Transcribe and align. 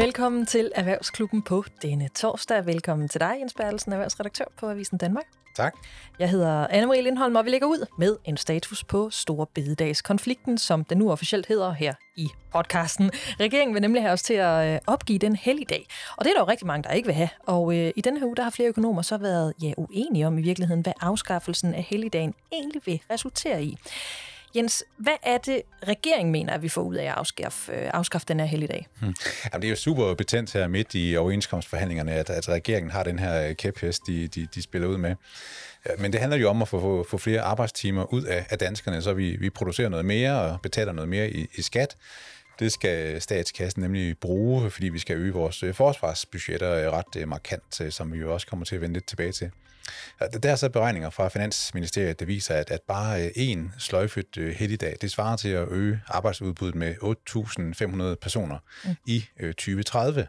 Velkommen 0.00 0.46
til 0.46 0.72
Erhvervsklubben 0.74 1.42
på 1.42 1.64
denne 1.82 2.08
torsdag. 2.08 2.66
Velkommen 2.66 3.08
til 3.08 3.20
dig, 3.20 3.36
Jens 3.40 3.54
Bertelsen, 3.54 3.92
erhvervsredaktør 3.92 4.44
på 4.58 4.70
Avisen 4.70 4.98
Danmark. 4.98 5.24
Tak. 5.56 5.74
Jeg 6.18 6.30
hedder 6.30 6.66
Anne-Marie 6.66 7.00
Lindholm, 7.00 7.36
og 7.36 7.44
vi 7.44 7.50
lægger 7.50 7.66
ud 7.66 7.86
med 7.98 8.16
en 8.24 8.36
status 8.36 8.84
på 8.84 9.10
Store 9.10 9.46
Bededagskonflikten, 9.54 10.58
som 10.58 10.84
den 10.84 10.98
nu 10.98 11.10
officielt 11.10 11.46
hedder 11.46 11.72
her 11.72 11.94
i 12.16 12.28
podcasten. 12.52 13.10
Regeringen 13.40 13.74
vil 13.74 13.82
nemlig 13.82 14.02
have 14.02 14.12
os 14.12 14.22
til 14.22 14.34
at 14.34 14.74
øh, 14.74 14.78
opgive 14.86 15.18
den 15.18 15.36
helligdag, 15.36 15.86
og 16.16 16.24
det 16.24 16.30
er 16.30 16.34
der 16.34 16.40
jo 16.40 16.48
rigtig 16.48 16.66
mange, 16.66 16.82
der 16.82 16.90
ikke 16.90 17.06
vil 17.06 17.14
have. 17.14 17.28
Og 17.46 17.76
øh, 17.78 17.92
i 17.96 18.00
denne 18.00 18.18
her 18.18 18.26
uge, 18.26 18.36
der 18.36 18.42
har 18.42 18.50
flere 18.50 18.68
økonomer 18.68 19.02
så 19.02 19.18
været 19.18 19.54
ja, 19.62 19.72
uenige 19.76 20.26
om 20.26 20.38
i 20.38 20.42
virkeligheden, 20.42 20.82
hvad 20.82 20.92
afskaffelsen 21.00 21.74
af 21.74 21.82
helligdagen 21.82 22.34
egentlig 22.52 22.82
vil 22.86 23.00
resultere 23.10 23.64
i. 23.64 23.78
Jens, 24.56 24.84
hvad 24.96 25.16
er 25.22 25.38
det, 25.38 25.62
regeringen 25.88 26.32
mener, 26.32 26.52
at 26.52 26.62
vi 26.62 26.68
får 26.68 26.82
ud 26.82 26.94
af 26.94 27.04
at 27.04 27.14
afskaffe, 27.16 27.72
øh, 27.72 27.90
afskaffe 27.94 28.26
den 28.28 28.40
her 28.40 28.46
helligdag? 28.46 28.86
Hmm. 29.00 29.14
Jamen, 29.52 29.62
det 29.62 29.68
er 29.68 29.70
jo 29.70 29.76
super 29.76 30.14
betændt 30.14 30.52
her 30.52 30.68
midt 30.68 30.94
i 30.94 31.16
overenskomstforhandlingerne, 31.16 32.12
at, 32.12 32.30
at 32.30 32.48
regeringen 32.48 32.90
har 32.90 33.02
den 33.02 33.18
her 33.18 33.48
øh, 33.48 33.54
kæphest, 33.54 34.06
de, 34.06 34.28
de, 34.28 34.48
de 34.54 34.62
spiller 34.62 34.88
ud 34.88 34.96
med. 34.96 35.14
Øh, 35.90 36.00
men 36.00 36.12
det 36.12 36.20
handler 36.20 36.38
jo 36.38 36.50
om 36.50 36.62
at 36.62 36.68
få, 36.68 37.06
få 37.10 37.18
flere 37.18 37.40
arbejdstimer 37.40 38.12
ud 38.14 38.22
af, 38.22 38.46
af 38.50 38.58
danskerne, 38.58 39.02
så 39.02 39.12
vi, 39.12 39.36
vi 39.36 39.50
producerer 39.50 39.88
noget 39.88 40.04
mere 40.04 40.40
og 40.40 40.60
betaler 40.62 40.92
noget 40.92 41.08
mere 41.08 41.30
i, 41.30 41.46
i 41.54 41.62
skat. 41.62 41.96
Det 42.58 42.72
skal 42.72 43.22
statskassen 43.22 43.82
nemlig 43.82 44.18
bruge, 44.18 44.70
fordi 44.70 44.88
vi 44.88 44.98
skal 44.98 45.16
øge 45.16 45.32
vores 45.32 45.64
forsvarsbudgetter 45.72 46.90
ret 46.90 47.28
markant, 47.28 47.82
som 47.90 48.12
vi 48.12 48.18
jo 48.18 48.34
også 48.34 48.46
kommer 48.46 48.64
til 48.64 48.74
at 48.74 48.80
vende 48.80 48.92
lidt 48.92 49.06
tilbage 49.06 49.32
til. 49.32 49.50
Der 50.42 50.50
er 50.50 50.56
så 50.56 50.68
beregninger 50.68 51.10
fra 51.10 51.28
Finansministeriet, 51.28 52.20
der 52.20 52.26
viser, 52.26 52.54
at, 52.54 52.70
at 52.70 52.80
bare 52.88 53.24
øh, 53.24 53.30
en 53.36 53.72
sløjfet 53.78 54.36
øh, 54.36 54.54
helligdag, 54.54 54.96
det 55.00 55.10
svarer 55.10 55.36
til 55.36 55.48
at 55.48 55.68
øge 55.68 56.00
arbejdsudbuddet 56.08 56.74
med 56.74 56.94
8.500 58.12 58.14
personer 58.14 58.58
mm. 58.84 58.96
i 59.06 59.24
2030. 59.40 60.26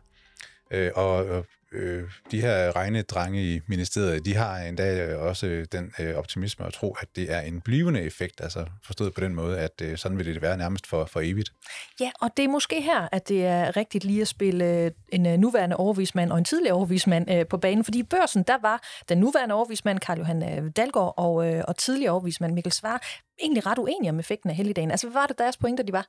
Øh, 0.71 0.91
og 0.95 1.45
øh, 1.71 2.03
de 2.31 2.41
her 2.41 2.75
regnedrenge 2.75 3.43
i 3.43 3.61
ministeriet, 3.67 4.25
de 4.25 4.35
har 4.35 4.57
endda 4.57 5.05
øh, 5.05 5.21
også 5.21 5.47
øh, 5.47 5.65
den 5.71 5.93
øh, 5.99 6.15
optimisme 6.15 6.65
at 6.65 6.73
tro, 6.73 6.95
at 7.01 7.07
det 7.15 7.31
er 7.31 7.41
en 7.41 7.61
blivende 7.61 8.01
effekt, 8.01 8.41
altså 8.41 8.65
forstået 8.85 9.13
på 9.13 9.21
den 9.21 9.35
måde, 9.35 9.59
at 9.59 9.81
øh, 9.81 9.97
sådan 9.97 10.17
vil 10.17 10.25
det 10.25 10.41
være 10.41 10.57
nærmest 10.57 10.87
for, 10.87 11.05
for 11.05 11.21
evigt. 11.23 11.53
Ja, 11.99 12.11
og 12.21 12.29
det 12.37 12.45
er 12.45 12.49
måske 12.49 12.81
her, 12.81 13.09
at 13.11 13.27
det 13.27 13.45
er 13.45 13.77
rigtigt 13.77 14.03
lige 14.03 14.21
at 14.21 14.27
spille 14.27 14.65
øh, 14.65 14.91
en 15.09 15.25
øh, 15.25 15.37
nuværende 15.37 15.75
overvismand 15.75 16.31
og 16.31 16.37
en 16.37 16.45
tidligere 16.45 16.75
overvismand 16.75 17.31
øh, 17.31 17.47
på 17.47 17.57
banen, 17.57 17.83
fordi 17.83 17.99
i 17.99 18.03
børsen, 18.03 18.43
der 18.43 18.57
var 18.61 18.81
den 19.09 19.17
nuværende 19.17 19.55
overvismand, 19.55 19.99
Karl 19.99 20.17
Johan 20.17 20.71
Dalgaard, 20.71 21.13
og, 21.17 21.47
øh, 21.47 21.63
og 21.67 21.77
tidligere 21.77 22.11
overvismand 22.11 22.53
Mikkel 22.53 22.71
Svar, 22.71 23.01
egentlig 23.41 23.65
ret 23.65 23.77
uenige 23.77 24.09
om 24.09 24.19
effekten 24.19 24.49
af 24.49 24.55
helligdagen. 24.55 24.91
Altså, 24.91 25.07
hvad 25.07 25.21
var 25.21 25.27
det 25.27 25.37
deres 25.37 25.57
pointer, 25.57 25.83
de 25.83 25.93
var? 25.93 26.07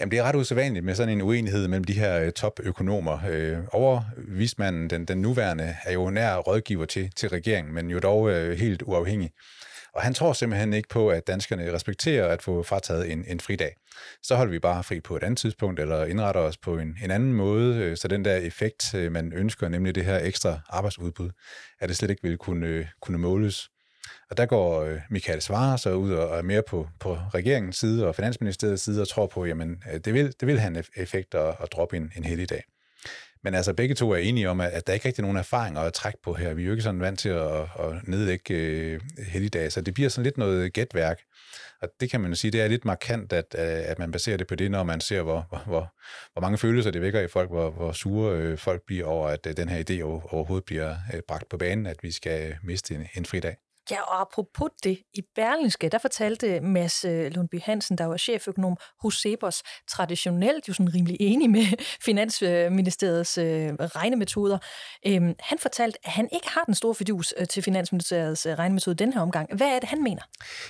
Jamen, 0.00 0.10
det 0.10 0.18
er 0.18 0.22
ret 0.22 0.36
usædvanligt 0.36 0.84
med 0.84 0.94
sådan 0.94 1.12
en 1.12 1.22
uenighed 1.22 1.68
mellem 1.68 1.84
de 1.84 1.92
her 1.92 2.20
øh, 2.20 2.32
topøkonomer. 2.32 3.18
Øh, 3.30 3.58
overvismanden, 3.72 4.90
den, 4.90 5.04
den 5.04 5.18
nuværende, 5.18 5.76
er 5.84 5.92
jo 5.92 6.10
nær 6.10 6.36
rådgiver 6.36 6.84
til, 6.84 7.10
til 7.16 7.28
regeringen, 7.28 7.74
men 7.74 7.90
jo 7.90 7.98
dog 7.98 8.30
øh, 8.30 8.58
helt 8.58 8.82
uafhængig. 8.82 9.30
Og 9.94 10.02
han 10.02 10.14
tror 10.14 10.32
simpelthen 10.32 10.72
ikke 10.72 10.88
på, 10.88 11.10
at 11.10 11.26
danskerne 11.26 11.72
respekterer 11.72 12.28
at 12.28 12.42
få 12.42 12.62
frataget 12.62 13.12
en, 13.12 13.24
en 13.28 13.40
fridag. 13.40 13.74
Så 14.22 14.36
holder 14.36 14.50
vi 14.50 14.58
bare 14.58 14.84
fri 14.84 15.00
på 15.00 15.16
et 15.16 15.22
andet 15.22 15.38
tidspunkt, 15.38 15.80
eller 15.80 16.04
indretter 16.04 16.40
os 16.40 16.56
på 16.56 16.78
en, 16.78 16.96
en 17.04 17.10
anden 17.10 17.32
måde, 17.32 17.76
øh, 17.76 17.96
så 17.96 18.08
den 18.08 18.24
der 18.24 18.36
effekt, 18.36 18.94
øh, 18.94 19.12
man 19.12 19.32
ønsker, 19.32 19.68
nemlig 19.68 19.94
det 19.94 20.04
her 20.04 20.18
ekstra 20.18 20.60
arbejdsudbud, 20.68 21.30
at 21.80 21.88
det 21.88 21.96
slet 21.96 22.10
ikke 22.10 22.22
vil 22.22 22.38
kunne, 22.38 22.66
øh, 22.66 22.86
kunne 23.00 23.18
måles. 23.18 23.68
Og 24.30 24.36
der 24.36 24.46
går 24.46 24.82
øh, 24.82 25.00
Michael 25.10 25.42
Svare 25.42 25.78
så 25.78 25.92
ud 25.92 26.12
og 26.12 26.38
er 26.38 26.42
mere 26.42 26.62
på, 26.62 26.88
på 27.00 27.18
regeringens 27.34 27.76
side 27.76 28.06
og 28.06 28.14
Finansministeriets 28.14 28.82
side 28.82 29.02
og 29.02 29.08
tror 29.08 29.26
på, 29.26 29.44
jamen 29.44 29.82
øh, 29.92 30.00
det 30.04 30.14
vil, 30.14 30.34
det 30.40 30.48
vil 30.48 30.60
have 30.60 30.76
en 30.76 30.84
effekt 30.96 31.34
at, 31.34 31.54
at 31.62 31.72
droppe 31.72 31.96
en, 31.96 32.12
en 32.16 32.24
heldig 32.24 32.50
dag. 32.50 32.64
Men 33.44 33.54
altså 33.54 33.72
begge 33.72 33.94
to 33.94 34.10
er 34.10 34.16
enige 34.16 34.50
om, 34.50 34.60
at 34.60 34.86
der 34.86 34.92
ikke 34.92 35.06
rigtig 35.06 35.22
er 35.22 35.26
nogen 35.26 35.36
erfaringer 35.36 35.80
at 35.80 35.92
trække 35.92 36.18
på 36.24 36.34
her. 36.34 36.54
Vi 36.54 36.62
er 36.62 36.66
jo 36.66 36.72
ikke 36.72 36.82
sådan 36.82 37.00
vant 37.00 37.18
til 37.18 37.28
at, 37.28 37.60
at 37.60 38.08
nedlægge 38.08 38.54
øh, 38.54 39.00
helligdage, 39.28 39.70
så 39.70 39.80
det 39.80 39.94
bliver 39.94 40.08
sådan 40.08 40.24
lidt 40.24 40.38
noget 40.38 40.72
gætværk. 40.72 41.20
Og 41.82 41.88
det 42.00 42.10
kan 42.10 42.20
man 42.20 42.30
jo 42.30 42.36
sige, 42.36 42.50
det 42.50 42.60
er 42.60 42.68
lidt 42.68 42.84
markant, 42.84 43.32
at, 43.32 43.54
øh, 43.58 43.62
at 43.64 43.98
man 43.98 44.12
baserer 44.12 44.36
det 44.36 44.46
på 44.46 44.54
det, 44.54 44.70
når 44.70 44.82
man 44.82 45.00
ser, 45.00 45.22
hvor, 45.22 45.46
hvor, 45.66 45.94
hvor, 46.32 46.40
mange 46.40 46.58
følelser 46.58 46.90
det 46.90 47.00
vækker 47.00 47.20
i 47.20 47.28
folk, 47.28 47.50
hvor, 47.50 47.70
hvor 47.70 47.92
sure 47.92 48.36
øh, 48.36 48.58
folk 48.58 48.82
bliver 48.86 49.06
over, 49.06 49.28
at 49.28 49.46
øh, 49.46 49.56
den 49.56 49.68
her 49.68 49.84
idé 49.90 50.02
overhovedet 50.02 50.64
bliver 50.64 50.96
bragt 51.28 51.48
på 51.48 51.56
banen, 51.56 51.86
at 51.86 51.96
vi 52.02 52.12
skal 52.12 52.56
miste 52.62 52.94
en, 52.94 53.06
en 53.14 53.24
fridag. 53.24 53.56
Ja, 53.92 54.00
og 54.00 54.20
apropos 54.20 54.70
det, 54.84 54.98
i 55.14 55.22
Berlingske, 55.34 55.88
der 55.88 55.98
fortalte 55.98 56.60
Mads 56.60 57.04
øh, 57.04 57.32
Lundby 57.32 57.60
Hansen, 57.62 57.98
der 57.98 58.04
var 58.04 58.16
cheføkonom 58.16 58.76
hos 59.02 59.20
Sebers, 59.20 59.62
traditionelt 59.88 60.68
jo 60.68 60.72
sådan 60.72 60.94
rimelig 60.94 61.16
enig 61.20 61.50
med 61.50 61.66
Finansministeriets 62.08 63.38
øh, 63.38 63.72
regnemetoder. 63.74 64.58
Øhm, 65.06 65.34
han 65.40 65.58
fortalte, 65.58 65.98
at 66.04 66.12
han 66.12 66.28
ikke 66.32 66.48
har 66.48 66.64
den 66.64 66.74
store 66.74 66.94
fidus 66.94 67.34
øh, 67.36 67.46
til 67.46 67.62
Finansministeriets 67.62 68.46
øh, 68.46 68.52
regnemetode 68.52 68.96
den 68.96 69.12
her 69.12 69.20
omgang. 69.20 69.56
Hvad 69.56 69.66
er 69.66 69.78
det, 69.78 69.88
han 69.88 70.02
mener? 70.02 70.22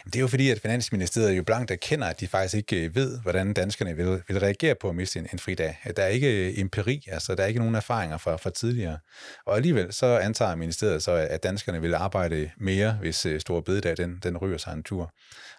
Det 0.05 0.17
er 0.17 0.21
jo 0.21 0.29
fordi, 0.29 0.51
at 0.51 0.61
Finansministeriet 0.61 1.37
jo 1.37 1.43
blankt 1.43 1.71
erkender, 1.71 2.07
at 2.07 2.21
de 2.21 2.29
faktisk 2.29 2.55
ikke 2.55 2.95
ved, 2.95 3.21
hvordan 3.21 3.55
danskerne 3.55 3.97
vil, 3.97 4.23
vil 4.29 4.41
reagere 4.41 4.75
på 4.75 4.89
at 4.89 4.95
miste 4.95 5.19
en, 5.19 5.29
en 5.33 5.39
fridag. 5.39 5.79
Der 5.97 6.03
er 6.03 6.09
ikke 6.09 6.61
empiri, 6.61 7.05
altså 7.13 7.35
der 7.35 7.43
er 7.43 7.47
ikke 7.47 7.61
nogen 7.61 7.75
erfaringer 7.75 8.19
fra, 8.19 8.37
fra 8.37 8.51
tidligere. 8.51 8.99
Og 9.47 9.57
alligevel 9.57 9.93
så 9.93 10.07
antager 10.07 10.55
ministeriet 10.55 11.03
så, 11.03 11.13
at 11.13 11.43
danskerne 11.43 11.81
vil 11.81 11.95
arbejde 11.95 12.51
mere 12.57 12.93
hvis 12.93 13.12
øh, 13.27 13.41
Store 13.41 13.63
Bededag, 13.63 13.97
den, 13.97 14.19
den 14.23 14.37
ryger 14.37 14.59
sig 14.59 14.73
en 14.73 14.83
tur. 14.83 15.13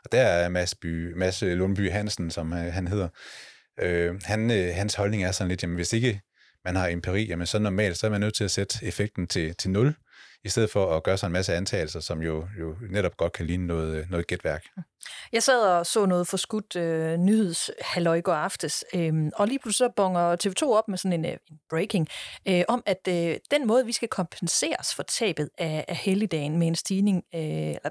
Og 0.06 0.12
der 0.12 0.22
er 0.22 0.50
Mads, 0.50 0.76
By, 0.76 1.14
Mads 1.14 1.44
øh, 1.44 1.58
Lundby 1.58 1.92
Hansen, 1.92 2.32
som 2.32 2.54
øh, 2.54 2.74
han 2.74 2.88
hedder, 2.88 3.08
øh, 3.80 4.22
han, 4.24 4.52
øh, 4.52 4.76
hans 4.76 4.96
holdning 4.96 5.24
er 5.24 5.32
sådan 5.32 5.50
lidt, 5.50 5.64
jamen 5.64 5.76
hvis 5.76 5.94
ikke 5.94 6.22
man 6.66 6.76
har 6.76 6.88
empiri, 6.88 7.26
jamen 7.26 7.48
så 7.48 7.60
normalt, 7.60 7.98
så 7.98 8.08
er 8.08 8.12
man 8.12 8.22
nødt 8.22 8.36
til 8.36 8.44
at 8.44 8.52
sætte 8.52 8.86
effekten 8.86 9.28
til, 9.28 9.56
til 9.56 9.72
nul, 9.72 9.96
i 10.44 10.50
stedet 10.50 10.70
for 10.70 10.96
at 10.96 11.04
gøre 11.04 11.18
sig 11.18 11.28
en 11.28 11.34
masse 11.34 11.56
antagelser, 11.56 12.00
som 12.00 12.22
jo, 12.22 12.48
jo 12.60 12.76
netop 12.90 13.18
godt 13.18 13.34
kan 13.34 13.46
ligne 13.46 13.68
noget, 13.68 13.96
øh, 13.96 14.10
noget 14.10 14.28
gætværk. 14.28 14.64
Jeg 15.32 15.44
sad 15.44 15.62
og 15.62 15.86
så 15.86 16.06
noget 16.06 16.28
forskudt 16.28 16.76
øh, 16.76 17.18
nyhedshalløj 17.18 18.22
går 18.22 18.34
aftes, 18.34 18.86
øh, 18.94 19.14
og 19.36 19.48
lige 19.48 19.60
pludselig 19.60 19.90
så 19.90 19.94
bonger 19.96 20.36
TV2 20.46 20.78
op 20.78 20.88
med 20.88 20.98
sådan 20.98 21.14
en, 21.14 21.26
øh, 21.26 21.32
en 21.32 21.60
breaking, 21.70 22.08
øh, 22.48 22.64
om 22.68 22.84
at 22.86 23.08
øh, 23.10 23.38
den 23.52 23.68
måde, 23.68 23.86
vi 23.86 23.92
skal 23.92 24.08
kompenseres 24.08 24.96
for 24.96 25.04
tabet 25.04 25.50
af, 25.58 25.86
af 25.88 25.96
helligdagen 25.96 26.58
med 26.58 26.68
en 26.68 26.76
stigning, 26.76 27.24
øh, 27.36 27.42
eller 27.42 27.90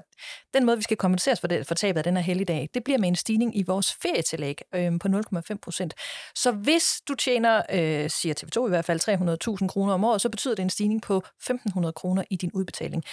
den 0.53 0.65
måde, 0.65 0.77
vi 0.77 0.83
skal 0.83 0.97
kompenseres 0.97 1.39
for, 1.39 1.47
det, 1.47 1.67
for 1.67 1.75
tabet 1.75 1.97
af 1.97 2.03
den 2.03 2.17
her 2.17 2.23
helligdag, 2.23 2.69
det 2.73 2.83
bliver 2.83 2.99
med 2.99 3.07
en 3.07 3.15
stigning 3.15 3.57
i 3.57 3.63
vores 3.63 3.93
ferietillæg 4.01 4.61
øh, 4.75 4.91
på 4.99 5.07
0,5 5.07 5.57
procent. 5.61 5.93
Så 6.35 6.51
hvis 6.51 7.01
du 7.07 7.15
tjener, 7.15 7.61
øh, 7.69 8.09
siger 8.09 8.35
TV2 8.39 8.65
i 8.65 8.69
hvert 8.69 8.85
fald, 8.85 9.59
300.000 9.61 9.67
kroner 9.67 9.93
om 9.93 10.03
året, 10.03 10.21
så 10.21 10.29
betyder 10.29 10.55
det 10.55 10.63
en 10.63 10.69
stigning 10.69 11.01
på 11.01 11.23
1.500 11.51 11.91
kroner 11.91 12.23
i 12.29 12.35
din 12.35 12.51
udbetaling. 12.53 13.03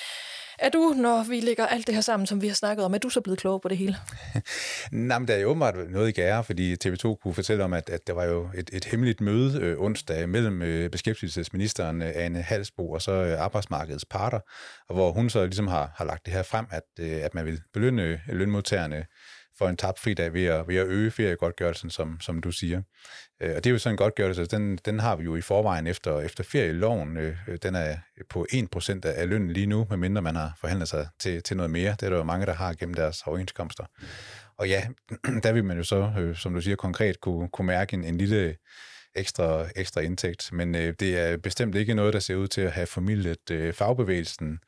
Er 0.61 0.69
du, 0.69 0.95
når 0.97 1.25
vi 1.29 1.41
lægger 1.41 1.67
alt 1.67 1.87
det 1.87 1.95
her 1.95 2.03
sammen, 2.03 2.27
som 2.27 2.43
vi 2.43 2.49
har 2.49 2.55
snakket 2.55 2.85
om, 2.85 2.95
er 2.95 2.99
du 2.99 3.09
så 3.09 3.21
blevet 3.21 3.39
klogere 3.39 3.61
på 3.61 3.69
det 3.69 3.77
hele? 3.77 3.97
Nej, 4.93 5.19
men 5.19 5.29
der 5.29 5.35
er 5.35 5.39
jo 5.39 5.49
åbenbart 5.49 5.75
noget 5.91 6.09
i 6.09 6.13
gære, 6.13 6.45
fordi 6.45 6.77
TV2 6.85 7.15
kunne 7.15 7.35
fortælle 7.35 7.65
om, 7.65 7.73
at, 7.73 7.91
at 7.91 8.07
der 8.07 8.13
var 8.13 8.25
jo 8.25 8.49
et, 8.55 8.71
et 8.73 8.85
hemmeligt 8.85 9.21
møde 9.21 9.61
øh, 9.61 9.81
onsdag 9.81 10.29
mellem 10.29 10.63
øh, 10.63 10.91
beskæftigelsesministeren 10.91 12.03
øh, 12.03 12.13
Anne 12.15 12.43
Halsbo 12.43 12.91
og 12.91 13.03
så 13.03 13.13
øh, 13.13 13.41
arbejdsmarkedets 13.41 14.05
parter, 14.05 14.41
og 14.89 14.95
hvor 14.95 15.13
hun 15.13 15.31
så 15.31 15.45
ligesom 15.45 15.67
har, 15.67 15.93
har 15.97 16.05
lagt 16.05 16.27
det 16.27 16.35
her 16.35 16.43
frem, 16.43 16.67
at, 16.71 16.83
øh, 17.01 17.25
at 17.25 17.35
man 17.35 17.47
vil 17.47 17.61
belønne 17.73 18.03
øh, 18.03 18.19
lønmodtagerne 18.29 19.07
for 19.61 19.69
en 19.69 19.77
tabt 19.77 19.99
fridag 19.99 20.33
ved 20.33 20.45
at, 20.45 20.69
ved 20.69 20.77
at 20.77 20.87
øge 20.87 21.11
feriegodtgørelsen, 21.11 21.91
som, 21.91 22.21
som 22.21 22.41
du 22.41 22.51
siger. 22.51 22.83
Øh, 23.43 23.57
og 23.57 23.65
det 23.65 23.71
er 23.71 23.71
jo 23.71 23.79
sådan 23.79 23.95
en 23.95 23.97
godtgørelse, 23.97 24.47
den, 24.47 24.77
den 24.77 25.01
har 25.01 25.17
vi 25.17 25.25
jo 25.25 25.37
i 25.37 25.41
forvejen 25.41 25.87
efter, 25.87 26.21
efter 26.21 26.45
ferieloven. 26.45 27.17
Øh, 27.17 27.37
øh 27.49 27.59
den 27.63 27.75
er 27.75 27.97
på 28.31 28.47
1% 28.53 29.01
af 29.05 29.29
lønnen 29.29 29.51
lige 29.53 29.67
nu, 29.67 29.87
medmindre 29.91 30.23
man 30.23 30.37
har 30.37 30.53
forhandlet 30.61 30.89
sig 30.89 31.09
til, 31.19 31.43
til 31.43 31.57
noget 31.57 31.71
mere. 31.71 31.91
Det 31.91 32.03
er 32.03 32.11
der 32.11 32.17
jo 32.17 32.25
mange, 32.25 32.47
der 32.47 32.55
har 32.55 32.75
gennem 32.75 32.95
deres 32.95 33.23
overenskomster. 33.27 33.85
Og 34.59 34.69
ja, 34.69 34.87
der 35.43 35.53
vil 35.53 35.65
man 35.65 35.77
jo 35.77 35.85
så, 35.85 36.13
øh, 36.19 36.37
som 36.37 36.55
du 36.55 36.61
siger, 36.61 36.77
konkret 36.77 37.21
kunne, 37.21 37.49
kunne 37.49 37.67
mærke 37.67 37.95
en, 37.95 38.05
en 38.05 38.19
lille 38.19 38.57
ekstra, 39.15 39.67
ekstra 39.77 40.01
indtægt. 40.01 40.53
Men 40.53 40.75
øh, 40.75 40.95
det 41.01 41.19
er 41.19 41.37
bestemt 41.37 41.75
ikke 41.75 41.95
noget, 41.95 42.13
der 42.13 42.21
ser 42.21 42.35
ud 42.35 42.49
til 42.49 42.61
at 42.61 42.73
have 42.73 42.87
formidlet 42.87 43.51
øh, 43.51 43.73
fagbevægelsen 43.73 44.59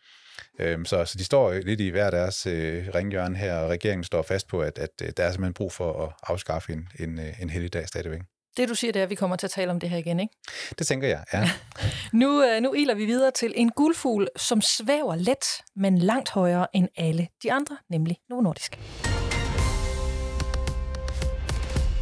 Øhm, 0.59 0.85
så, 0.85 1.05
så 1.05 1.19
de 1.19 1.25
står 1.25 1.53
lidt 1.53 1.81
i 1.81 1.89
hver 1.89 2.11
deres 2.11 2.47
øh, 2.47 2.89
ringhjørne 2.95 3.37
her, 3.37 3.55
og 3.55 3.71
regeringen 3.71 4.05
står 4.05 4.23
fast 4.23 4.49
på, 4.49 4.61
at, 4.61 4.79
at 4.79 4.91
øh, 5.03 5.13
der 5.17 5.25
er 5.25 5.31
simpelthen 5.31 5.55
brug 5.55 5.73
for 5.73 6.05
at 6.05 6.13
afskaffe 6.23 6.73
en, 6.73 6.89
en, 6.99 7.19
øh, 7.19 7.43
en 7.43 7.51
helligdag 7.51 7.89
stadigvæk. 7.89 8.21
Det 8.57 8.69
du 8.69 8.75
siger, 8.75 8.93
det 8.93 9.01
er, 9.01 9.05
at 9.05 9.11
vi 9.11 9.15
kommer 9.15 9.37
til 9.37 9.47
at 9.47 9.51
tale 9.51 9.71
om 9.71 9.81
det 9.81 9.91
her 9.91 9.99
igen, 9.99 10.21
ikke? 10.21 10.35
Det 10.79 10.87
tænker 10.87 11.09
jeg, 11.09 11.25
ja. 11.33 11.51
nu, 12.23 12.45
øh, 12.45 12.61
nu 12.61 12.75
iler 12.75 12.95
vi 12.95 13.05
videre 13.05 13.31
til 13.31 13.53
en 13.57 13.71
guldfugl, 13.71 14.29
som 14.37 14.61
svæver 14.61 15.17
let, 15.17 15.45
men 15.77 15.99
langt 15.99 16.31
højere 16.31 16.67
end 16.75 16.89
alle 16.97 17.29
de 17.43 17.53
andre, 17.53 17.79
nemlig 17.91 18.17
Novo 18.29 18.41
Nordisk. 18.41 18.79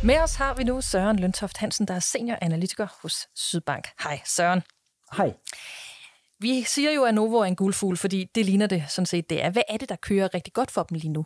Med 0.05 0.19
os 0.19 0.35
har 0.35 0.55
vi 0.55 0.65
nu 0.65 0.81
Søren 0.81 1.19
Løntoft 1.19 1.57
Hansen, 1.57 1.89
der 1.89 1.95
er 1.95 2.01
senior 2.01 2.39
analytiker 2.43 2.87
hos 3.03 3.29
Sydbank. 3.37 3.89
Hej 4.03 4.21
Søren. 4.27 4.63
Hej. 5.17 5.33
Vi 6.41 6.63
siger 6.63 6.93
jo, 6.93 7.05
at 7.05 7.15
Novo 7.15 7.37
er 7.37 7.45
en 7.45 7.57
guldfugl, 7.57 7.97
fordi 7.97 8.27
det 8.35 8.47
ligner 8.47 8.67
det 8.67 8.85
sådan 8.89 9.07
set, 9.07 9.31
det 9.31 9.43
er. 9.43 9.51
Hvad 9.51 9.63
er 9.69 9.77
det, 9.77 9.89
der 9.89 9.97
kører 9.97 10.35
rigtig 10.35 10.53
godt 10.53 10.71
for 10.71 10.83
dem 10.83 10.95
lige 10.95 11.13
nu? 11.13 11.25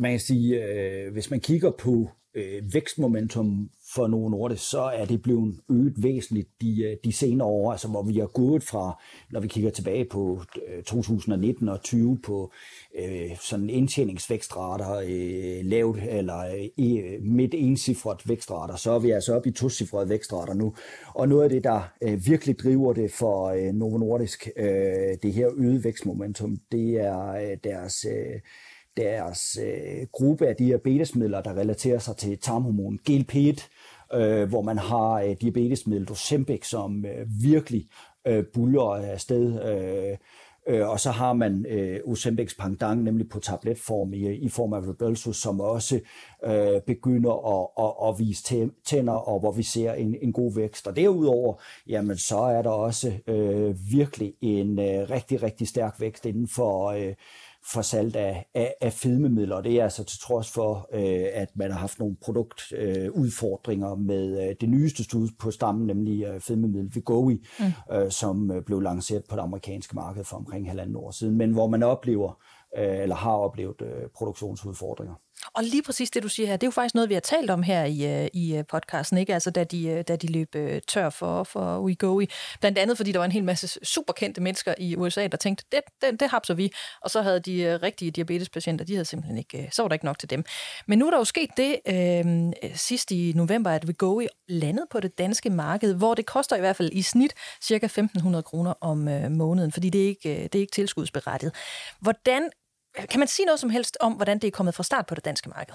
Man 0.00 0.10
kan 0.10 0.20
sige, 0.20 0.64
øh, 0.64 1.12
hvis 1.12 1.30
man 1.30 1.40
kigger 1.40 1.70
på 1.70 2.10
øh, 2.34 2.74
vækstmomentum 2.74 3.70
for 3.94 4.06
Novo 4.06 4.28
Nordisk, 4.28 4.70
så 4.70 4.80
er 4.80 5.04
det 5.04 5.22
blevet 5.22 5.60
øget 5.70 6.02
væsentligt 6.02 6.48
de, 6.60 6.82
øh, 6.82 6.96
de 7.04 7.12
senere 7.12 7.48
år, 7.48 7.72
altså 7.72 7.88
hvor 7.88 8.02
vi 8.02 8.18
har 8.18 8.26
gået 8.26 8.62
fra, 8.62 9.02
når 9.30 9.40
vi 9.40 9.48
kigger 9.48 9.70
tilbage 9.70 10.04
på 10.04 10.42
øh, 10.68 10.82
2019 10.82 11.68
og 11.68 11.82
20 11.82 12.18
på 12.24 12.52
øh, 12.98 13.30
sådan 13.40 13.70
indtjeningsvækstrater 13.70 14.94
øh, 14.94 15.64
lavt 15.64 15.98
eller 16.08 16.38
øh, 16.38 16.84
e, 16.86 17.18
midt 17.20 17.54
ensifret 17.54 18.28
vækstrater, 18.28 18.76
så 18.76 18.92
er 18.92 18.98
vi 18.98 19.10
altså 19.10 19.34
oppe 19.34 19.48
i 19.48 19.52
tosifrede 19.52 20.08
vækstrater 20.08 20.54
nu. 20.54 20.74
Og 21.14 21.28
noget 21.28 21.44
af 21.44 21.50
det, 21.50 21.64
der 21.64 21.80
øh, 22.02 22.26
virkelig 22.26 22.58
driver 22.58 22.92
det 22.92 23.12
for 23.12 23.46
øh, 23.48 23.74
Novo 23.74 23.98
Nordisk, 23.98 24.48
øh, 24.56 24.66
det 25.22 25.32
her 25.32 25.50
øget 25.56 25.84
vækstmomentum, 25.84 26.56
det 26.72 27.00
er 27.00 27.28
øh, 27.28 27.56
deres 27.64 28.06
øh, 28.10 28.40
deres 28.96 29.58
øh, 29.62 30.06
gruppe 30.12 30.46
af 30.46 30.56
diabetesmidler, 30.56 31.42
der 31.42 31.54
relaterer 31.54 31.98
sig 31.98 32.16
til 32.16 32.38
tarmhormon 32.38 32.98
GLP-1, 33.10 33.68
øh, 34.14 34.48
hvor 34.48 34.62
man 34.62 34.78
har 34.78 35.12
øh, 35.12 35.36
diabetesmiddel 35.40 36.10
Ozempic, 36.10 36.68
som 36.68 37.04
øh, 37.04 37.26
virkelig 37.42 37.86
øh, 38.26 38.44
buller 38.54 39.12
afsted. 39.12 39.62
Øh, 39.64 40.16
øh, 40.68 40.88
og 40.88 41.00
så 41.00 41.10
har 41.10 41.32
man 41.32 41.66
øh, 41.68 42.00
Ozempics 42.04 42.54
pendant, 42.54 43.04
nemlig 43.04 43.28
på 43.28 43.40
tabletform 43.40 44.12
i, 44.14 44.32
i 44.32 44.48
form 44.48 44.72
af 44.72 44.80
Rybelsus, 44.88 45.36
som 45.36 45.60
også 45.60 46.00
øh, 46.44 46.80
begynder 46.86 47.60
at, 47.60 47.84
at, 47.84 48.08
at 48.08 48.18
vise 48.18 48.70
tænder, 48.84 49.12
og 49.12 49.40
hvor 49.40 49.52
vi 49.52 49.62
ser 49.62 49.92
en, 49.92 50.16
en 50.22 50.32
god 50.32 50.54
vækst. 50.54 50.86
Og 50.86 50.96
derudover, 50.96 51.54
jamen 51.88 52.16
så 52.16 52.38
er 52.38 52.62
der 52.62 52.70
også 52.70 53.12
øh, 53.26 53.74
virkelig 53.92 54.34
en 54.40 54.78
øh, 54.78 55.10
rigtig, 55.10 55.42
rigtig 55.42 55.68
stærk 55.68 56.00
vækst 56.00 56.26
inden 56.26 56.48
for... 56.48 56.90
Øh, 56.90 57.14
for 57.64 57.82
salg 57.82 58.16
af, 58.16 58.46
af, 58.54 58.74
af 58.80 58.92
fedmemidler, 58.92 59.56
og 59.56 59.64
det 59.64 59.72
er 59.72 59.84
altså 59.84 60.04
til 60.04 60.20
trods 60.20 60.50
for, 60.50 60.88
øh, 60.92 61.26
at 61.32 61.48
man 61.54 61.70
har 61.70 61.78
haft 61.78 61.98
nogle 61.98 62.16
produktudfordringer 62.22 63.92
øh, 63.92 63.98
med 63.98 64.48
øh, 64.48 64.56
det 64.60 64.68
nyeste 64.68 65.04
stud 65.04 65.28
på 65.38 65.50
stammen, 65.50 65.86
nemlig 65.86 66.24
øh, 66.24 66.40
fedmemiddel 66.40 66.94
Vigovi, 66.94 67.46
mm. 67.58 67.94
øh, 67.96 68.10
som 68.10 68.50
øh, 68.50 68.62
blev 68.64 68.80
lanceret 68.80 69.24
på 69.28 69.36
det 69.36 69.42
amerikanske 69.42 69.94
marked 69.94 70.24
for 70.24 70.36
omkring 70.36 70.68
halvanden 70.68 70.96
år 70.96 71.10
siden, 71.10 71.38
men 71.38 71.52
hvor 71.52 71.66
man 71.66 71.82
oplever, 71.82 72.42
øh, 72.78 72.98
eller 73.02 73.14
har 73.14 73.32
oplevet 73.32 73.82
øh, 73.82 74.08
produktionsudfordringer. 74.14 75.14
Og 75.54 75.64
lige 75.64 75.82
præcis 75.82 76.10
det, 76.10 76.22
du 76.22 76.28
siger 76.28 76.46
her, 76.46 76.56
det 76.56 76.62
er 76.62 76.66
jo 76.66 76.70
faktisk 76.70 76.94
noget, 76.94 77.08
vi 77.08 77.14
har 77.14 77.20
talt 77.20 77.50
om 77.50 77.62
her 77.62 77.84
i, 77.84 78.22
øh, 78.24 78.28
i 78.32 78.56
øh, 78.56 78.64
podcasten, 78.66 79.18
ikke? 79.18 79.34
Altså, 79.34 79.50
da 79.50 79.64
de, 79.64 79.88
øh, 79.88 80.04
da 80.08 80.16
de 80.16 80.26
løb 80.26 80.56
tør 80.88 81.10
for, 81.10 81.44
for 81.44 81.80
WeGoI. 81.80 82.28
Blandt 82.60 82.78
andet, 82.78 82.96
fordi 82.96 83.12
der 83.12 83.18
var 83.18 83.24
en 83.24 83.32
hel 83.32 83.44
masse 83.44 83.78
superkendte 83.82 84.40
mennesker 84.40 84.74
i 84.78 84.96
USA, 84.96 85.26
der 85.26 85.36
tænkte, 85.36 85.64
det, 85.72 85.80
det, 86.02 86.20
det 86.20 86.30
hapser 86.30 86.54
vi. 86.54 86.72
Og 87.00 87.10
så 87.10 87.22
havde 87.22 87.40
de 87.40 87.76
rigtige 87.76 88.10
diabetespatienter, 88.10 88.84
de 88.84 88.92
havde 88.92 89.04
simpelthen 89.04 89.38
ikke, 89.38 89.68
så 89.72 89.82
var 89.82 89.88
der 89.88 89.94
ikke 89.94 90.04
nok 90.04 90.18
til 90.18 90.30
dem. 90.30 90.44
Men 90.86 90.98
nu 90.98 91.06
er 91.06 91.10
der 91.10 91.18
jo 91.18 91.24
sket 91.24 91.50
det 91.56 91.76
øh, 91.86 92.52
sidst 92.74 93.10
i 93.10 93.32
november, 93.36 93.70
at 93.70 93.84
WeGoI 93.84 94.26
landede 94.48 94.86
på 94.90 95.00
det 95.00 95.18
danske 95.18 95.50
marked, 95.50 95.94
hvor 95.94 96.14
det 96.14 96.26
koster 96.26 96.56
i 96.56 96.60
hvert 96.60 96.76
fald 96.76 96.90
i 96.92 97.02
snit 97.02 97.34
cirka 97.62 97.86
1.500 97.86 98.40
kroner 98.40 98.74
om 98.80 99.08
øh, 99.08 99.30
måneden, 99.30 99.72
fordi 99.72 99.90
det 99.90 100.02
er 100.02 100.08
ikke, 100.08 100.42
det 100.42 100.54
er 100.54 100.60
ikke 100.60 100.72
tilskudsberettiget. 100.72 101.54
Hvordan 102.00 102.50
kan 102.94 103.18
man 103.18 103.28
sige 103.28 103.46
noget 103.46 103.60
som 103.60 103.70
helst 103.70 103.96
om, 104.00 104.12
hvordan 104.12 104.38
det 104.38 104.46
er 104.46 104.50
kommet 104.50 104.74
fra 104.74 104.82
start 104.82 105.06
på 105.06 105.14
det 105.14 105.24
danske 105.24 105.48
marked? 105.48 105.74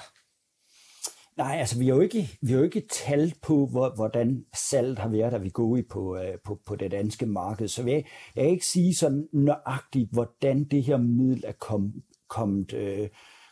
Nej, 1.37 1.55
altså 1.59 1.79
vi 1.79 1.87
har 1.87 1.95
jo 1.95 2.01
ikke, 2.01 2.29
vi 2.41 2.51
har 2.51 2.57
jo 2.57 2.63
ikke 2.63 2.87
tal 2.91 3.33
på, 3.41 3.65
hvor, 3.65 3.95
hvordan 3.95 4.45
salget 4.69 4.99
har 4.99 5.09
været, 5.09 5.31
da 5.31 5.37
vi 5.37 5.49
går 5.49 5.77
i 5.77 5.81
på, 5.81 6.17
øh, 6.17 6.37
på, 6.45 6.59
på 6.65 6.75
det 6.75 6.91
danske 6.91 7.25
marked. 7.25 7.67
Så 7.67 7.83
jeg, 7.83 8.05
jeg 8.35 8.43
kan 8.43 8.51
ikke 8.51 8.65
sige 8.65 8.95
sådan 8.95 9.27
nøjagtigt, 9.33 10.11
hvordan 10.11 10.63
det 10.63 10.83
her 10.83 10.97
middel 10.97 11.43
er 11.47 11.51
kom, 11.51 11.93
kommet 12.29 12.73
øh, 12.73 13.09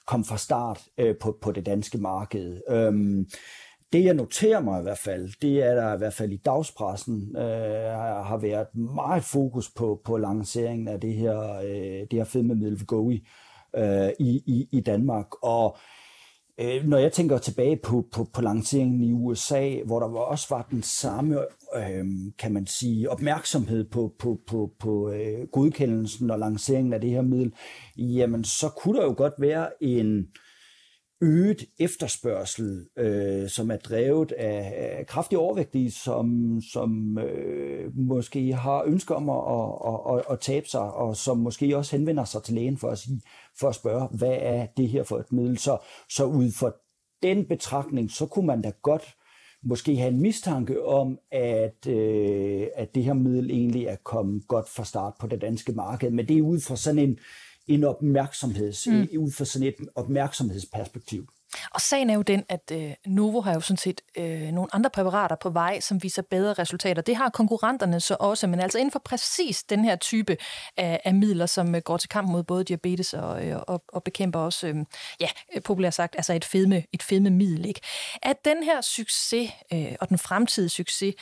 kom 0.08 0.24
fra 0.24 0.38
start 0.38 0.82
øh, 0.98 1.16
på, 1.22 1.38
på 1.42 1.52
det 1.52 1.66
danske 1.66 1.98
marked. 1.98 2.62
Øhm, 2.70 3.26
det 3.94 4.04
jeg 4.04 4.14
noterer 4.14 4.62
mig 4.62 4.80
i 4.80 4.84
hvert 4.84 4.98
fald, 4.98 5.30
det 5.42 5.64
er 5.64 5.76
der 5.76 5.94
i 5.94 5.98
hvert 5.98 6.14
fald 6.14 6.32
i 6.32 6.42
dagspressen 6.46 7.36
øh, 7.38 7.44
har 8.26 8.38
været 8.38 8.76
meget 8.76 9.24
fokus 9.24 9.72
på, 9.72 10.02
på 10.06 10.18
lanceringen 10.18 10.88
af 10.88 11.02
det 11.02 11.14
her, 11.14 11.56
øh, 11.56 12.08
det 12.12 12.14
her 12.14 12.24
fedmemiddel 12.24 12.86
goe 12.86 13.20
øh, 13.77 14.10
i, 14.19 14.44
i, 14.45 14.68
i 14.72 14.80
Danmark. 14.80 15.27
Og 15.44 15.77
øh, 16.60 16.86
når 16.86 16.98
jeg 16.98 17.12
tænker 17.12 17.38
tilbage 17.38 17.80
på, 17.83 18.06
på, 18.12 18.27
på 18.33 18.42
lanceringen 18.42 19.04
i 19.04 19.13
USA, 19.13 19.75
hvor 19.86 20.00
der 20.00 20.07
også 20.07 20.48
var 20.50 20.68
den 20.72 20.83
samme, 20.83 21.39
øh, 21.75 22.06
kan 22.39 22.54
man 22.54 22.68
sige, 22.68 23.12
opmærksomhed 23.12 23.89
på, 23.89 24.13
på, 24.19 24.39
på, 24.48 24.72
på 24.80 25.12
øh, 25.12 25.48
godkendelsen 25.51 26.31
og 26.31 26.39
lanceringen 26.39 26.94
af 26.94 27.01
det 27.01 27.10
her 27.10 27.22
middel, 27.22 27.54
jamen 27.98 28.44
så 28.44 28.69
kunne 28.69 29.00
der 29.00 29.06
jo 29.06 29.13
godt 29.18 29.33
være 29.39 29.83
en 29.83 30.28
øget 31.22 31.66
efterspørgsel, 31.80 32.88
øh, 32.98 33.50
som 33.50 33.72
er 33.72 33.78
drevet 33.78 34.32
af, 34.32 34.74
af 35.00 35.08
kraftige 35.08 35.40
overvægtige, 35.40 35.92
som, 35.92 36.60
som 36.72 37.18
øh, 37.18 37.98
måske 37.98 38.54
har 38.54 38.84
ønsker 38.84 39.16
om 39.16 39.30
at, 39.30 39.44
at, 39.88 40.18
at, 40.18 40.34
at 40.34 40.40
tabe 40.40 40.68
sig, 40.68 40.94
og 40.94 41.16
som 41.16 41.38
måske 41.38 41.78
også 41.78 41.98
henvender 41.98 42.24
sig 42.24 42.44
til 42.44 42.54
lægen 42.54 42.78
for 42.78 42.90
at, 42.90 42.98
sige, 42.98 43.22
for 43.60 43.70
at 43.70 43.76
spørge, 43.76 44.08
hvad 44.08 44.38
er 44.40 44.66
det 44.78 44.90
her 44.90 45.04
for 45.04 45.18
et 45.18 45.32
middel? 45.32 45.58
Så, 45.58 45.78
så 46.10 46.26
ud 46.26 46.52
fra 46.52 46.72
den 47.24 47.46
betragtning, 47.46 48.12
så 48.12 48.26
kunne 48.26 48.48
man 48.48 48.62
da 48.62 48.72
godt 48.82 49.16
måske 49.64 49.96
have 49.96 50.12
en 50.12 50.22
mistanke 50.22 50.86
om, 50.86 51.20
at, 51.32 51.88
øh, 51.88 52.68
at 52.76 52.96
det 52.96 53.04
her 53.04 53.14
middel 53.14 53.52
egentlig 53.52 53.86
er 53.86 53.96
kommet 54.04 54.48
godt 54.48 54.70
fra 54.70 54.86
start 54.86 55.14
på 55.20 55.28
det 55.28 55.42
danske 55.42 55.72
marked. 55.72 56.12
Men 56.12 56.28
det 56.28 56.38
er 56.38 56.42
ud 56.42 56.60
fra 56.60 56.76
sådan 56.76 57.00
en, 57.00 57.18
en 57.68 57.84
opmærksomheds, 57.84 58.88
mm. 58.88 59.08
ud 59.18 59.32
fra 59.32 59.46
sådan 59.46 59.68
et 59.68 59.76
opmærksomhedsperspektiv. 59.96 61.28
Og 61.71 61.81
sagen 61.81 62.09
er 62.09 62.13
jo 62.13 62.21
den, 62.21 62.44
at 62.50 62.71
øh, 62.71 62.92
Novo 63.06 63.42
har 63.42 63.53
jo 63.53 63.59
sådan 63.59 63.77
set 63.77 64.01
øh, 64.18 64.42
nogle 64.42 64.75
andre 64.75 64.89
præparater 64.89 65.36
på 65.36 65.50
vej, 65.50 65.80
som 65.80 66.03
viser 66.03 66.21
bedre 66.21 66.53
resultater. 66.53 67.01
Det 67.01 67.15
har 67.15 67.30
konkurrenterne 67.30 68.00
så 68.00 68.18
også, 68.19 68.47
men 68.47 68.59
altså 68.59 68.77
inden 68.77 68.92
for 68.92 69.00
præcis 69.00 69.63
den 69.63 69.86
her 69.86 69.95
type 69.95 70.38
af, 70.77 71.01
af 71.06 71.13
midler, 71.13 71.45
som 71.45 71.75
øh, 71.75 71.81
går 71.81 71.97
til 71.97 72.09
kamp 72.09 72.30
mod 72.30 72.44
både 72.44 72.63
diabetes 72.63 73.13
og, 73.13 73.45
øh, 73.45 73.59
og, 73.68 73.83
og 73.88 74.03
bekæmper 74.03 74.39
også, 74.39 74.68
øh, 74.68 74.75
ja, 75.19 75.27
populært 75.65 75.94
sagt, 75.94 76.15
altså 76.15 76.33
et 76.33 76.45
fedme, 76.45 76.83
et 76.94 77.03
fedme 77.03 77.30
middel. 77.30 77.65
Ikke? 77.65 77.81
At 78.21 78.45
den 78.45 78.63
her 78.63 78.81
succes 78.81 79.51
øh, 79.74 79.95
og 80.01 80.09
den 80.09 80.18
fremtidige 80.18 80.69
succes 80.69 81.15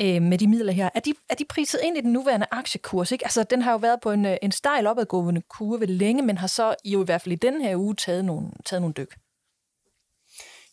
øh, 0.00 0.22
med 0.22 0.38
de 0.38 0.46
midler 0.46 0.72
her, 0.72 0.88
er 0.94 1.00
de, 1.00 1.14
er 1.28 1.34
de 1.34 1.44
priset 1.44 1.80
ind 1.84 1.96
i 1.96 2.00
den 2.00 2.12
nuværende 2.12 2.46
aktiekurs? 2.50 3.12
Ikke? 3.12 3.24
Altså 3.24 3.42
den 3.42 3.62
har 3.62 3.72
jo 3.72 3.78
været 3.78 4.00
på 4.00 4.10
en, 4.10 4.26
øh, 4.26 4.36
en 4.42 4.52
stejl 4.52 4.86
opadgående 4.86 5.42
kurve 5.48 5.86
længe, 5.86 6.22
men 6.22 6.38
har 6.38 6.46
så 6.46 6.74
jo 6.84 7.02
i 7.02 7.04
hvert 7.04 7.22
fald 7.22 7.32
i 7.32 7.36
den 7.36 7.60
her 7.60 7.76
uge 7.76 7.94
taget 7.94 8.24
nogle, 8.24 8.50
taget 8.64 8.82
nogle 8.82 8.94
dyk. 8.96 9.14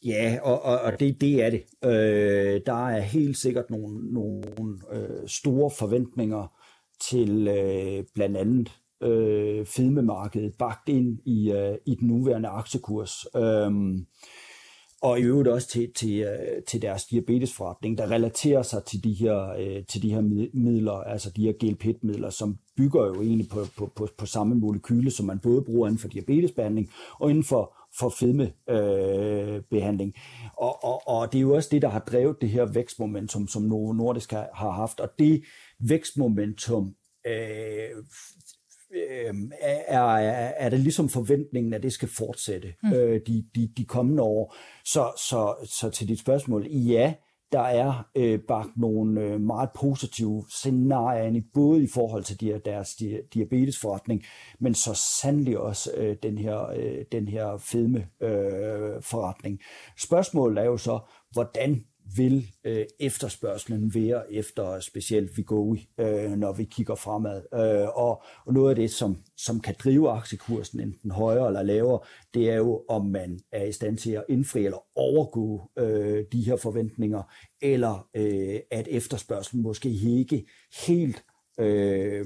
Ja, 0.08 0.40
og, 0.44 0.62
og, 0.62 0.80
og 0.80 1.00
det, 1.00 1.22
det 1.22 1.44
er 1.44 1.50
det. 1.50 1.64
Øh, 1.84 2.62
der 2.66 2.88
er 2.88 3.00
helt 3.00 3.38
sikkert 3.38 3.70
nogle, 3.70 4.14
nogle 4.14 4.44
øh, 4.92 5.28
store 5.28 5.72
forventninger 5.72 6.54
til 7.02 7.48
øh, 7.48 8.04
blandt 8.16 8.38
andet 8.38 8.72
øh, 9.04 9.66
fedmemarkedet 9.66 10.54
bagt 10.60 10.90
ind 10.90 11.20
i, 11.26 11.52
øh, 11.52 11.76
i 11.86 11.96
den 11.96 12.08
nuværende 12.08 12.50
aktiekurs. 12.50 13.26
Øh, 13.36 13.72
og 15.02 15.20
i 15.20 15.24
øvrigt 15.24 15.50
også 15.50 15.68
til, 15.68 15.94
til, 15.96 16.20
øh, 16.20 16.64
til 16.68 16.82
deres 16.82 17.06
diabetesforretning, 17.06 17.98
der 17.98 18.12
relaterer 18.12 18.62
sig 18.62 18.84
til 18.84 19.04
de 19.04 19.14
her, 19.14 19.50
øh, 19.60 19.86
til 19.86 20.02
de 20.02 20.14
her 20.14 20.22
midler, 20.54 20.92
altså 20.92 21.32
de 21.36 21.42
her 21.42 21.54
GLP-midler, 21.54 22.30
som 22.30 22.58
bygger 22.78 23.06
jo 23.06 23.22
egentlig 23.22 23.50
på, 23.50 23.60
på, 23.78 23.92
på, 23.96 24.08
på 24.18 24.26
samme 24.26 24.56
molekyle, 24.56 25.12
som 25.12 25.26
man 25.26 25.40
både 25.40 25.62
bruger 25.62 25.88
inden 25.88 26.00
for 26.00 26.08
diabetesbehandling 26.08 26.90
og 27.20 27.30
inden 27.30 27.44
for 27.44 27.77
for 28.00 28.10
fedmebehandling. 28.10 30.14
Øh, 30.16 30.50
og, 30.58 30.84
og, 30.84 31.08
og 31.08 31.32
det 31.32 31.38
er 31.38 31.42
jo 31.42 31.56
også 31.56 31.70
det, 31.72 31.82
der 31.82 31.90
har 31.90 32.00
drevet 32.00 32.42
det 32.42 32.50
her 32.50 32.66
vækstmomentum, 32.66 33.48
som 33.48 33.62
Novo 33.62 33.94
Nordisk 33.94 34.32
har, 34.32 34.50
har 34.54 34.70
haft. 34.70 35.00
Og 35.00 35.10
det 35.20 35.44
vækstmomentum 35.80 36.96
øh, 37.28 37.90
øh, 38.92 39.34
er, 39.88 40.02
er, 40.02 40.54
er 40.58 40.70
det 40.70 40.80
ligesom 40.80 41.10
forventningen, 41.10 41.74
at 41.74 41.84
det 41.84 41.94
skal 41.94 42.10
fortsætte 42.10 42.74
mm. 42.84 42.94
øh, 42.94 43.22
de, 43.28 43.46
de, 43.56 43.70
de 43.78 43.86
kommende 43.86 44.24
år. 44.24 44.56
Så, 44.86 45.12
så, 45.18 45.56
så 45.66 45.90
til 45.90 46.08
dit 46.08 46.20
spørgsmål, 46.20 46.68
ja, 46.68 47.14
der 47.52 47.62
er 47.62 48.08
øh, 48.16 48.40
bagt 48.48 48.78
nogle 48.78 49.22
øh, 49.22 49.42
meget 49.42 49.70
positive 49.76 50.46
scenarier 50.50 51.24
ind, 51.24 51.44
både 51.54 51.84
i 51.84 51.88
forhold 51.94 52.24
til 52.24 52.42
de, 52.42 52.62
deres 52.66 52.96
di, 52.96 53.18
diabetesforretning, 53.34 54.24
men 54.60 54.74
så 54.74 54.94
sandelig 55.22 55.58
også 55.58 55.92
øh, 55.98 56.16
den 56.24 56.38
her, 56.38 56.70
øh, 56.70 57.06
den 57.12 57.28
her 57.28 57.58
fedme 57.58 58.08
øh, 58.22 59.02
forretning. 59.02 59.60
Spørgsmålet 59.98 60.62
er 60.62 60.66
jo 60.66 60.78
så, 60.78 61.00
hvordan 61.32 61.84
vil 62.16 62.52
øh, 62.64 62.86
efterspørgselen 63.00 63.94
være 63.96 64.34
efter 64.34 64.80
specielt 64.80 65.38
Vigoi, 65.38 65.88
øh, 66.00 66.32
når 66.32 66.54
vi 66.54 66.64
kigger 66.64 66.96
fremad. 66.96 67.42
Øh, 67.54 67.88
og, 67.98 68.24
og 68.46 68.54
noget 68.54 68.70
af 68.70 68.76
det, 68.76 68.92
som, 68.92 69.18
som 69.38 69.60
kan 69.60 69.76
drive 69.80 70.10
aktiekursen 70.10 70.80
enten 70.80 71.12
højere 71.12 71.48
eller 71.48 71.64
lavere, 71.64 72.00
det 72.34 72.50
er 72.50 72.56
jo, 72.56 72.84
om 72.90 73.06
man 73.06 73.40
er 73.52 73.64
i 73.64 73.72
stand 73.72 73.98
til 73.98 74.12
at 74.12 74.24
indfri 74.30 74.66
eller 74.66 74.86
overgå 74.96 75.72
øh, 75.80 76.26
de 76.32 76.42
her 76.42 76.56
forventninger, 76.56 77.24
eller 77.62 78.10
øh, 78.16 78.60
at 78.72 78.88
efterspørgselen 78.88 79.64
måske 79.64 79.90
ikke 79.90 80.46
helt 80.88 81.24
øh, 81.60 82.26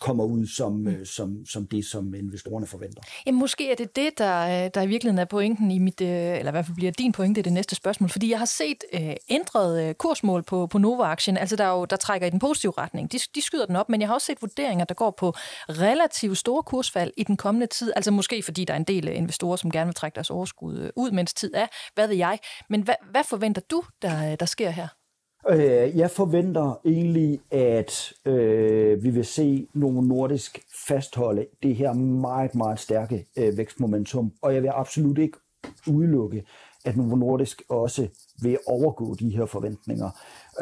kommer 0.00 0.24
ud 0.24 0.46
som, 0.46 0.88
øh, 0.88 1.06
som, 1.06 1.46
som 1.46 1.66
det, 1.66 1.84
som 1.84 2.14
investorerne 2.14 2.66
forventer. 2.66 3.02
Jamen, 3.26 3.38
måske 3.38 3.70
er 3.70 3.74
det 3.74 3.96
det, 3.96 4.18
der, 4.18 4.64
øh, 4.64 4.70
der 4.74 4.82
i 4.82 4.86
virkeligheden 4.86 5.18
er 5.18 5.24
pointen 5.24 5.70
i 5.70 5.78
mit, 5.78 6.00
øh, 6.00 6.08
eller 6.08 6.48
i 6.48 6.50
hvert 6.50 6.66
fald 6.66 6.76
bliver 6.76 6.92
din 6.92 7.12
pointe 7.12 7.40
i 7.40 7.42
det 7.42 7.52
næste 7.52 7.74
spørgsmål, 7.74 8.10
fordi 8.10 8.30
jeg 8.30 8.38
har 8.38 8.46
set 8.46 8.84
øh, 8.94 9.14
ændret 9.28 9.88
øh, 9.88 9.94
kursmål 9.94 10.42
på, 10.42 10.66
på 10.66 10.78
Nova-aktien, 10.78 11.36
altså 11.36 11.56
der, 11.56 11.68
jo, 11.68 11.84
der 11.84 11.96
trækker 11.96 12.26
i 12.26 12.30
den 12.30 12.38
positive 12.38 12.72
retning. 12.78 13.12
De, 13.12 13.18
de 13.34 13.42
skyder 13.42 13.66
den 13.66 13.76
op, 13.76 13.88
men 13.88 14.00
jeg 14.00 14.08
har 14.08 14.14
også 14.14 14.26
set 14.26 14.42
vurderinger, 14.42 14.84
der 14.84 14.94
går 14.94 15.10
på 15.10 15.30
relativt 15.68 16.38
store 16.38 16.62
kursfald 16.62 17.12
i 17.16 17.24
den 17.24 17.36
kommende 17.36 17.66
tid, 17.66 17.92
altså 17.96 18.10
måske 18.10 18.42
fordi 18.42 18.64
der 18.64 18.72
er 18.74 18.78
en 18.78 18.84
del 18.84 19.08
øh, 19.08 19.16
investorer, 19.16 19.56
som 19.56 19.70
gerne 19.70 19.86
vil 19.86 19.94
trække 19.94 20.14
deres 20.14 20.30
overskud 20.30 20.90
ud, 20.96 21.10
mens 21.10 21.34
tid 21.34 21.50
er, 21.54 21.66
hvad 21.94 22.08
ved 22.08 22.16
jeg. 22.16 22.38
Men 22.70 22.82
hvad, 22.82 22.94
hvad 23.10 23.24
forventer 23.24 23.62
du, 23.70 23.82
der, 24.02 24.36
der 24.36 24.46
sker 24.46 24.70
her? 24.70 24.88
Øh, 25.50 25.98
jeg 25.98 26.10
forventer 26.10 26.80
egentlig, 26.84 27.40
at 27.50 28.12
øh, 28.26 29.04
vi 29.04 29.10
vil 29.10 29.24
se 29.24 29.68
nogle 29.74 30.08
Nordisk 30.08 30.60
fastholde 30.86 31.46
det 31.62 31.76
her 31.76 31.92
meget, 31.92 32.54
meget 32.54 32.78
stærke 32.78 33.26
øh, 33.36 33.56
vækstmomentum, 33.56 34.32
og 34.42 34.54
jeg 34.54 34.62
vil 34.62 34.70
absolut 34.74 35.18
ikke 35.18 35.38
udelukke, 35.86 36.44
at 36.84 36.96
Novo 36.96 37.16
Nordisk 37.16 37.62
også 37.68 38.08
vil 38.42 38.58
overgå 38.66 39.14
de 39.14 39.36
her 39.36 39.46
forventninger. 39.46 40.10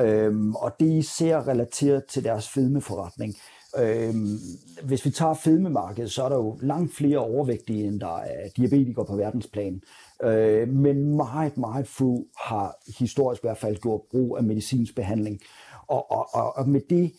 Øhm, 0.01 0.55
og 0.55 0.73
det 0.81 0.93
er 0.93 0.99
især 0.99 1.49
relateret 1.49 2.05
til 2.05 2.25
deres 2.25 2.49
fedmeforretning. 2.49 3.35
Øhm, 3.79 4.39
hvis 4.83 5.05
vi 5.05 5.11
tager 5.11 5.35
fedmemarkedet, 5.35 6.13
så 6.13 6.25
er 6.25 6.29
der 6.29 6.37
jo 6.37 6.59
langt 6.63 6.95
flere 6.95 7.19
overvægtige, 7.19 7.87
end 7.87 8.01
der 8.01 8.17
er 8.17 8.49
diabetikere 8.57 9.07
på 9.07 9.17
verdensplan. 9.17 9.83
Øh, 10.23 10.69
men 10.69 11.17
meget, 11.17 11.57
meget 11.57 11.87
få 11.87 12.27
har 12.37 12.77
historisk 12.99 13.43
i 13.43 13.47
hvert 13.47 13.59
fald 13.59 13.77
gjort 13.77 14.01
brug 14.11 14.37
af 14.37 14.45
medicinsk 14.45 14.95
behandling. 14.95 15.41
Og, 15.87 16.11
og, 16.11 16.35
og, 16.35 16.57
og 16.57 16.69
med 16.69 16.81
det, 16.91 17.13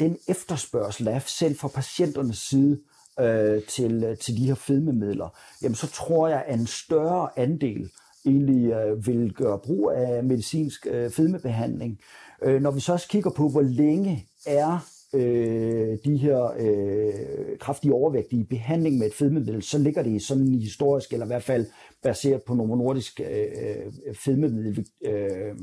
den 0.00 0.18
efterspørgsel, 0.28 1.06
der 1.06 1.12
er 1.12 1.18
selv 1.18 1.56
fra 1.56 1.68
patienternes 1.68 2.38
side 2.38 2.80
øh, 3.20 3.62
til, 3.62 4.16
til 4.20 4.36
de 4.36 4.46
her 4.46 4.54
fedmemidler, 4.54 5.28
jamen 5.62 5.74
så 5.74 5.86
tror 5.86 6.28
jeg, 6.28 6.44
at 6.46 6.58
en 6.58 6.66
større 6.66 7.38
andel 7.38 7.90
egentlig 8.26 8.72
øh, 8.72 9.06
vil 9.06 9.32
gøre 9.34 9.58
brug 9.58 9.92
af 9.96 10.24
medicinsk 10.24 10.86
øh, 10.90 11.10
fedmebehandling. 11.10 11.98
Øh, 12.42 12.62
når 12.62 12.70
vi 12.70 12.80
så 12.80 12.92
også 12.92 13.08
kigger 13.08 13.30
på, 13.30 13.48
hvor 13.48 13.62
længe 13.62 14.28
er 14.46 14.93
øh, 15.14 15.98
de 16.04 16.16
her 16.16 16.54
øh, 16.58 17.58
kraftige 17.60 17.94
overvægtige 17.94 18.44
behandling 18.44 18.98
med 18.98 19.06
et 19.06 19.14
fedmemiddel, 19.14 19.62
så 19.62 19.78
ligger 19.78 20.02
det 20.02 20.22
sådan 20.22 20.54
historisk, 20.54 21.12
eller 21.12 21.26
i 21.26 21.32
hvert 21.32 21.42
fald 21.42 21.66
baseret 22.02 22.42
på 22.42 22.54
Novo 22.54 22.74
Nordisk 22.74 23.20
øh, 23.20 23.26
øh 23.26 24.14
fedmemiddel, 24.14 24.86
øh, 25.04 25.54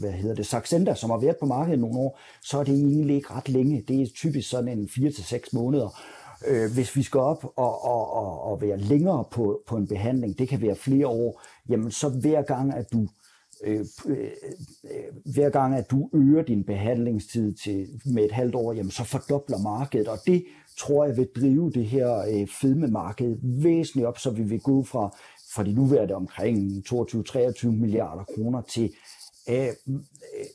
hvad 0.00 0.12
hedder 0.12 0.34
det, 0.34 0.46
Saxenda, 0.46 0.94
som 0.94 1.10
har 1.10 1.18
været 1.18 1.36
på 1.40 1.46
markedet 1.46 1.78
nogle 1.78 1.98
år, 1.98 2.18
så 2.42 2.58
er 2.58 2.64
det 2.64 2.74
egentlig 2.74 3.16
ikke 3.16 3.34
ret 3.34 3.48
længe. 3.48 3.84
Det 3.88 4.02
er 4.02 4.06
typisk 4.14 4.50
sådan 4.50 4.78
en 4.78 4.88
4-6 4.92 5.48
måneder. 5.52 6.00
Øh, 6.46 6.72
hvis 6.74 6.96
vi 6.96 7.02
skal 7.02 7.20
op 7.20 7.44
og, 7.44 7.84
og, 7.84 8.12
og, 8.12 8.42
og 8.42 8.62
være 8.62 8.76
længere 8.76 9.24
på, 9.30 9.60
på 9.66 9.76
en 9.76 9.88
behandling, 9.88 10.38
det 10.38 10.48
kan 10.48 10.60
være 10.60 10.76
flere 10.76 11.06
år, 11.06 11.42
jamen 11.68 11.90
så 11.90 12.08
hver 12.08 12.42
gang, 12.42 12.74
at 12.74 12.92
du 12.92 13.08
Øh, 13.64 13.84
øh, 14.06 14.30
øh, 14.84 15.32
hver 15.34 15.50
gang, 15.50 15.74
at 15.74 15.90
du 15.90 16.10
øger 16.12 16.42
din 16.42 16.64
behandlingstid 16.64 17.52
til, 17.52 17.88
med 18.04 18.24
et 18.24 18.32
halvt 18.32 18.54
år, 18.54 18.72
jamen 18.72 18.90
så 18.90 19.04
fordobler 19.04 19.58
markedet, 19.58 20.08
og 20.08 20.18
det 20.26 20.44
tror 20.78 21.04
jeg 21.04 21.16
vil 21.16 21.28
drive 21.36 21.70
det 21.70 21.86
her 21.86 22.18
øh, 22.18 22.48
fedmemarked 22.60 23.36
væsentligt 23.42 24.06
op, 24.06 24.18
så 24.18 24.30
vi 24.30 24.42
vil 24.42 24.60
gå 24.60 24.82
fra, 24.82 25.16
fra 25.54 25.64
de 25.64 25.72
nuværende 25.72 26.14
omkring 26.14 26.84
22-23 26.88 27.66
milliarder 27.66 28.24
kroner 28.24 28.62
til 28.62 28.84
øh, 28.84 28.90
af 29.48 29.70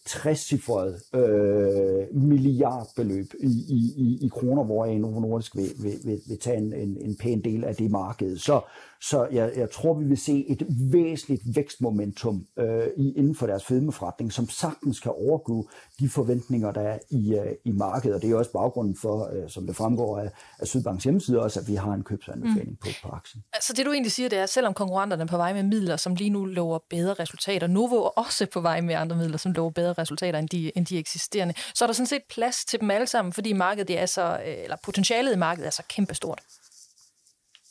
60-cifret 0.09 1.17
øh, 1.19 2.15
milliardbeløb 2.15 3.33
i, 3.39 3.65
i, 3.69 3.93
i, 3.97 4.25
i 4.25 4.27
kroner, 4.27 4.63
hvor 4.63 4.97
Novo 4.97 5.19
Nordisk 5.19 5.55
vil, 5.55 5.69
vil, 5.79 5.99
vil, 6.03 6.21
vil 6.27 6.39
tage 6.39 6.57
en, 6.57 6.73
en, 6.73 6.97
en 7.01 7.15
pæn 7.15 7.41
del 7.41 7.63
af 7.63 7.75
det 7.75 7.91
marked. 7.91 8.37
Så, 8.37 8.61
så 9.09 9.27
jeg, 9.31 9.51
jeg 9.55 9.71
tror, 9.71 9.93
vi 9.93 10.05
vil 10.05 10.17
se 10.17 10.45
et 10.49 10.65
væsentligt 10.69 11.41
vækstmomentum 11.55 12.45
øh, 12.59 12.87
i, 12.97 13.13
inden 13.17 13.35
for 13.35 13.47
deres 13.47 13.65
fedmeforretning, 13.65 14.33
som 14.33 14.49
sagtens 14.49 14.99
kan 14.99 15.11
overgå 15.11 15.69
de 15.99 16.09
forventninger, 16.09 16.71
der 16.71 16.81
er 16.81 16.99
i, 17.09 17.35
øh, 17.35 17.51
i 17.65 17.71
markedet. 17.71 18.15
Og 18.15 18.21
det 18.21 18.31
er 18.31 18.35
også 18.35 18.51
baggrunden 18.51 18.95
for, 18.95 19.29
øh, 19.33 19.49
som 19.49 19.67
det 19.67 19.75
fremgår 19.75 20.19
af, 20.19 20.31
af 20.59 20.67
Sydbanks 20.67 21.03
hjemmeside, 21.03 21.41
også, 21.41 21.59
at 21.59 21.67
vi 21.67 21.75
har 21.75 21.93
en 21.93 22.03
købsanbefaling 22.03 22.69
mm. 22.69 22.75
på, 22.75 22.87
på 23.03 23.09
aktien. 23.09 23.43
Altså 23.53 23.73
det 23.73 23.85
du 23.85 23.91
egentlig 23.91 24.11
siger, 24.11 24.29
det 24.29 24.39
er, 24.39 24.43
at 24.43 24.49
selvom 24.49 24.73
konkurrenterne 24.73 25.23
er 25.23 25.27
på 25.27 25.37
vej 25.37 25.53
med 25.53 25.63
midler, 25.63 25.97
som 25.97 26.15
lige 26.15 26.29
nu 26.29 26.45
lover 26.45 26.79
bedre 26.89 27.13
resultater, 27.13 27.67
Novo 27.67 27.95
er 27.95 28.09
også 28.09 28.45
på 28.53 28.61
vej 28.61 28.81
med 28.81 28.95
andre 28.95 29.15
midler, 29.15 29.37
som 29.37 29.51
lover 29.51 29.71
bedre 29.71 29.93
resultater 29.93 30.39
end 30.39 30.49
de, 30.49 30.77
end 30.77 30.85
de 30.85 30.97
eksisterende, 30.97 31.53
så 31.73 31.85
er 31.85 31.87
der 31.87 31.93
sådan 31.93 32.07
set 32.07 32.23
plads 32.29 32.65
til 32.65 32.79
dem 32.81 32.91
alle 32.91 33.07
sammen, 33.07 33.33
fordi 33.33 33.53
markedet 33.53 33.87
det 33.87 33.99
er 33.99 34.05
så, 34.05 34.39
øh, 34.45 34.63
eller 34.63 34.77
potentialet 34.83 35.33
i 35.33 35.37
markedet 35.37 35.67
er 35.67 35.71
så 35.71 35.83
kæmpestort. 35.89 36.41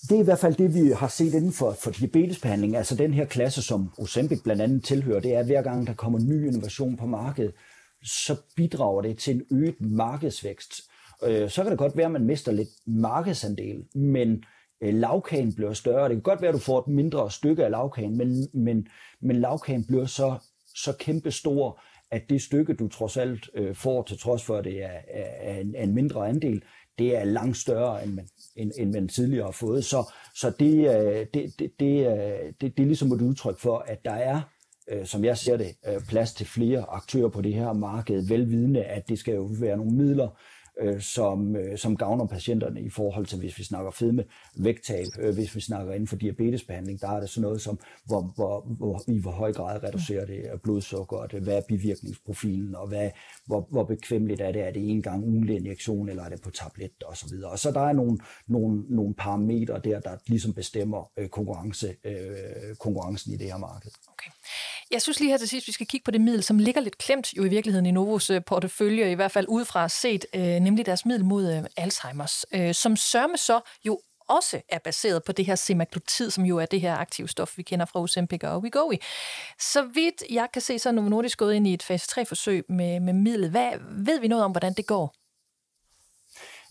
Det 0.09 0.17
er 0.17 0.21
i 0.21 0.25
hvert 0.25 0.39
fald 0.39 0.55
det, 0.55 0.75
vi 0.75 0.91
har 0.91 1.09
set 1.09 1.35
inden 1.35 1.53
for, 1.53 1.73
for 1.73 1.91
diabetesbehandling. 1.91 2.77
Altså 2.77 2.97
den 2.97 3.15
her 3.15 3.25
klasse, 3.25 3.63
som 3.63 3.91
Ozempic 3.99 4.43
blandt 4.43 4.63
andet 4.63 4.85
tilhører, 4.85 5.21
det 5.21 5.35
er, 5.35 5.39
at 5.39 5.47
hver 5.47 5.63
gang 5.63 5.87
der 5.87 5.95
kommer 5.95 6.19
ny 6.19 6.47
innovation 6.47 6.97
på 6.97 7.07
markedet, 7.07 7.53
så 8.03 8.37
bidrager 8.57 9.03
det 9.03 9.19
til 9.19 9.35
en 9.35 9.43
øget 9.51 9.81
markedsvækst. 9.81 10.73
Øh, 11.23 11.51
så 11.51 11.63
kan 11.63 11.71
det 11.71 11.79
godt 11.79 11.97
være, 11.97 12.07
at 12.07 12.13
man 12.13 12.25
mister 12.25 12.53
lidt 12.53 12.69
markedsandel, 12.87 13.85
men 13.95 14.45
øh, 14.83 14.95
lavkagen 14.95 15.55
bliver 15.55 15.73
større. 15.73 16.09
Det 16.09 16.15
kan 16.15 16.23
godt 16.23 16.43
være, 16.43 16.49
at 16.49 16.55
du 16.55 16.59
får 16.59 16.79
et 16.79 16.89
mindre 16.89 17.31
stykke 17.31 17.65
af 17.65 17.71
lavkagen, 17.71 18.17
men, 18.17 18.49
men, 18.55 18.87
men 19.21 19.37
lavkagen 19.37 19.85
bliver 19.85 20.07
så, 20.07 20.39
så 20.75 20.93
kæmpe 20.99 21.31
stor, 21.31 21.81
at 22.11 22.23
det 22.31 22.43
stykke, 22.43 22.75
du 22.75 22.89
trods 22.89 23.17
alt 23.17 23.51
øh, 23.55 23.75
får, 23.75 24.03
til 24.03 24.19
trods 24.19 24.45
for, 24.45 24.57
at 24.57 24.65
det 24.65 24.83
er, 24.85 24.99
er, 25.09 25.61
en, 25.61 25.75
er 25.75 25.83
en 25.83 25.95
mindre 25.95 26.29
andel, 26.29 26.63
det 26.99 27.17
er 27.17 27.25
langt 27.25 27.57
større, 27.57 28.05
end 28.05 28.13
man, 28.13 28.29
end, 28.57 28.73
end 28.79 28.93
man 28.93 29.09
tidligere 29.09 29.45
har 29.45 29.53
fået. 29.53 29.85
Så, 29.85 30.13
så 30.35 30.53
det, 30.59 30.75
øh, 30.75 31.27
det, 31.35 31.59
det, 31.59 31.73
det, 31.81 32.07
øh, 32.07 32.53
det, 32.61 32.77
det 32.77 32.83
er 32.83 32.87
ligesom 32.87 33.13
et 33.13 33.23
udtryk 33.23 33.59
for, 33.59 33.79
at 33.79 34.05
der 34.05 34.13
er 34.13 34.41
øh, 34.89 35.07
som 35.07 35.25
jeg 35.25 35.39
ser 35.39 35.57
det, 35.57 35.77
plads 36.09 36.35
til 36.35 36.47
flere 36.47 36.85
aktører 36.89 37.29
på 37.29 37.41
det 37.41 37.55
her 37.55 37.73
marked, 37.73 38.29
velvidende, 38.29 38.85
at 38.85 39.09
det 39.09 39.19
skal 39.19 39.35
jo 39.35 39.51
være 39.61 39.77
nogle 39.77 39.93
midler, 39.93 40.29
øh, 40.81 41.01
som, 41.01 41.57
øh, 41.57 41.79
som 41.79 41.97
gavner 41.97 42.27
patienterne 42.27 42.81
i 42.81 42.91
forhold 42.91 43.27
til, 43.27 43.39
hvis 43.39 43.59
vi 43.59 43.65
snakker 43.65 43.91
fedme, 43.91 44.25
vægttab, 44.57 45.07
øh, 45.19 45.35
hvis 45.35 45.57
vi 45.57 45.61
snakker 45.61 45.93
inden 45.93 46.07
for 46.07 46.17
diabetesbehandling, 46.17 47.01
der 47.01 47.09
er 47.09 47.21
det 47.21 47.29
sådan 47.29 47.43
noget 47.43 47.61
som, 47.61 47.79
hvor, 48.05 48.33
hvor, 48.35 48.61
hvor, 48.61 49.03
i 49.09 49.19
hvor 49.19 49.31
høj 49.31 49.53
grad 49.53 49.83
reducerer 49.83 50.27
det 50.27 50.39
øh, 50.53 50.59
blodsukker, 50.63 51.27
det, 51.27 51.43
hvad 51.43 51.57
er 51.57 51.63
bivirkningsprofilen, 51.69 52.75
og 52.75 52.89
hvad, 52.89 53.11
hvor, 53.47 53.69
hvor 53.71 53.85
bekvemmeligt 53.85 54.41
er 54.41 54.53
det, 54.53 54.63
er 54.63 54.71
det 54.71 54.91
en 54.91 55.03
gang 55.03 55.25
ugenlig 55.25 55.57
injektion, 55.57 56.09
eller 56.09 56.23
er 56.23 56.29
det 56.29 56.43
på 56.43 56.51
tablet, 56.51 57.03
og 57.07 57.17
så 57.17 57.29
videre. 57.29 57.51
Og 57.51 57.59
så 57.59 57.71
der 57.71 57.81
er 57.81 57.93
nogle, 57.93 58.19
nogle, 58.47 58.85
nogle 58.89 59.15
parametre 59.15 59.81
der, 59.85 60.01
der 60.01 60.17
ligesom 60.27 60.55
bestemmer 60.55 61.11
øh, 61.17 61.29
konkurrence, 61.29 61.97
øh, 62.05 62.77
konkurrencen 62.81 63.33
i 63.33 63.37
det 63.37 63.47
her 63.47 63.59
marked. 63.59 63.91
Okay. 64.09 64.31
Jeg 64.93 65.03
synes 65.03 65.21
lige 65.21 65.31
her 65.31 65.39
til 65.39 65.49
sidst, 65.49 65.67
vi 65.67 65.73
skal 65.73 65.87
kigge 65.87 66.05
på 66.05 66.11
det 66.11 66.21
middel, 66.21 66.43
som 66.43 66.59
ligger 66.59 66.81
lidt 66.81 66.99
klemt 66.99 67.37
jo 67.37 67.45
i 67.45 67.49
virkeligheden 67.49 67.87
i 67.87 67.91
Novos 67.91 68.31
øh, 68.31 68.45
portefølje, 68.45 69.11
i 69.11 69.15
hvert 69.15 69.31
fald 69.31 69.47
udefra 69.49 69.89
set, 69.89 70.27
øh, 70.35 70.43
nemlig 70.43 70.87
deres 70.87 71.07
middel 71.07 71.25
mod 71.25 71.53
øh, 71.53 71.65
Alzheimer's, 71.81 72.43
øh, 72.55 72.75
som 72.75 72.97
sørme 72.97 73.37
så 73.37 73.61
jo 73.85 74.01
også 74.29 74.61
er 74.69 74.79
baseret 74.79 75.25
på 75.25 75.33
det 75.33 75.47
her 75.47 75.55
semaglutid, 75.55 76.31
som 76.31 76.45
jo 76.45 76.59
er 76.59 76.67
det 76.67 76.81
her 76.81 76.97
aktive 76.97 77.29
stof, 77.29 77.59
vi 77.59 77.63
kender 77.63 77.87
fra 77.87 78.01
Ozempic 78.01 78.45
og 78.45 78.59
Wegovy. 78.59 78.95
Så 79.61 79.83
vidt 79.83 80.23
jeg 80.31 80.49
kan 80.53 80.63
se, 80.63 80.79
så 80.79 80.89
er 80.89 80.93
Novo 80.93 81.09
Nordisk 81.09 81.39
gået 81.39 81.55
ind 81.55 81.67
i 81.67 81.75
et 81.75 81.83
fase 81.83 82.21
3-forsøg 82.21 82.65
med, 82.69 83.01
med 83.01 83.13
midlet. 83.13 83.51
Hvad, 83.51 83.71
ved 83.91 84.21
vi 84.21 84.29
noget 84.29 84.45
om, 84.45 84.51
hvordan 84.51 84.73
det 84.73 84.87
går? 84.87 85.22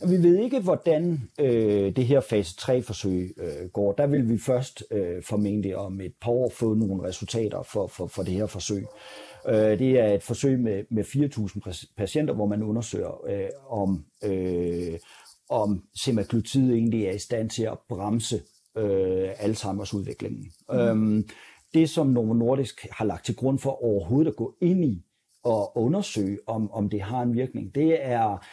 Vi 0.09 0.23
ved 0.23 0.37
ikke, 0.37 0.59
hvordan 0.59 1.29
øh, 1.39 1.95
det 1.95 2.05
her 2.05 2.21
fase 2.21 2.55
3-forsøg 2.61 3.33
øh, 3.37 3.69
går. 3.69 3.93
Der 3.93 4.07
vil 4.07 4.29
vi 4.29 4.37
først 4.37 4.83
øh, 4.91 5.23
formentlig 5.23 5.75
om 5.75 6.01
et 6.01 6.13
par 6.21 6.31
år 6.31 6.49
få 6.49 6.73
nogle 6.73 7.03
resultater 7.03 7.63
for, 7.63 7.87
for, 7.87 8.07
for 8.07 8.23
det 8.23 8.33
her 8.33 8.45
forsøg. 8.45 8.85
Øh, 9.47 9.79
det 9.79 9.99
er 9.99 10.13
et 10.13 10.23
forsøg 10.23 10.59
med, 10.59 10.83
med 10.89 11.03
4.000 11.03 11.93
patienter, 11.97 12.33
hvor 12.33 12.45
man 12.45 12.63
undersøger, 12.63 13.25
øh, 13.27 13.49
om, 13.69 14.05
øh, 14.23 14.99
om 15.49 15.83
semaglutid 16.03 16.73
egentlig 16.73 17.05
er 17.05 17.11
i 17.11 17.19
stand 17.19 17.49
til 17.49 17.63
at 17.63 17.77
bremse 17.89 18.41
øh, 18.77 19.29
Alzheimers 19.37 19.93
udviklingen. 19.93 20.51
Mm. 20.69 20.77
Øhm, 20.77 21.27
det, 21.73 21.89
som 21.89 22.07
Novo 22.07 22.33
Nordisk 22.33 22.87
har 22.91 23.05
lagt 23.05 23.25
til 23.25 23.35
grund 23.35 23.59
for 23.59 23.83
overhovedet 23.83 24.31
at 24.31 24.35
gå 24.35 24.55
ind 24.61 24.85
i 24.85 25.05
og 25.43 25.77
undersøge, 25.77 26.37
om, 26.47 26.71
om 26.71 26.89
det 26.89 27.01
har 27.01 27.21
en 27.21 27.33
virkning, 27.33 27.75
det 27.75 27.97
er 28.05 28.45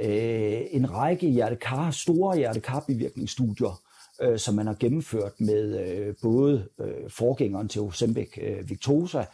øh, 0.00 0.60
en 0.70 0.92
række 0.92 1.28
hjertekar, 1.28 1.90
store 1.90 2.36
hjertekarbivirkningsstudier, 2.36 3.82
øh, 4.22 4.38
som 4.38 4.54
man 4.54 4.66
har 4.66 4.76
gennemført 4.80 5.40
med 5.40 5.88
øh, 5.88 6.14
både 6.22 6.68
øh, 6.80 7.10
forgængeren 7.10 7.68
til 7.68 7.80
Ozempic 7.80 8.38
øh, 8.42 8.70
Victoza, 8.70 9.24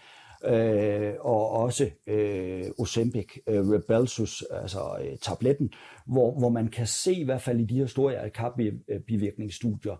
øh, 0.44 1.14
og 1.20 1.50
også 1.50 1.90
øh, 2.06 2.64
Ozempic 2.78 3.26
øh, 3.46 3.68
Rebelsus, 3.68 4.44
altså 4.50 4.98
øh, 5.00 5.18
tabletten, 5.18 5.72
hvor, 6.06 6.38
hvor 6.38 6.48
man 6.48 6.68
kan 6.68 6.86
se 6.86 7.14
i 7.14 7.24
hvert 7.24 7.42
fald 7.42 7.60
i 7.60 7.64
de 7.64 7.78
her 7.78 7.86
store 7.86 8.12
hjertekarbivirkningsstudier, 8.12 9.96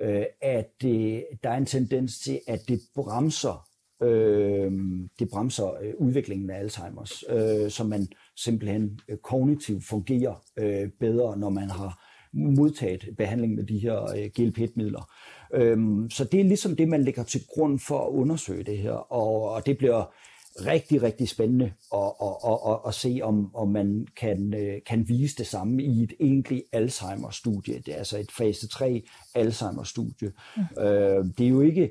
øh, 0.00 0.24
at 0.42 0.66
det, 0.82 1.24
der 1.44 1.50
er 1.50 1.56
en 1.56 1.66
tendens 1.66 2.18
til, 2.18 2.40
at 2.46 2.60
det 2.68 2.80
bremser 2.94 3.66
Øh, 4.02 4.72
det 5.18 5.28
bremser 5.32 5.74
øh, 5.82 5.94
udviklingen 5.98 6.50
af 6.50 6.58
Alzheimers, 6.58 7.24
øh, 7.28 7.70
så 7.70 7.84
man 7.84 8.08
simpelthen 8.36 9.00
øh, 9.08 9.16
kognitivt 9.16 9.84
fungerer 9.84 10.44
øh, 10.56 10.88
bedre, 11.00 11.36
når 11.36 11.50
man 11.50 11.70
har 11.70 12.02
modtaget 12.32 13.08
behandling 13.18 13.54
med 13.54 13.64
de 13.64 13.78
her 13.78 14.02
øh, 14.02 14.30
GLP-1-midler. 14.38 15.10
Øhm, 15.54 16.10
så 16.10 16.24
det 16.24 16.40
er 16.40 16.44
ligesom 16.44 16.76
det, 16.76 16.88
man 16.88 17.04
lægger 17.04 17.22
til 17.22 17.40
grund 17.48 17.78
for 17.78 18.06
at 18.06 18.10
undersøge 18.10 18.64
det 18.64 18.78
her, 18.78 18.92
og, 18.92 19.50
og 19.50 19.66
det 19.66 19.78
bliver 19.78 20.12
rigtig, 20.60 21.02
rigtig 21.02 21.28
spændende 21.28 21.72
at, 21.94 22.12
at, 22.22 22.36
at, 22.46 22.58
at, 22.68 22.78
at 22.86 22.94
se, 22.94 23.20
om, 23.22 23.54
om 23.54 23.68
man 23.68 24.06
kan, 24.16 24.54
kan 24.86 25.08
vise 25.08 25.36
det 25.36 25.46
samme 25.46 25.82
i 25.82 26.02
et 26.02 26.12
egentligt 26.20 26.62
Alzheimer-studie. 26.72 27.82
Det 27.86 27.94
er 27.94 27.98
altså 27.98 28.18
et 28.18 28.32
fase 28.32 28.68
3 28.68 29.02
Alzheimer-studie. 29.34 30.32
Mm. 30.56 30.82
Øh, 30.82 31.24
det 31.38 31.46
er 31.46 31.50
jo 31.50 31.60
ikke 31.60 31.90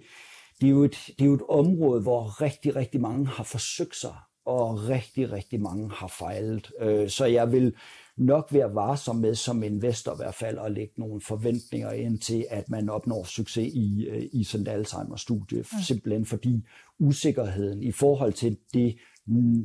det 0.62 0.68
er, 0.68 0.72
jo 0.72 0.84
et, 0.84 0.98
det 1.08 1.22
er 1.22 1.26
jo 1.26 1.34
et 1.34 1.42
område, 1.50 2.02
hvor 2.02 2.42
rigtig, 2.42 2.76
rigtig 2.76 3.02
mange 3.02 3.28
har 3.28 3.44
forsøgt 3.44 3.96
sig, 3.96 4.16
og 4.46 4.90
rigtig, 4.90 5.32
rigtig 5.32 5.62
mange 5.62 5.92
har 5.92 6.08
fejlet. 6.08 6.72
Øh, 6.80 7.10
så 7.10 7.26
jeg 7.26 7.52
vil 7.52 7.76
nok 8.18 8.48
være 8.52 8.76
varsom 8.76 9.16
med 9.16 9.36
som 9.36 9.64
investor 9.64 10.14
i 10.14 10.16
hvert 10.18 10.36
fald 10.36 10.58
at 10.58 10.72
lægge 10.72 10.94
nogle 10.98 11.22
forventninger 11.22 11.92
ind 11.92 12.20
til, 12.20 12.46
at 12.50 12.70
man 12.70 12.90
opnår 12.90 13.24
succes 13.24 13.74
i, 13.74 14.06
øh, 14.10 14.24
i 14.32 14.44
sådan 14.44 14.68
et 14.68 14.72
Alzheimer-studie. 14.72 15.58
Mm. 15.58 15.82
Simpelthen 15.82 16.26
fordi 16.26 16.68
usikkerheden 17.00 17.84
i 17.84 17.92
forhold 17.92 18.34
til 18.34 18.58
det, 18.74 18.98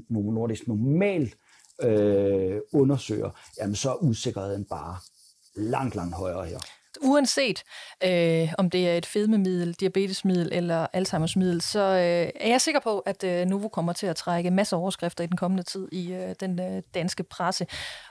nogle 0.08 0.34
Nordisk 0.34 0.68
normalt 0.68 1.36
øh, 1.82 2.60
undersøger, 2.72 3.30
jamen 3.58 3.74
så 3.74 3.90
er 3.90 4.02
usikkerheden 4.02 4.64
bare 4.64 4.96
langt, 5.56 5.94
langt 5.94 6.14
højere 6.14 6.46
her. 6.46 6.58
Uanset 7.02 7.62
øh, 8.04 8.52
om 8.58 8.70
det 8.70 8.88
er 8.88 8.96
et 8.96 9.06
fedmemiddel, 9.06 9.72
diabetesmiddel 9.72 10.48
eller 10.52 10.86
Alzheimer's-middel, 10.94 11.60
så 11.60 11.80
øh, 11.80 12.30
er 12.40 12.48
jeg 12.48 12.60
sikker 12.60 12.80
på, 12.80 12.98
at 12.98 13.24
øh, 13.24 13.46
Novo 13.46 13.68
kommer 13.68 13.92
til 13.92 14.06
at 14.06 14.16
trække 14.16 14.50
masser 14.50 14.76
af 14.76 14.80
overskrifter 14.80 15.24
i 15.24 15.26
den 15.26 15.36
kommende 15.36 15.62
tid 15.62 15.88
i 15.92 16.12
øh, 16.12 16.34
den 16.40 16.60
øh, 16.60 16.82
danske 16.94 17.22
presse. 17.22 17.66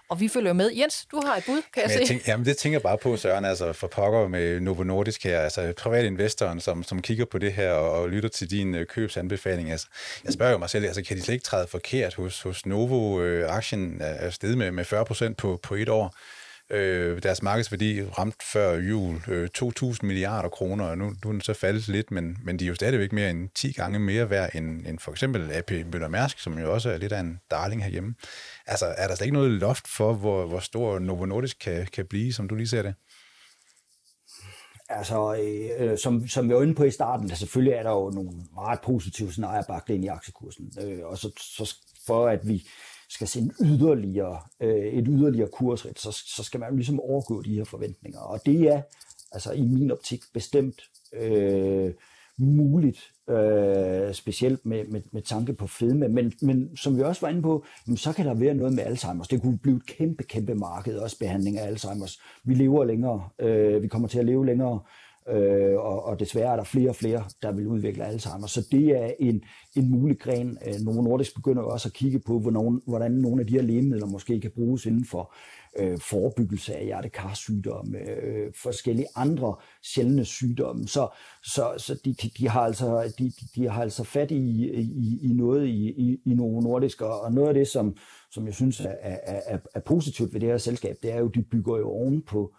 Og 0.09 0.19
vi 0.19 0.27
følger 0.27 0.53
med. 0.53 0.71
Jens, 0.71 1.05
du 1.11 1.21
har 1.25 1.35
et 1.35 1.43
bud, 1.45 1.61
kan 1.73 1.83
jeg, 1.83 1.91
jeg 1.91 1.99
se. 1.99 2.05
Tænker, 2.05 2.25
jamen, 2.27 2.45
det 2.45 2.57
tænker 2.57 2.75
jeg 2.75 2.81
bare 2.81 2.97
på, 2.97 3.17
Søren, 3.17 3.45
altså 3.45 3.73
for 3.73 3.87
pokker 3.87 4.27
med 4.27 4.59
Novo 4.59 4.83
Nordisk 4.83 5.23
her, 5.23 5.39
altså 5.39 5.73
privatinvestoren, 5.77 6.59
som, 6.59 6.83
som 6.83 7.01
kigger 7.01 7.25
på 7.25 7.37
det 7.37 7.53
her 7.53 7.71
og, 7.71 7.91
og 7.91 8.09
lytter 8.09 8.29
til 8.29 8.51
din 8.51 8.75
øh, 8.75 8.85
købsanbefaling. 8.85 9.71
Altså, 9.71 9.87
jeg 10.25 10.33
spørger 10.33 10.51
jo 10.51 10.57
mig 10.57 10.69
selv, 10.69 10.85
altså, 10.85 11.03
kan 11.03 11.17
de 11.17 11.21
slet 11.21 11.33
ikke 11.33 11.45
træde 11.45 11.67
forkert 11.67 12.15
hos, 12.15 12.41
hos 12.41 12.65
Novo? 12.65 13.21
Øh, 13.21 13.55
aktien 13.55 13.97
er 14.01 14.29
steget 14.29 14.57
med, 14.57 14.71
med 14.71 14.85
40 14.85 15.05
procent 15.05 15.37
på, 15.37 15.59
på 15.63 15.75
et 15.75 15.89
år. 15.89 16.15
Øh, 16.71 17.23
deres 17.23 17.43
markedsværdi 17.43 18.03
ramte 18.03 18.45
før 18.53 18.73
jul 18.73 19.21
øh, 19.27 19.49
2.000 19.57 19.97
milliarder 20.03 20.49
kroner, 20.49 20.85
og 20.85 20.97
nu, 20.97 21.05
nu 21.05 21.29
er 21.29 21.31
den 21.31 21.41
så 21.41 21.53
faldet 21.53 21.87
lidt, 21.87 22.11
men, 22.11 22.37
men 22.43 22.59
de 22.59 22.65
er 22.65 22.67
jo 22.69 22.75
stadigvæk 22.75 23.13
mere 23.13 23.29
end 23.29 23.49
10 23.55 23.71
gange 23.71 23.99
mere 23.99 24.29
værd 24.29 24.55
end, 24.55 24.87
end 24.87 24.99
for 24.99 25.11
eksempel 25.11 25.51
AP 25.51 25.71
Møller 25.71 26.07
Mærsk, 26.07 26.39
som 26.39 26.59
jo 26.59 26.73
også 26.73 26.89
er 26.89 26.97
lidt 26.97 27.11
af 27.11 27.19
en 27.19 27.39
darling 27.51 27.83
herhjemme. 27.83 28.15
Altså, 28.67 28.85
er 28.97 29.07
der 29.07 29.15
slet 29.15 29.25
ikke 29.25 29.37
noget 29.37 29.51
loft 29.51 29.87
for, 29.87 30.13
hvor, 30.13 30.45
hvor 30.45 30.59
stor 30.59 30.99
Novo 30.99 31.25
Nordisk 31.25 31.57
kan, 31.59 31.87
kan 31.93 32.05
blive, 32.05 32.33
som 32.33 32.47
du 32.47 32.55
lige 32.55 32.67
ser 32.67 32.81
det? 32.81 32.93
Altså, 34.89 35.35
øh, 35.35 35.91
øh 35.91 35.97
som, 35.97 36.27
som 36.27 36.49
vi 36.49 36.53
var 36.53 36.61
inde 36.61 36.75
på 36.75 36.83
i 36.83 36.91
starten, 36.91 37.29
der 37.29 37.35
selvfølgelig 37.35 37.73
er 37.73 37.83
der 37.83 37.91
jo 37.91 38.09
nogle 38.09 38.31
meget 38.53 38.79
positive 38.81 39.31
scenarier 39.31 39.63
bagt 39.67 39.89
ind 39.89 40.05
i 40.05 40.07
aktiekursen. 40.07 40.73
Øh, 40.81 40.99
og 41.05 41.17
så, 41.17 41.31
så 41.37 41.75
for 42.07 42.27
at 42.27 42.47
vi 42.47 42.67
skal 43.09 43.27
se 43.27 43.39
en 43.39 43.51
yderligere, 43.61 44.39
øh, 44.61 44.85
et 44.85 45.07
yderligere 45.09 45.49
kursret, 45.49 45.99
så, 45.99 46.23
så 46.35 46.43
skal 46.43 46.59
man 46.59 46.75
ligesom 46.75 46.99
overgå 46.99 47.41
de 47.41 47.55
her 47.55 47.63
forventninger. 47.63 48.19
Og 48.19 48.39
det 48.45 48.61
er 48.61 48.81
altså 49.31 49.51
i 49.51 49.61
min 49.61 49.91
optik 49.91 50.21
bestemt 50.33 50.81
øh, 51.13 51.93
muligt, 52.39 53.11
øh, 53.29 54.13
specielt 54.13 54.65
med, 54.65 54.85
med, 54.85 55.01
med 55.11 55.21
tanke 55.21 55.53
på 55.53 55.67
fedme. 55.67 56.07
Men, 56.07 56.33
men 56.41 56.77
som 56.77 56.97
vi 56.97 57.01
også 57.01 57.21
var 57.21 57.29
inde 57.29 57.41
på, 57.41 57.65
jamen, 57.87 57.97
så 57.97 58.13
kan 58.13 58.25
der 58.25 58.33
være 58.33 58.53
noget 58.53 58.73
med 58.73 58.83
Alzheimer's. 58.83 59.27
Det 59.31 59.41
kunne 59.41 59.57
blive 59.57 59.77
et 59.77 59.85
kæmpe, 59.85 60.23
kæmpe 60.23 60.55
marked, 60.55 60.97
også 60.97 61.19
behandling 61.19 61.59
af 61.59 61.71
Alzheimer's. 61.71 62.41
Vi 62.43 62.53
lever 62.53 62.83
længere, 62.83 63.29
øh, 63.39 63.81
vi 63.81 63.87
kommer 63.87 64.07
til 64.07 64.19
at 64.19 64.25
leve 64.25 64.45
længere, 64.45 64.79
øh, 65.29 65.77
og, 65.77 66.03
og 66.05 66.19
desværre 66.19 66.51
er 66.51 66.55
der 66.55 66.63
flere 66.63 66.89
og 66.89 66.95
flere, 66.95 67.23
der 67.41 67.51
vil 67.51 67.67
udvikle 67.67 68.05
Alzheimer. 68.05 68.47
Så 68.47 68.67
det 68.71 68.89
er 68.89 69.11
en, 69.19 69.41
en 69.75 69.91
mulig 69.91 70.19
gren. 70.19 70.57
Øh, 70.67 70.73
Novo 70.81 71.01
Nordisk 71.01 71.35
begynder 71.35 71.63
også 71.63 71.89
at 71.89 71.93
kigge 71.93 72.19
på, 72.19 72.39
hvordan, 72.39 72.81
hvordan 72.87 73.11
nogle 73.11 73.41
af 73.41 73.47
de 73.47 73.53
her 73.53 73.61
lægemidler 73.61 74.05
måske 74.05 74.41
kan 74.41 74.51
bruges 74.55 74.85
inden 74.85 75.05
for 75.05 75.33
øh, 75.79 75.99
forebyggelse 75.99 76.75
af 76.75 76.85
hjertekarsygdomme, 76.85 77.97
øh, 77.97 78.51
forskellige 78.55 79.07
andre 79.15 79.55
sjældne 79.83 80.25
sygdomme. 80.25 80.87
Så, 80.87 81.07
så, 81.43 81.73
så 81.77 81.99
de, 82.05 82.13
de, 82.13 82.29
de, 82.37 82.49
har 82.49 82.61
altså, 82.61 83.13
de, 83.19 83.31
de 83.55 83.69
har 83.69 83.81
altså 83.81 84.03
fat 84.03 84.31
i, 84.31 84.69
i, 84.81 85.19
i 85.21 85.33
noget 85.33 85.67
i, 85.67 85.89
i, 85.89 86.21
i 86.25 86.33
Novo 86.33 86.59
Nordisk, 86.61 87.01
og 87.01 87.33
noget 87.33 87.47
af 87.47 87.53
det, 87.53 87.67
som, 87.67 87.95
som 88.31 88.45
jeg 88.45 88.53
synes 88.53 88.79
er, 88.79 88.95
er, 89.01 89.41
er, 89.45 89.57
er 89.75 89.79
positivt 89.79 90.33
ved 90.33 90.39
det 90.41 90.49
her 90.49 90.57
selskab, 90.57 90.95
det 91.03 91.13
er 91.13 91.19
jo, 91.19 91.27
de 91.27 91.41
bygger 91.41 91.77
jo 91.77 91.89
oven 91.89 92.21
på 92.21 92.53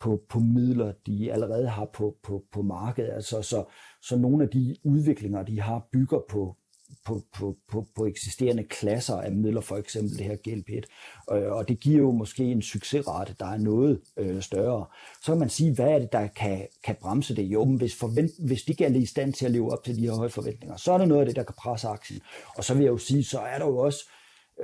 på, 0.00 0.22
på 0.28 0.38
midler, 0.38 0.92
de 1.06 1.32
allerede 1.32 1.68
har 1.68 1.90
på, 1.94 2.16
på, 2.22 2.44
på 2.52 2.62
markedet. 2.62 3.10
Altså, 3.10 3.42
så, 3.42 3.64
så 4.02 4.16
nogle 4.16 4.44
af 4.44 4.50
de 4.50 4.76
udviklinger, 4.84 5.42
de 5.42 5.60
har, 5.60 5.88
bygger 5.92 6.20
på, 6.30 6.56
på, 7.04 7.22
på, 7.34 7.56
på, 7.68 7.86
på 7.96 8.06
eksisterende 8.06 8.64
klasser 8.64 9.16
af 9.16 9.32
midler, 9.32 9.60
for 9.60 9.76
eksempel 9.76 10.18
det 10.18 10.26
her 10.26 10.36
GLP-1. 10.48 11.36
Øh, 11.36 11.52
og 11.52 11.68
det 11.68 11.80
giver 11.80 11.98
jo 11.98 12.10
måske 12.10 12.44
en 12.44 12.62
succesrate, 12.62 13.34
der 13.40 13.46
er 13.46 13.58
noget 13.58 14.00
øh, 14.16 14.42
større. 14.42 14.86
Så 15.22 15.32
kan 15.32 15.38
man 15.38 15.50
sige, 15.50 15.74
hvad 15.74 15.88
er 15.88 15.98
det, 15.98 16.12
der 16.12 16.26
kan, 16.26 16.66
kan 16.84 16.96
bremse 17.00 17.36
det? 17.36 17.42
Jo, 17.42 17.64
men 17.64 17.76
hvis, 17.76 17.98
forvent, 17.98 18.30
hvis 18.46 18.62
de 18.62 18.70
ikke 18.72 18.84
er 18.84 18.90
i 18.90 19.06
stand 19.06 19.32
til 19.32 19.46
at 19.46 19.52
leve 19.52 19.72
op 19.72 19.84
til 19.84 19.96
de 19.96 20.00
her 20.00 20.12
høje 20.12 20.30
forventninger, 20.30 20.76
så 20.76 20.92
er 20.92 20.98
der 20.98 21.06
noget 21.06 21.20
af 21.20 21.26
det, 21.26 21.36
der 21.36 21.42
kan 21.42 21.54
presse 21.58 21.88
aktien. 21.88 22.20
Og 22.56 22.64
så 22.64 22.74
vil 22.74 22.82
jeg 22.82 22.90
jo 22.90 22.98
sige, 22.98 23.24
så 23.24 23.38
er 23.38 23.58
der 23.58 23.66
jo 23.66 23.78
også, 23.78 24.10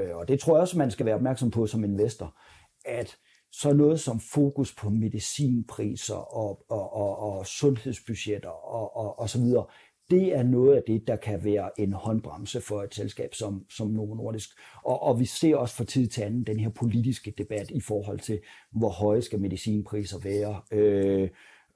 øh, 0.00 0.16
og 0.16 0.28
det 0.28 0.40
tror 0.40 0.54
jeg 0.56 0.60
også, 0.60 0.78
man 0.78 0.90
skal 0.90 1.06
være 1.06 1.14
opmærksom 1.14 1.50
på 1.50 1.66
som 1.66 1.84
investor, 1.84 2.36
at 2.84 3.16
så 3.52 3.72
noget 3.72 4.00
som 4.00 4.20
fokus 4.20 4.74
på 4.74 4.90
medicinpriser 4.90 6.36
og, 6.36 6.64
og, 6.68 6.92
og, 6.92 7.18
og 7.18 7.46
sundhedsbudgetter 7.46 8.48
og, 8.48 8.96
og, 8.96 9.18
og 9.18 9.30
så 9.30 9.38
videre, 9.38 9.66
det 10.10 10.36
er 10.36 10.42
noget 10.42 10.76
af 10.76 10.82
det, 10.86 11.06
der 11.06 11.16
kan 11.16 11.44
være 11.44 11.80
en 11.80 11.92
håndbremse 11.92 12.60
for 12.60 12.82
et 12.82 12.94
selskab 12.94 13.34
som, 13.34 13.64
som 13.70 13.88
Novo 13.88 14.14
Nordisk. 14.14 14.50
Og, 14.84 15.02
og 15.02 15.20
vi 15.20 15.24
ser 15.24 15.56
også 15.56 15.74
for 15.74 15.84
tid 15.84 16.06
til 16.06 16.22
anden 16.22 16.44
den 16.44 16.60
her 16.60 16.68
politiske 16.68 17.34
debat 17.38 17.70
i 17.70 17.80
forhold 17.80 18.20
til, 18.20 18.40
hvor 18.70 18.88
høje 18.88 19.22
skal 19.22 19.40
medicinpriser 19.40 20.18
være, 20.18 20.60
øh, 20.72 21.28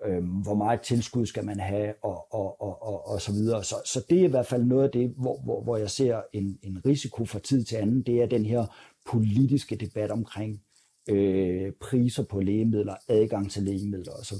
øh, 0.07 0.25
hvor 0.43 0.55
meget 0.55 0.81
tilskud 0.81 1.27
skal 1.27 1.45
man 1.45 1.61
have, 1.61 1.95
og, 2.03 2.35
og, 2.35 2.61
og, 2.61 2.83
og, 2.83 3.09
og 3.09 3.21
så 3.21 3.33
videre. 3.33 3.65
Så, 3.65 3.75
så 3.85 4.05
det 4.11 4.21
er 4.21 4.25
i 4.25 4.31
hvert 4.31 4.47
fald 4.47 4.65
noget 4.65 4.85
af 4.85 4.91
det, 4.91 5.15
hvor, 5.17 5.41
hvor, 5.45 5.63
hvor 5.63 5.77
jeg 5.77 5.91
ser 5.91 6.21
en, 6.33 6.59
en 6.63 6.81
risiko 6.87 7.25
fra 7.25 7.39
tid 7.39 7.65
til 7.65 7.77
anden, 7.77 8.03
det 8.03 8.23
er 8.23 8.27
den 8.27 8.47
her 8.47 8.67
politiske 9.07 9.77
debat 9.77 10.11
omkring 10.11 10.61
øh, 11.11 11.73
priser 11.81 12.25
på 12.25 12.40
lægemidler, 12.40 12.95
adgang 13.09 13.51
til 13.51 13.62
lægemidler 13.62 14.12
osv. 14.12 14.37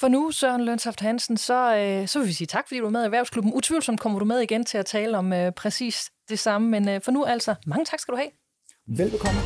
For 0.00 0.08
nu, 0.08 0.30
Søren 0.30 0.64
Lønsoft 0.64 1.00
Hansen, 1.00 1.36
så, 1.36 1.76
øh, 1.76 2.08
så 2.08 2.18
vil 2.18 2.28
vi 2.28 2.32
sige 2.32 2.46
tak, 2.46 2.68
fordi 2.68 2.80
du 2.80 2.86
er 2.86 2.90
med 2.90 3.02
i 3.02 3.04
Erhvervsklubben. 3.04 3.54
Utvivlsomt 3.54 4.00
kommer 4.00 4.18
du 4.18 4.24
med 4.24 4.40
igen 4.40 4.64
til 4.64 4.78
at 4.78 4.86
tale 4.86 5.18
om 5.18 5.32
øh, 5.32 5.52
præcis 5.52 6.10
det 6.28 6.38
samme, 6.38 6.68
men 6.68 6.88
øh, 6.88 7.00
for 7.00 7.10
nu 7.10 7.24
altså, 7.24 7.54
mange 7.66 7.84
tak 7.84 8.00
skal 8.00 8.12
du 8.12 8.16
have. 8.16 8.30
Velbekomme. 8.86 9.40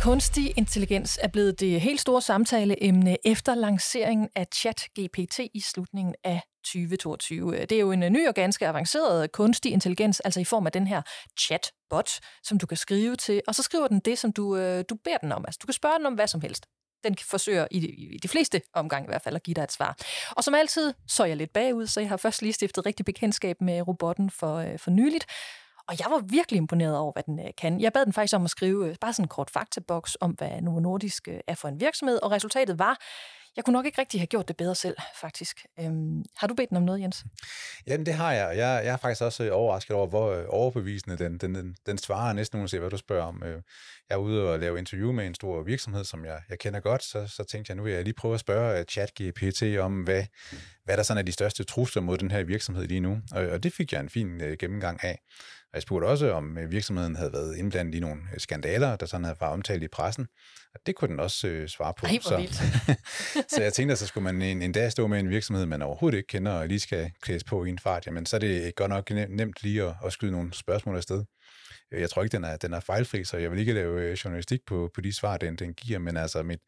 Kunstig 0.00 0.58
intelligens 0.58 1.18
er 1.22 1.28
blevet 1.28 1.60
det 1.60 1.80
helt 1.80 2.00
store 2.00 2.22
samtaleemne 2.22 3.16
efter 3.24 3.54
lanceringen 3.54 4.28
af 4.34 4.46
ChatGPT 4.54 5.40
i 5.54 5.60
slutningen 5.60 6.14
af 6.24 6.40
2022. 6.64 7.56
Øh, 7.56 7.60
det 7.60 7.72
er 7.72 7.80
jo 7.80 7.92
en 7.92 8.02
øh, 8.02 8.10
ny 8.10 8.28
og 8.28 8.34
ganske 8.34 8.68
avanceret 8.68 9.22
øh, 9.22 9.28
kunstig 9.28 9.72
intelligens, 9.72 10.20
altså 10.20 10.40
i 10.40 10.44
form 10.44 10.66
af 10.66 10.72
den 10.72 10.86
her 10.86 11.02
chatbot, 11.40 12.10
som 12.42 12.58
du 12.58 12.66
kan 12.66 12.76
skrive 12.76 13.16
til, 13.16 13.42
og 13.48 13.54
så 13.54 13.62
skriver 13.62 13.88
den 13.88 14.00
det, 14.00 14.18
som 14.18 14.32
du, 14.32 14.56
du 14.82 14.94
beder 15.04 15.18
den 15.18 15.32
om. 15.32 15.44
Altså, 15.46 15.58
du 15.62 15.66
kan 15.66 15.74
spørge 15.74 15.98
den 15.98 16.06
om 16.06 16.14
hvad 16.14 16.26
som 16.26 16.40
helst. 16.40 16.66
Den 17.04 17.16
forsøger 17.16 17.66
i 17.70 17.80
de, 17.80 17.86
i 17.86 18.18
de 18.22 18.28
fleste 18.28 18.62
omgange 18.74 19.06
i 19.06 19.10
hvert 19.10 19.22
fald 19.22 19.36
at 19.36 19.42
give 19.42 19.54
dig 19.54 19.62
et 19.62 19.72
svar. 19.72 19.96
Og 20.30 20.44
som 20.44 20.54
altid, 20.54 20.94
så 21.08 21.22
er 21.22 21.26
jeg 21.26 21.36
lidt 21.36 21.52
bagud, 21.52 21.86
så 21.86 22.00
jeg 22.00 22.08
har 22.08 22.16
først 22.16 22.42
lige 22.42 22.52
stiftet 22.52 22.86
rigtig 22.86 23.06
bekendtskab 23.06 23.60
med 23.60 23.88
robotten 23.88 24.30
for, 24.30 24.56
øh, 24.56 24.78
for 24.78 24.90
nyligt. 24.90 25.26
Og 25.88 25.98
jeg 25.98 26.06
var 26.10 26.18
virkelig 26.18 26.58
imponeret 26.58 26.96
over, 26.96 27.12
hvad 27.12 27.22
den 27.22 27.38
øh, 27.38 27.50
kan. 27.58 27.80
Jeg 27.80 27.92
bad 27.92 28.04
den 28.04 28.12
faktisk 28.12 28.36
om 28.36 28.44
at 28.44 28.50
skrive 28.50 28.88
øh, 28.88 28.96
bare 29.00 29.12
sådan 29.12 29.24
en 29.24 29.28
kort 29.28 29.50
faktaboks 29.50 30.16
om, 30.20 30.30
hvad 30.30 30.60
Novo 30.62 30.80
Nordisk 30.80 31.28
øh, 31.28 31.40
er 31.46 31.54
for 31.54 31.68
en 31.68 31.80
virksomhed, 31.80 32.22
og 32.22 32.30
resultatet 32.30 32.78
var, 32.78 32.98
jeg 33.56 33.64
kunne 33.64 33.72
nok 33.72 33.86
ikke 33.86 34.00
rigtig 34.00 34.20
have 34.20 34.26
gjort 34.26 34.48
det 34.48 34.56
bedre 34.56 34.74
selv, 34.74 34.96
faktisk. 35.20 35.66
Øhm, 35.80 36.24
har 36.36 36.46
du 36.46 36.54
bedt 36.54 36.68
den 36.70 36.76
om 36.76 36.82
noget, 36.82 37.00
Jens? 37.00 37.24
Jamen, 37.86 38.06
det 38.06 38.14
har 38.14 38.32
jeg. 38.32 38.56
Jeg, 38.56 38.82
jeg 38.84 38.92
er 38.92 38.96
faktisk 38.96 39.22
også 39.22 39.44
øh, 39.44 39.50
overrasket 39.52 39.96
over, 39.96 40.06
hvor 40.06 40.32
øh, 40.32 40.44
overbevisende 40.48 41.18
den, 41.18 41.38
den, 41.38 41.54
den, 41.54 41.76
den 41.86 41.98
svarer 41.98 42.32
næsten 42.32 42.60
uanset, 42.60 42.80
hvad 42.80 42.90
du 42.90 42.96
spørger 42.96 43.24
om. 43.24 43.42
Øh, 43.42 43.62
jeg 44.08 44.14
er 44.14 44.16
ude 44.16 44.52
og 44.52 44.58
lave 44.58 44.78
interview 44.78 45.12
med 45.12 45.26
en 45.26 45.34
stor 45.34 45.62
virksomhed, 45.62 46.04
som 46.04 46.24
jeg, 46.24 46.40
jeg 46.48 46.58
kender 46.58 46.80
godt, 46.80 47.02
så, 47.02 47.26
så 47.26 47.44
tænkte 47.44 47.70
jeg, 47.70 47.76
nu 47.76 47.82
vil 47.82 47.92
jeg 47.92 48.04
lige 48.04 48.14
prøve 48.14 48.34
at 48.34 48.40
spørge 48.40 48.84
ChatGPT 48.84 49.62
om, 49.78 50.02
hvad, 50.02 50.24
hvad 50.84 50.96
der 50.96 51.02
sådan 51.02 51.18
er 51.18 51.22
de 51.22 51.32
største 51.32 51.64
trusler 51.64 52.02
mod 52.02 52.18
den 52.18 52.30
her 52.30 52.42
virksomhed 52.42 52.86
lige 52.86 53.00
nu. 53.00 53.18
Og, 53.32 53.46
og 53.46 53.62
det 53.62 53.72
fik 53.72 53.92
jeg 53.92 54.00
en 54.00 54.08
fin 54.08 54.38
gennemgang 54.58 55.04
af. 55.04 55.18
Og 55.72 55.76
jeg 55.76 55.82
spurgte 55.82 56.04
også, 56.06 56.32
om 56.32 56.58
øh, 56.58 56.70
virksomheden 56.70 57.16
havde 57.16 57.32
været 57.32 57.56
indblandet 57.56 57.94
i 57.94 58.00
nogle 58.00 58.20
øh, 58.34 58.40
skandaler, 58.40 58.96
der 58.96 59.06
sådan 59.06 59.24
havde 59.24 59.36
været 59.40 59.52
omtalt 59.52 59.82
i 59.82 59.88
pressen. 59.88 60.26
Og 60.74 60.80
det 60.86 60.94
kunne 60.94 61.08
den 61.08 61.20
også 61.20 61.48
øh, 61.48 61.68
svare 61.68 61.94
på. 61.98 62.06
Ej, 62.06 62.18
så, 62.22 62.64
så 63.54 63.62
jeg 63.62 63.72
tænkte, 63.72 63.92
at 63.92 63.98
så 63.98 64.06
skulle 64.06 64.24
man 64.24 64.42
en, 64.42 64.62
en 64.62 64.72
dag 64.72 64.92
stå 64.92 65.06
med 65.06 65.20
en 65.20 65.30
virksomhed, 65.30 65.66
man 65.66 65.82
overhovedet 65.82 66.16
ikke 66.16 66.26
kender, 66.26 66.52
og 66.52 66.68
lige 66.68 66.80
skal 66.80 67.10
klædes 67.22 67.44
på 67.44 67.64
i 67.64 67.68
en 67.70 67.78
fart, 67.78 68.06
jamen 68.06 68.26
så 68.26 68.36
er 68.36 68.40
det 68.40 68.74
godt 68.74 68.90
nok 68.90 69.10
nemt 69.10 69.62
lige 69.62 69.82
at, 69.82 69.94
at 70.04 70.12
skyde 70.12 70.32
nogle 70.32 70.54
spørgsmål 70.54 70.96
afsted. 70.96 71.24
Jeg 71.92 72.10
tror 72.10 72.22
ikke, 72.22 72.36
den 72.36 72.44
er, 72.44 72.56
den 72.56 72.72
er 72.72 72.80
fejlfri, 72.80 73.24
så 73.24 73.36
jeg 73.36 73.50
vil 73.50 73.58
ikke 73.58 73.72
lave 73.72 74.00
øh, 74.00 74.12
journalistik 74.12 74.60
på, 74.66 74.90
på 74.94 75.00
de 75.00 75.12
svar, 75.12 75.36
den, 75.36 75.56
den 75.56 75.74
giver, 75.74 75.98
men 75.98 76.16
altså 76.16 76.42
mit, 76.42 76.60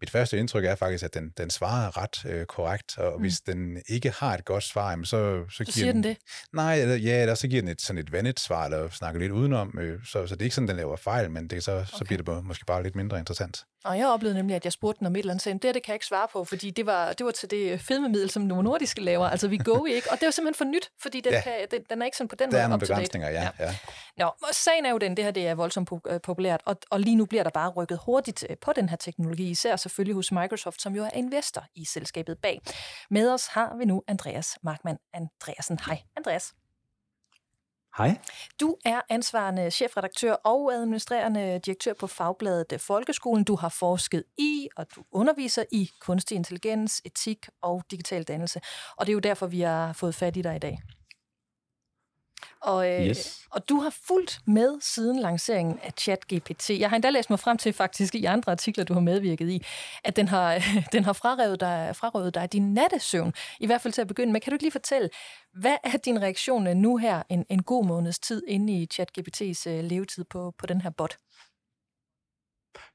mit 0.00 0.10
første 0.10 0.38
indtryk 0.38 0.64
er 0.64 0.74
faktisk, 0.74 1.04
at 1.04 1.14
den, 1.14 1.32
den 1.38 1.50
svarer 1.50 2.02
ret 2.02 2.24
øh, 2.24 2.46
korrekt, 2.46 2.98
og 2.98 3.12
mm. 3.16 3.20
hvis 3.20 3.40
den 3.40 3.82
ikke 3.88 4.10
har 4.10 4.34
et 4.34 4.44
godt 4.44 4.64
svar, 4.64 4.90
jamen 4.90 5.04
så, 5.04 5.44
så, 5.48 5.56
så 5.56 5.64
giver 5.64 5.72
siger 5.72 5.92
den, 5.92 6.02
den 6.02 6.10
det? 6.10 6.16
Nej, 6.52 6.80
eller, 6.80 6.96
ja, 6.96 7.20
eller 7.20 7.34
så 7.34 7.48
giver 7.48 7.62
den 7.62 7.68
et, 7.68 7.80
sådan 7.80 7.98
et 7.98 8.12
vandet 8.12 8.40
svar, 8.40 8.64
eller 8.64 8.90
snakker 8.90 9.20
lidt 9.20 9.32
udenom, 9.32 9.78
øh, 9.80 10.00
så, 10.04 10.26
så 10.26 10.34
det 10.34 10.42
er 10.42 10.44
ikke 10.44 10.54
sådan, 10.54 10.68
den 10.68 10.76
laver 10.76 10.96
fejl, 10.96 11.30
men 11.30 11.48
det, 11.48 11.64
så, 11.64 11.72
okay. 11.72 11.86
så 11.86 12.04
bliver 12.04 12.22
det 12.22 12.44
måske 12.44 12.64
bare 12.64 12.82
lidt 12.82 12.96
mindre 12.96 13.18
interessant. 13.18 13.64
Og 13.84 13.98
jeg 13.98 14.08
oplevede 14.08 14.36
nemlig, 14.36 14.56
at 14.56 14.64
jeg 14.64 14.72
spurgte 14.72 14.98
den 14.98 15.06
om 15.06 15.16
et 15.16 15.18
eller 15.18 15.32
andet, 15.32 15.42
sagde, 15.42 15.58
det, 15.58 15.74
det 15.74 15.82
kan 15.82 15.92
jeg 15.92 15.94
ikke 15.94 16.06
svare 16.06 16.28
på, 16.32 16.44
fordi 16.44 16.70
det 16.70 16.86
var, 16.86 17.12
det 17.12 17.26
var 17.26 17.32
til 17.32 17.50
det 17.50 17.80
fedmemiddel, 17.80 18.30
som 18.30 18.42
Novo 18.42 18.62
Nordisk 18.62 18.98
laver, 18.98 19.26
altså 19.26 19.48
vi 19.48 19.58
go 19.64 19.84
ikke, 19.84 20.10
og 20.10 20.20
det 20.20 20.26
var 20.26 20.30
simpelthen 20.30 20.66
for 20.66 20.72
nyt, 20.72 20.90
fordi 21.02 21.20
den, 21.20 21.32
ja. 21.32 21.40
kan, 21.40 21.52
den, 21.70 21.80
den 21.90 22.02
er 22.02 22.06
ikke 22.06 22.16
sådan 22.16 22.28
på 22.28 22.34
den 22.34 22.46
måde 22.46 22.56
Der 22.56 22.62
er 22.62 22.68
nogle 22.68 22.80
begrænsninger, 22.80 23.28
ja. 23.28 23.42
ja. 23.42 23.64
ja. 23.64 23.74
Nå, 24.16 24.24
og 24.24 24.48
sagen 24.52 24.86
er 24.86 24.90
jo 24.90 24.98
den, 24.98 25.16
det 25.16 25.24
her 25.24 25.30
det 25.30 25.48
er 25.48 25.54
voldsomt 25.54 25.90
øh, 26.08 26.20
populært, 26.20 26.60
og, 26.64 26.76
og 26.90 27.00
lige 27.00 27.16
nu 27.16 27.26
bliver 27.26 27.42
der 27.42 27.50
bare 27.50 27.70
rykket 27.70 27.98
hurtigt 28.06 28.46
øh, 28.50 28.56
på 28.60 28.72
den 28.72 28.88
her 28.88 28.96
teknologi, 28.96 29.50
især 29.50 29.76
selvfølgelig 29.90 30.14
hos 30.14 30.32
Microsoft, 30.32 30.82
som 30.82 30.96
jo 30.96 31.04
er 31.04 31.10
investor 31.14 31.64
i 31.74 31.84
selskabet 31.84 32.38
bag. 32.38 32.60
Med 33.10 33.32
os 33.32 33.46
har 33.46 33.76
vi 33.76 33.84
nu 33.84 34.02
Andreas 34.06 34.58
Markmann 34.62 34.98
Andreasen. 35.14 35.78
Hej, 35.86 36.02
Andreas. 36.16 36.54
Hej. 37.98 38.18
Du 38.60 38.76
er 38.84 39.00
ansvarende 39.08 39.70
chefredaktør 39.70 40.32
og 40.32 40.72
administrerende 40.74 41.58
direktør 41.58 41.92
på 41.92 42.06
Fagbladet 42.06 42.80
Folkeskolen. 42.80 43.44
Du 43.44 43.56
har 43.56 43.68
forsket 43.68 44.24
i, 44.38 44.68
og 44.76 44.86
du 44.96 45.02
underviser 45.12 45.64
i 45.72 45.90
kunstig 46.00 46.36
intelligens, 46.36 47.02
etik 47.04 47.48
og 47.62 47.82
digital 47.90 48.22
dannelse. 48.22 48.60
Og 48.96 49.06
det 49.06 49.12
er 49.12 49.14
jo 49.14 49.20
derfor, 49.20 49.46
vi 49.46 49.60
har 49.60 49.92
fået 49.92 50.14
fat 50.14 50.36
i 50.36 50.42
dig 50.42 50.56
i 50.56 50.58
dag. 50.58 50.78
Og, 52.60 52.90
øh, 52.90 53.06
yes. 53.06 53.46
og 53.50 53.68
du 53.68 53.80
har 53.80 53.94
fulgt 54.06 54.40
med 54.46 54.80
siden 54.80 55.18
lanceringen 55.18 55.78
af 55.82 55.92
ChatGPT. 55.98 56.70
Jeg 56.70 56.88
har 56.88 56.96
endda 56.96 57.10
læst 57.10 57.30
mig 57.30 57.40
frem 57.40 57.58
til 57.58 57.72
faktisk 57.72 58.14
i 58.14 58.24
andre 58.24 58.52
artikler, 58.52 58.84
du 58.84 58.92
har 58.92 59.00
medvirket 59.00 59.48
i, 59.48 59.64
at 60.04 60.16
den 60.16 60.28
har, 60.28 60.62
den 60.92 61.04
har 61.04 61.12
frarøvet 61.12 61.60
dig, 61.60 61.96
frarøvet 61.96 62.34
dig 62.34 62.52
din 62.52 62.74
nattesøvn, 62.74 63.32
i 63.60 63.66
hvert 63.66 63.80
fald 63.80 63.92
til 63.92 64.00
at 64.00 64.08
begynde 64.08 64.32
med. 64.32 64.40
Kan 64.40 64.50
du 64.50 64.54
ikke 64.54 64.64
lige 64.64 64.72
fortælle, 64.72 65.08
hvad 65.52 65.76
er 65.84 65.96
din 66.04 66.22
reaktion 66.22 66.76
nu 66.76 66.96
her, 66.96 67.22
en, 67.28 67.46
en 67.48 67.62
god 67.62 67.86
måneds 67.86 68.18
tid 68.18 68.42
inde 68.48 68.72
i 68.72 68.88
ChatGPT's 68.94 69.70
uh, 69.70 69.84
levetid 69.84 70.24
på, 70.24 70.54
på 70.58 70.66
den 70.66 70.80
her 70.80 70.90
bot? 70.90 71.16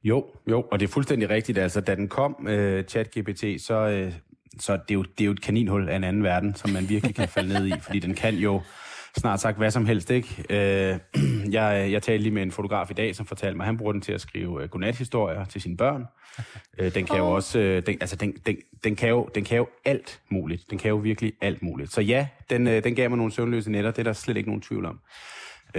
Jo, 0.03 0.25
jo, 0.49 0.65
og 0.71 0.79
det 0.79 0.87
er 0.87 0.91
fuldstændig 0.91 1.29
rigtigt. 1.29 1.57
Altså, 1.57 1.81
da 1.81 1.95
den 1.95 2.07
kom, 2.07 2.35
uh, 2.39 2.81
ChatGPT, 2.81 3.61
så, 3.61 4.05
uh, 4.07 4.13
så 4.59 4.73
det 4.73 4.91
er, 4.91 4.93
jo, 4.93 5.03
det 5.03 5.21
er 5.21 5.25
jo 5.25 5.31
et 5.31 5.41
kaninhul 5.41 5.89
af 5.89 5.95
en 5.95 6.03
anden 6.03 6.23
verden, 6.23 6.55
som 6.55 6.69
man 6.69 6.89
virkelig 6.89 7.15
kan 7.15 7.29
falde 7.29 7.53
ned 7.53 7.67
i, 7.67 7.79
fordi 7.79 7.99
den 7.99 8.13
kan 8.13 8.35
jo 8.35 8.61
snart 9.17 9.39
sagt 9.39 9.57
hvad 9.57 9.71
som 9.71 9.85
helst, 9.85 10.11
ikke? 10.11 10.45
Øh, 10.49 10.99
jeg, 11.57 11.91
jeg 11.91 12.03
talte 12.03 12.23
lige 12.23 12.33
med 12.33 12.43
en 12.43 12.51
fotograf 12.51 12.91
i 12.91 12.93
dag, 12.93 13.15
som 13.15 13.25
fortalte 13.25 13.57
mig, 13.57 13.63
at 13.63 13.65
han 13.65 13.77
bruger 13.77 13.91
den 13.91 14.01
til 14.01 14.11
at 14.11 14.21
skrive 14.21 14.49
uh, 14.49 14.63
godnathistorier 14.69 15.45
til 15.45 15.61
sine 15.61 15.77
børn. 15.77 16.05
Uh, 16.81 16.87
den 16.95 17.05
kan 17.05 17.17
jo 17.17 17.27
også, 17.31 17.59
uh, 17.59 17.65
den, 17.65 17.97
altså 18.01 18.15
den, 18.15 18.33
den, 18.45 18.57
den, 18.83 18.95
kan 18.95 19.09
jo, 19.09 19.29
den 19.35 19.43
kan 19.43 19.57
jo 19.57 19.67
alt 19.85 20.19
muligt. 20.29 20.69
Den 20.69 20.77
kan 20.77 20.89
jo 20.89 20.95
virkelig 20.95 21.33
alt 21.41 21.63
muligt. 21.63 21.93
Så 21.93 22.01
ja, 22.01 22.27
den, 22.49 22.67
uh, 22.67 22.73
den 22.73 22.95
gav 22.95 23.09
mig 23.09 23.17
nogle 23.17 23.31
søvnløse 23.31 23.71
nætter, 23.71 23.91
det 23.91 23.99
er 23.99 24.03
der 24.03 24.13
slet 24.13 24.37
ikke 24.37 24.49
nogen 24.49 24.61
tvivl 24.61 24.85
om. 24.85 24.99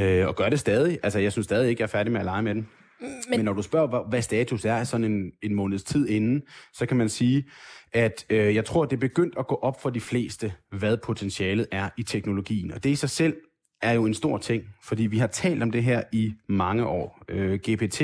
Uh, 0.01 0.27
og 0.27 0.37
gør 0.37 0.49
det 0.49 0.61
stadig. 0.61 0.99
Altså, 1.03 1.19
jeg 1.19 1.33
synes 1.33 1.45
stadig 1.45 1.71
ikke, 1.71 1.81
jeg 1.81 1.87
er 1.87 1.91
færdig 1.91 2.13
med 2.13 2.21
at 2.21 2.25
lege 2.25 2.43
med 2.43 2.55
den. 2.55 2.69
Men, 3.01 3.11
Men 3.31 3.45
når 3.45 3.53
du 3.53 3.63
spørger, 3.63 4.09
hvad 4.09 4.23
status 4.23 4.65
er 4.65 4.85
sådan 4.85 5.05
en, 5.05 5.33
en 5.43 5.55
måneds 5.55 5.85
tid 5.85 6.09
inden, 6.09 6.43
så 6.73 6.87
kan 6.87 6.97
man 6.97 7.09
sige, 7.09 7.45
at 7.93 8.27
øh, 8.31 8.55
jeg 8.55 8.65
tror, 8.65 8.85
det 8.85 8.97
er 8.97 9.01
begyndt 9.01 9.35
at 9.39 9.47
gå 9.47 9.55
op 9.55 9.83
for 9.83 9.91
de 9.91 10.01
fleste, 10.01 10.53
hvad 10.71 10.97
potentialet 10.97 11.67
er 11.73 11.89
i 11.99 12.03
teknologien. 12.03 12.73
Og 12.73 12.85
det 12.85 12.91
i 12.91 12.95
sig 12.95 13.11
selv 13.11 13.37
er 13.83 13.93
jo 13.93 14.07
en 14.07 14.15
stor 14.15 14.39
ting, 14.39 14.63
fordi 14.85 15.07
vi 15.07 15.19
har 15.19 15.27
talt 15.27 15.63
om 15.63 15.71
det 15.71 15.85
her 15.85 16.03
i 16.13 16.33
mange 16.49 16.87
år. 16.87 17.23
Øh, 17.29 17.59
GPT 17.69 18.03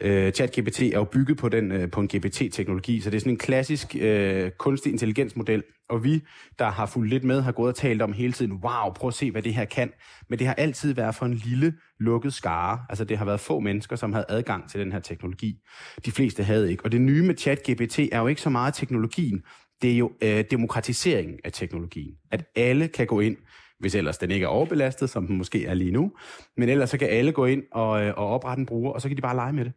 Øh, 0.00 0.32
ChatGPT 0.32 0.82
er 0.82 0.98
jo 0.98 1.04
bygget 1.04 1.38
på, 1.38 1.48
den, 1.48 1.72
øh, 1.72 1.90
på 1.90 2.00
en 2.00 2.08
GPT-teknologi, 2.08 3.00
så 3.00 3.10
det 3.10 3.16
er 3.16 3.20
sådan 3.20 3.32
en 3.32 3.38
klassisk 3.38 3.96
øh, 4.00 4.50
kunstig 4.50 4.92
intelligensmodel. 4.92 5.62
Og 5.88 6.04
vi, 6.04 6.22
der 6.58 6.70
har 6.70 6.86
fulgt 6.86 7.10
lidt 7.10 7.24
med, 7.24 7.40
har 7.40 7.52
gået 7.52 7.68
og 7.68 7.74
talt 7.74 8.02
om 8.02 8.12
hele 8.12 8.32
tiden, 8.32 8.52
wow, 8.52 8.92
prøv 8.92 9.08
at 9.08 9.14
se, 9.14 9.30
hvad 9.30 9.42
det 9.42 9.54
her 9.54 9.64
kan. 9.64 9.92
Men 10.28 10.38
det 10.38 10.46
har 10.46 10.54
altid 10.54 10.94
været 10.94 11.14
for 11.14 11.26
en 11.26 11.34
lille, 11.34 11.74
lukket 12.00 12.34
skare. 12.34 12.78
Altså 12.88 13.04
det 13.04 13.18
har 13.18 13.24
været 13.24 13.40
få 13.40 13.60
mennesker, 13.60 13.96
som 13.96 14.12
havde 14.12 14.26
adgang 14.28 14.70
til 14.70 14.80
den 14.80 14.92
her 14.92 15.00
teknologi. 15.00 15.56
De 16.04 16.12
fleste 16.12 16.44
havde 16.44 16.70
ikke. 16.70 16.84
Og 16.84 16.92
det 16.92 17.00
nye 17.00 17.22
med 17.22 17.36
ChatGPT 17.36 17.98
er 17.98 18.18
jo 18.18 18.26
ikke 18.26 18.40
så 18.40 18.50
meget 18.50 18.74
teknologien, 18.74 19.42
det 19.82 19.92
er 19.92 19.96
jo 19.96 20.12
øh, 20.22 20.44
demokratiseringen 20.50 21.38
af 21.44 21.52
teknologien. 21.52 22.14
At 22.30 22.44
alle 22.56 22.88
kan 22.88 23.06
gå 23.06 23.20
ind, 23.20 23.36
hvis 23.80 23.94
ellers 23.94 24.18
den 24.18 24.30
ikke 24.30 24.44
er 24.44 24.48
overbelastet, 24.48 25.10
som 25.10 25.26
den 25.26 25.36
måske 25.36 25.66
er 25.66 25.74
lige 25.74 25.90
nu. 25.90 26.12
Men 26.56 26.68
ellers 26.68 26.90
så 26.90 26.98
kan 26.98 27.08
alle 27.08 27.32
gå 27.32 27.46
ind 27.46 27.62
og, 27.72 28.02
øh, 28.02 28.14
og 28.16 28.28
oprette 28.28 28.60
en 28.60 28.66
bruger, 28.66 28.92
og 28.92 29.00
så 29.00 29.08
kan 29.08 29.16
de 29.16 29.22
bare 29.22 29.34
lege 29.34 29.52
med 29.52 29.64
det. 29.64 29.72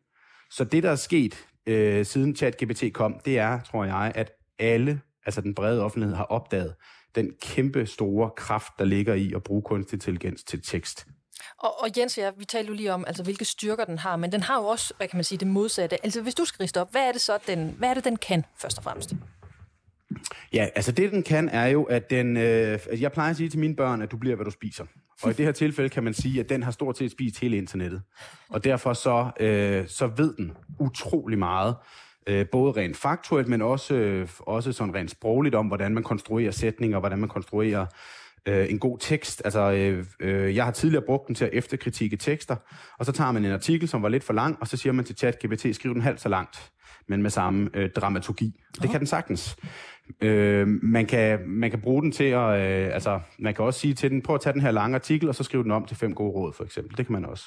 Så 0.52 0.64
det, 0.64 0.84
der 0.84 0.92
er 0.92 0.96
sket 0.96 1.48
øh, 1.68 2.06
siden 2.06 2.36
ChatGPT 2.36 2.84
kom, 2.94 3.20
det 3.26 3.40
er, 3.40 3.60
tror 3.62 3.86
jeg, 3.86 4.12
at 4.16 4.32
alle, 4.60 5.02
altså 5.26 5.42
den 5.42 5.56
brede 5.56 5.84
offentlighed, 5.84 6.16
har 6.16 6.24
opdaget 6.24 6.76
den 7.16 7.32
kæmpe 7.42 7.86
store 7.86 8.30
kraft, 8.38 8.74
der 8.80 8.86
ligger 8.86 9.14
i 9.14 9.34
at 9.36 9.44
bruge 9.44 9.62
kunstig 9.62 9.96
intelligens 9.96 10.44
til 10.44 10.62
tekst. 10.62 11.08
Og, 11.58 11.82
og 11.82 11.90
Jens, 11.98 12.18
jeg 12.18 12.34
vi 12.38 12.46
talte 12.46 12.68
jo 12.68 12.74
lige 12.74 12.94
om, 12.94 13.04
altså, 13.08 13.24
hvilke 13.24 13.46
styrker 13.46 13.86
den 13.86 13.98
har, 13.98 14.16
men 14.16 14.32
den 14.32 14.42
har 14.42 14.60
jo 14.60 14.66
også, 14.66 14.94
hvad 14.98 15.08
kan 15.08 15.18
man 15.18 15.24
sige, 15.24 15.38
det 15.38 15.48
modsatte. 15.48 16.06
Altså, 16.06 16.22
hvis 16.22 16.36
du 16.36 16.46
skal 16.46 16.64
riste 16.64 16.82
op, 16.82 16.92
hvad 16.92 17.08
er 17.08 17.12
det 17.12 17.22
så, 17.22 17.38
den, 17.48 17.76
hvad 17.78 17.90
er 17.90 17.94
det, 17.94 18.04
den 18.04 18.16
kan, 18.16 18.46
først 18.58 18.78
og 18.78 18.84
fremmest? 18.84 19.14
Ja, 20.54 20.68
altså 20.76 20.92
det, 20.92 21.12
den 21.12 21.24
kan, 21.24 21.50
er 21.50 21.68
jo, 21.68 21.84
at 21.84 22.10
den... 22.10 22.38
Øh, 22.38 22.80
jeg 23.00 23.12
plejer 23.12 23.30
at 23.30 23.38
sige 23.38 23.50
til 23.50 23.60
mine 23.60 23.76
børn, 23.76 24.02
at 24.02 24.12
du 24.12 24.18
bliver, 24.18 24.36
hvad 24.36 24.46
du 24.46 24.52
spiser. 24.52 24.86
Og 25.24 25.32
i 25.32 25.34
det 25.34 25.46
her 25.46 25.52
tilfælde 25.52 25.90
kan 25.90 26.04
man 26.04 26.14
sige, 26.14 26.40
at 26.40 26.50
den 26.50 26.64
har 26.64 26.72
stort 26.72 26.98
set 26.98 27.12
spist 27.12 27.40
hele 27.40 27.58
internettet. 27.58 28.02
Og 28.50 28.64
derfor 28.64 28.94
så, 28.94 29.32
øh, 29.40 29.88
så 29.88 30.08
ved 30.08 30.34
den 30.38 30.52
utrolig 30.80 31.40
meget, 31.40 31.76
øh, 32.28 32.46
både 32.52 32.82
rent 32.82 32.98
faktuelt, 32.98 33.48
men 33.48 33.62
også, 33.62 33.96
øh, 33.96 34.28
også 34.40 34.72
sådan 34.72 34.96
rent 34.96 35.12
sprogligt 35.12 35.56
om, 35.56 35.68
hvordan 35.68 35.94
man 35.94 36.04
konstruerer 36.04 36.52
sætninger, 36.52 37.00
hvordan 37.00 37.20
man 37.20 37.30
konstruerer 37.30 37.86
øh, 38.46 38.70
en 38.70 38.80
god 38.80 38.98
tekst. 39.00 39.42
Altså, 39.46 39.72
øh, 39.72 40.06
øh, 40.20 40.56
jeg 40.56 40.66
har 40.66 40.72
tidligere 40.72 41.04
brugt 41.06 41.28
den 41.28 41.36
til 41.36 41.46
at 41.46 41.52
efterkritique 41.54 42.18
tekster, 42.18 42.56
og 43.00 43.06
så 43.06 43.12
tager 43.12 43.32
man 43.32 43.46
en 43.46 43.52
artikel, 43.52 43.88
som 43.88 44.04
var 44.04 44.10
lidt 44.10 44.24
for 44.24 44.34
lang, 44.34 44.58
og 44.62 44.68
så 44.68 44.78
siger 44.78 44.94
man 44.94 45.06
til 45.06 45.16
ChatGPT, 45.16 45.76
skriv 45.76 45.94
den 45.94 46.02
halvt 46.02 46.22
så 46.22 46.30
langt, 46.30 46.72
men 47.08 47.22
med 47.22 47.30
samme 47.30 47.70
øh, 47.74 47.90
dramaturgi. 47.90 48.60
Det 48.82 48.90
kan 48.90 49.00
den 49.00 49.08
sagtens. 49.08 49.56
Øh, 50.22 50.68
man, 50.68 51.06
kan, 51.06 51.40
man 51.48 51.70
kan 51.70 51.82
bruge 51.82 52.02
den 52.02 52.12
til 52.12 52.24
at, 52.24 52.60
øh, 52.60 52.94
altså, 52.94 53.20
man 53.40 53.54
kan 53.54 53.66
også 53.66 53.80
sige 53.80 53.94
til 53.94 54.12
den, 54.12 54.22
prøv 54.22 54.36
at 54.36 54.42
tage 54.42 54.54
den 54.54 54.62
her 54.62 54.72
lange 54.72 54.96
artikel, 54.96 55.30
og 55.30 55.36
så 55.36 55.44
skrive 55.44 55.64
den 55.64 55.72
om 55.72 55.86
til 55.86 55.98
fem 55.98 56.14
gode 56.14 56.32
råd, 56.32 56.54
for 56.54 56.64
eksempel. 56.64 56.98
Det 56.98 57.06
kan 57.06 57.14
man 57.14 57.26
også. 57.26 57.46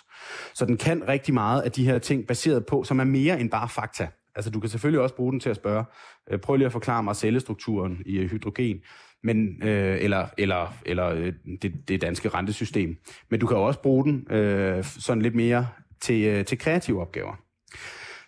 Så 0.54 0.66
den 0.66 0.76
kan 0.76 1.08
rigtig 1.08 1.34
meget 1.34 1.62
af 1.62 1.72
de 1.72 1.84
her 1.84 1.98
ting, 1.98 2.26
baseret 2.26 2.66
på, 2.66 2.84
som 2.84 3.00
er 3.00 3.04
mere 3.04 3.40
end 3.40 3.50
bare 3.50 3.68
fakta. 3.68 4.08
Altså, 4.36 4.50
du 4.50 4.60
kan 4.60 4.70
selvfølgelig 4.70 5.00
også 5.00 5.14
bruge 5.14 5.32
den 5.32 5.40
til 5.40 5.50
at 5.50 5.56
spørge, 5.56 5.84
øh, 6.30 6.38
prøv 6.38 6.56
lige 6.56 6.66
at 6.66 6.72
forklare 6.72 7.02
mig 7.02 7.16
cellestrukturen 7.16 8.02
i 8.06 8.18
øh, 8.18 8.30
hydrogen, 8.30 8.80
men, 9.22 9.62
øh, 9.62 9.98
eller, 10.00 10.26
eller, 10.38 10.74
eller 10.86 11.08
øh, 11.08 11.32
det, 11.62 11.88
det 11.88 12.00
danske 12.00 12.28
rentesystem. 12.28 12.96
Men 13.30 13.40
du 13.40 13.46
kan 13.46 13.56
også 13.56 13.82
bruge 13.82 14.04
den 14.04 14.32
øh, 14.36 14.84
sådan 14.84 15.22
lidt 15.22 15.34
mere 15.34 15.66
til, 16.00 16.24
øh, 16.24 16.44
til 16.44 16.58
kreative 16.58 17.00
opgaver. 17.00 17.36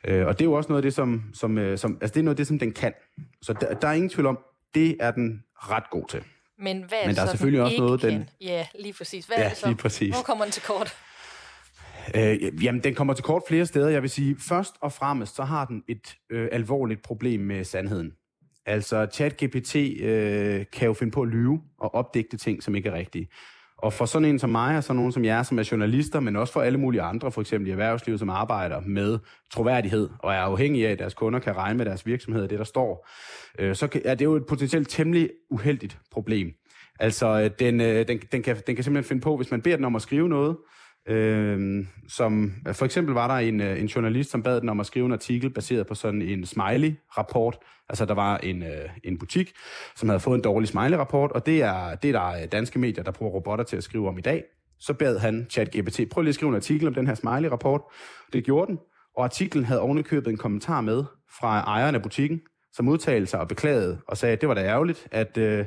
Øh, 0.04 0.26
og 0.26 0.38
det 0.38 0.44
er 0.44 0.48
jo 0.48 0.52
også 0.52 0.68
noget 0.68 0.78
af 0.78 0.82
det, 0.82 0.94
som, 0.94 1.22
som, 1.34 1.58
øh, 1.58 1.78
som, 1.78 1.98
altså 2.00 2.14
det 2.14 2.20
er 2.20 2.24
noget 2.24 2.34
af 2.34 2.36
det, 2.36 2.46
som 2.46 2.58
den 2.58 2.72
kan. 2.72 2.92
Så 3.42 3.52
der, 3.52 3.74
der 3.74 3.88
er 3.88 3.92
ingen 3.92 4.10
tvivl 4.10 4.26
om, 4.26 4.38
det 4.74 4.96
er 5.00 5.10
den 5.10 5.42
ret 5.54 5.90
god 5.90 6.04
til. 6.08 6.22
Men 6.58 6.84
hvad 6.88 6.98
er 7.02 7.06
Men 7.06 7.16
der 7.16 7.22
er 7.22 7.26
selvfølgelig 7.26 7.62
også 7.62 7.78
noget, 7.78 8.00
kan? 8.00 8.12
den... 8.12 8.28
Ja, 8.40 8.66
lige 8.78 8.92
præcis. 8.92 9.26
Hvad 9.26 9.36
ja, 9.36 9.44
er 9.44 9.48
det 9.48 9.58
så? 9.58 9.66
lige 9.66 9.76
præcis. 9.76 10.14
Hvor 10.14 10.22
kommer 10.22 10.44
den 10.44 10.52
til 10.52 10.62
kort? 10.62 10.96
Øh, 12.14 12.64
jamen, 12.64 12.84
den 12.84 12.94
kommer 12.94 13.14
til 13.14 13.24
kort 13.24 13.42
flere 13.48 13.66
steder. 13.66 13.88
Jeg 13.88 14.02
vil 14.02 14.10
sige, 14.10 14.36
først 14.48 14.74
og 14.80 14.92
fremmest, 14.92 15.36
så 15.36 15.42
har 15.44 15.64
den 15.64 15.82
et 15.88 16.16
øh, 16.30 16.48
alvorligt 16.52 17.02
problem 17.02 17.40
med 17.40 17.64
sandheden. 17.64 18.12
Altså, 18.66 19.06
ChatGPT 19.12 19.76
øh, 19.76 20.64
kan 20.72 20.86
jo 20.86 20.92
finde 20.92 21.10
på 21.10 21.22
at 21.22 21.28
lyve 21.28 21.60
og 21.78 21.94
opdigte 21.94 22.36
ting, 22.36 22.62
som 22.62 22.74
ikke 22.74 22.88
er 22.88 22.94
rigtige. 22.94 23.28
Og 23.78 23.92
for 23.92 24.04
sådan 24.04 24.28
en 24.28 24.38
som 24.38 24.50
mig, 24.50 24.76
og 24.76 24.84
sådan 24.84 24.96
nogen 24.96 25.12
som 25.12 25.24
jer, 25.24 25.42
som 25.42 25.58
er 25.58 25.68
journalister, 25.72 26.20
men 26.20 26.36
også 26.36 26.52
for 26.52 26.60
alle 26.60 26.78
mulige 26.78 27.02
andre, 27.02 27.32
for 27.32 27.40
eksempel 27.40 27.68
i 27.68 27.70
erhvervslivet, 27.70 28.20
som 28.20 28.30
arbejder 28.30 28.80
med 28.80 29.18
troværdighed, 29.52 30.08
og 30.18 30.32
er 30.32 30.38
afhængige 30.38 30.88
af, 30.88 30.92
at 30.92 30.98
deres 30.98 31.14
kunder 31.14 31.38
kan 31.38 31.56
regne 31.56 31.78
med 31.78 31.86
deres 31.86 32.06
virksomhed 32.06 32.42
og 32.42 32.50
det, 32.50 32.58
der 32.58 32.64
står, 32.64 33.08
øh, 33.58 33.74
så 33.74 34.00
er 34.04 34.14
det 34.14 34.24
jo 34.24 34.34
et 34.34 34.46
potentielt 34.46 34.88
temmelig 34.88 35.30
uheldigt 35.50 35.98
problem. 36.12 36.52
Altså, 37.00 37.40
øh, 37.40 37.50
den, 37.58 37.80
øh, 37.80 38.08
den, 38.08 38.20
den, 38.32 38.42
kan, 38.42 38.56
den 38.66 38.74
kan 38.74 38.84
simpelthen 38.84 39.08
finde 39.08 39.22
på, 39.22 39.36
hvis 39.36 39.50
man 39.50 39.62
beder 39.62 39.76
den 39.76 39.84
om 39.84 39.96
at 39.96 40.02
skrive 40.02 40.28
noget, 40.28 40.56
Øhm, 41.08 41.78
øh, 41.78 41.86
som, 42.08 42.52
for 42.72 42.84
eksempel 42.84 43.14
var 43.14 43.28
der 43.28 43.48
en, 43.48 43.60
øh, 43.60 43.80
en 43.80 43.86
journalist, 43.86 44.30
som 44.30 44.42
bad 44.42 44.60
den 44.60 44.68
om 44.68 44.80
at 44.80 44.86
skrive 44.86 45.06
en 45.06 45.12
artikel 45.12 45.50
baseret 45.50 45.86
på 45.86 45.94
sådan 45.94 46.22
en 46.22 46.46
smiley-rapport. 46.46 47.58
Altså 47.88 48.04
der 48.04 48.14
var 48.14 48.38
en, 48.38 48.62
øh, 48.62 48.88
en 49.04 49.18
butik, 49.18 49.52
som 49.96 50.08
havde 50.08 50.20
fået 50.20 50.36
en 50.36 50.42
dårlig 50.42 50.68
smiley-rapport, 50.68 51.32
og 51.32 51.46
det 51.46 51.62
er, 51.62 51.94
det 51.94 52.08
er 52.08 52.12
der 52.12 52.42
øh, 52.42 52.46
danske 52.52 52.78
medier, 52.78 53.04
der 53.04 53.12
bruger 53.12 53.32
robotter 53.32 53.64
til 53.64 53.76
at 53.76 53.84
skrive 53.84 54.08
om 54.08 54.18
i 54.18 54.20
dag. 54.20 54.44
Så 54.80 54.94
bad 54.94 55.18
han 55.18 55.46
ChatGPT, 55.50 56.00
prøv 56.10 56.22
lige 56.22 56.28
at 56.28 56.34
skrive 56.34 56.48
en 56.48 56.56
artikel 56.56 56.88
om 56.88 56.94
den 56.94 57.06
her 57.06 57.14
smiley-rapport. 57.14 57.82
Det 58.32 58.44
gjorde 58.44 58.66
den, 58.66 58.78
og 59.16 59.24
artiklen 59.24 59.64
havde 59.64 59.80
ovenikøbet 59.80 60.30
en 60.30 60.36
kommentar 60.36 60.80
med 60.80 61.04
fra 61.40 61.60
ejeren 61.60 61.94
af 61.94 62.02
butikken, 62.02 62.40
som 62.72 62.88
udtalte 62.88 63.26
sig 63.26 63.40
og 63.40 63.48
beklagede 63.48 63.98
og 64.08 64.16
sagde, 64.16 64.32
at 64.32 64.40
det 64.40 64.48
var 64.48 64.54
da 64.54 64.64
ærgerligt, 64.64 65.08
at, 65.10 65.38
øh, 65.38 65.66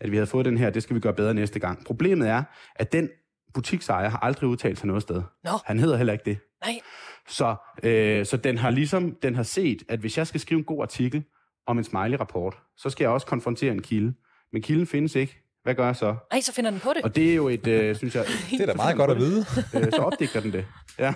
at 0.00 0.10
vi 0.10 0.16
havde 0.16 0.26
fået 0.26 0.44
den 0.44 0.58
her, 0.58 0.70
det 0.70 0.82
skal 0.82 0.96
vi 0.96 1.00
gøre 1.00 1.14
bedre 1.14 1.34
næste 1.34 1.58
gang. 1.58 1.84
Problemet 1.86 2.28
er, 2.28 2.42
at 2.76 2.92
den 2.92 3.08
butiksejer 3.54 4.08
har 4.08 4.18
aldrig 4.18 4.48
udtalt 4.48 4.78
sig 4.78 4.86
noget 4.86 5.02
sted. 5.02 5.22
Nå. 5.44 5.50
Han 5.64 5.78
hedder 5.78 5.96
heller 5.96 6.12
ikke 6.12 6.24
det. 6.24 6.38
Nej. 6.64 6.80
Så, 7.28 7.54
øh, 7.82 8.26
så 8.26 8.36
den 8.36 8.58
har 8.58 8.70
ligesom 8.70 9.16
den 9.22 9.34
har 9.34 9.42
set, 9.42 9.82
at 9.88 9.98
hvis 9.98 10.18
jeg 10.18 10.26
skal 10.26 10.40
skrive 10.40 10.58
en 10.58 10.64
god 10.64 10.82
artikel 10.82 11.24
om 11.66 11.78
en 11.78 11.84
smiley-rapport, 11.84 12.58
så 12.76 12.90
skal 12.90 13.04
jeg 13.04 13.10
også 13.10 13.26
konfrontere 13.26 13.72
en 13.72 13.82
kilde. 13.82 14.14
Men 14.52 14.62
kilden 14.62 14.86
findes 14.86 15.14
ikke. 15.14 15.38
Hvad 15.62 15.74
gør 15.74 15.86
jeg 15.86 15.96
så? 15.96 16.16
Ej, 16.30 16.40
så 16.40 16.52
finder 16.52 16.70
den 16.70 16.80
på 16.80 16.92
det. 16.96 17.02
Og 17.04 17.16
det 17.16 17.30
er 17.30 17.34
jo 17.34 17.48
et, 17.48 17.66
øh, 17.66 17.96
synes 17.96 18.14
jeg... 18.14 18.24
Det 18.50 18.60
er 18.60 18.66
da 18.66 18.74
meget 18.74 18.96
godt 18.96 19.10
at 19.10 19.16
vide. 19.16 19.38
øh, 19.76 19.92
så 19.92 20.02
opdigter 20.02 20.40
den 20.40 20.52
det. 20.52 20.66
Ja. 20.98 21.14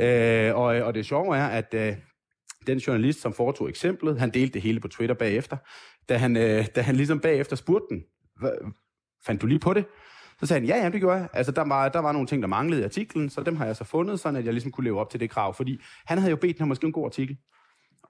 Øh, 0.00 0.56
og, 0.56 0.62
og 0.64 0.94
det 0.94 1.06
sjove 1.06 1.36
er, 1.36 1.46
at 1.46 1.74
øh, 1.74 1.96
den 2.66 2.78
journalist, 2.78 3.20
som 3.20 3.32
foretog 3.34 3.68
eksemplet, 3.68 4.18
han 4.20 4.30
delte 4.30 4.54
det 4.54 4.62
hele 4.62 4.80
på 4.80 4.88
Twitter 4.88 5.14
bagefter, 5.14 5.56
da 6.08 6.16
han, 6.16 6.36
øh, 6.36 6.66
da 6.74 6.80
han 6.82 6.96
ligesom 6.96 7.20
bagefter 7.20 7.56
spurgte 7.56 7.86
den, 7.90 8.02
"Hva- 8.42 9.20
fandt 9.26 9.42
du 9.42 9.46
lige 9.46 9.58
på 9.58 9.74
det? 9.74 9.84
Så 10.40 10.46
sagde 10.46 10.60
han, 10.60 10.68
ja, 10.68 10.84
ja, 10.84 10.88
det 10.88 11.00
gjorde 11.00 11.16
jeg. 11.16 11.28
Altså, 11.32 11.52
der 11.52 11.64
var, 11.68 11.88
der 11.88 11.98
var 11.98 12.12
nogle 12.12 12.26
ting, 12.26 12.42
der 12.42 12.48
manglede 12.48 12.80
i 12.80 12.84
artiklen, 12.84 13.30
så 13.30 13.42
dem 13.42 13.56
har 13.56 13.66
jeg 13.66 13.76
så 13.76 13.84
fundet, 13.84 14.20
sådan 14.20 14.36
at 14.36 14.44
jeg 14.44 14.52
ligesom 14.52 14.72
kunne 14.72 14.84
leve 14.84 15.00
op 15.00 15.10
til 15.10 15.20
det 15.20 15.30
krav. 15.30 15.54
Fordi 15.54 15.80
han 16.06 16.18
havde 16.18 16.30
jo 16.30 16.36
bedt 16.36 16.56
den 16.56 16.62
om 16.62 16.70
at 16.70 16.76
skrive 16.76 16.88
en 16.88 16.92
god 16.92 17.04
artikel. 17.04 17.36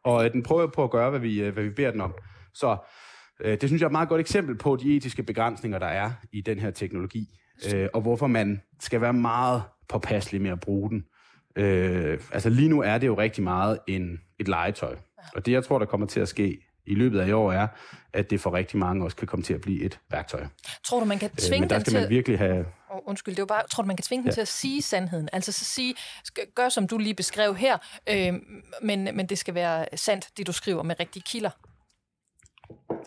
Og 0.05 0.25
øh, 0.25 0.33
den 0.33 0.43
prøver 0.43 0.67
på 0.67 0.85
at 0.85 0.91
gøre, 0.91 1.11
hvad 1.11 1.21
vi, 1.21 1.43
øh, 1.43 1.53
hvad 1.53 1.65
vi 1.65 1.71
beder 1.71 1.91
den 1.91 2.01
om. 2.01 2.15
Så 2.55 2.77
øh, 3.41 3.61
det 3.61 3.69
synes 3.69 3.81
jeg 3.81 3.87
er 3.87 3.89
et 3.89 3.93
meget 3.93 4.09
godt 4.09 4.21
eksempel 4.21 4.59
på 4.59 4.77
de 4.77 4.97
etiske 4.97 5.23
begrænsninger, 5.23 5.79
der 5.79 5.87
er 5.87 6.11
i 6.33 6.41
den 6.41 6.59
her 6.59 6.71
teknologi. 6.71 7.27
Øh, 7.75 7.89
og 7.95 8.01
hvorfor 8.01 8.27
man 8.27 8.63
skal 8.81 9.01
være 9.01 9.13
meget 9.13 9.63
påpasselig 9.89 10.43
med 10.43 10.51
at 10.51 10.61
bruge 10.61 10.91
den. 10.91 11.05
Øh, 11.57 12.21
altså 12.33 12.49
lige 12.49 12.69
nu 12.69 12.83
er 12.83 12.99
det 12.99 13.07
jo 13.07 13.19
rigtig 13.19 13.45
meget 13.45 13.79
en, 13.87 14.21
et 14.39 14.49
legetøj. 14.49 14.97
Og 15.35 15.47
det, 15.47 15.53
jeg 15.53 15.65
tror, 15.65 15.79
der 15.79 15.87
kommer 15.87 16.07
til 16.07 16.21
at 16.21 16.29
ske 16.29 16.59
i 16.91 16.95
løbet 16.95 17.21
af 17.21 17.29
i 17.29 17.33
år, 17.33 17.53
er, 17.53 17.67
at 18.13 18.31
det 18.31 18.41
for 18.41 18.55
rigtig 18.55 18.79
mange 18.79 19.05
også 19.05 19.17
kan 19.17 19.27
komme 19.27 19.43
til 19.43 19.55
at 19.55 19.61
blive 19.61 19.83
et 19.83 19.99
værktøj. 20.11 20.47
Tror 20.85 21.01
du, 21.01 21.05
man 21.07 21.19
kan 21.19 21.31
Øh, 21.31 21.37
tvinge 21.37 21.61
men 21.61 21.71
der 21.71 21.79
skal 21.79 21.93
til... 21.93 22.01
man 22.01 22.11
virkelig 22.11 22.39
have... 22.39 22.65
Oh, 22.91 23.01
undskyld, 23.07 23.35
det 23.35 23.43
var 23.43 23.47
bare, 23.47 23.63
tror 23.71 23.83
du, 23.83 23.87
man 23.87 23.97
kan 23.97 24.03
tvinge 24.03 24.25
Ja. 24.29 24.33
til 24.33 24.41
at 24.41 24.49
sige 24.49 24.83
sandheden? 24.83 25.29
Altså 25.33 25.53
så 25.53 25.65
sige, 25.65 25.95
gør 26.55 26.69
som 26.69 26.87
du 26.87 26.99
lige 26.99 27.15
beskrev 27.15 27.55
her, 27.55 27.79
øh, 28.11 28.33
men, 28.83 29.09
men 29.15 29.27
det 29.27 29.39
skal 29.39 29.55
være 29.55 29.87
sandt, 29.95 30.29
det 30.37 30.47
du 30.47 30.53
skriver 30.53 30.83
med 30.83 31.01
rigtige 31.01 31.23
kilder. 31.27 31.51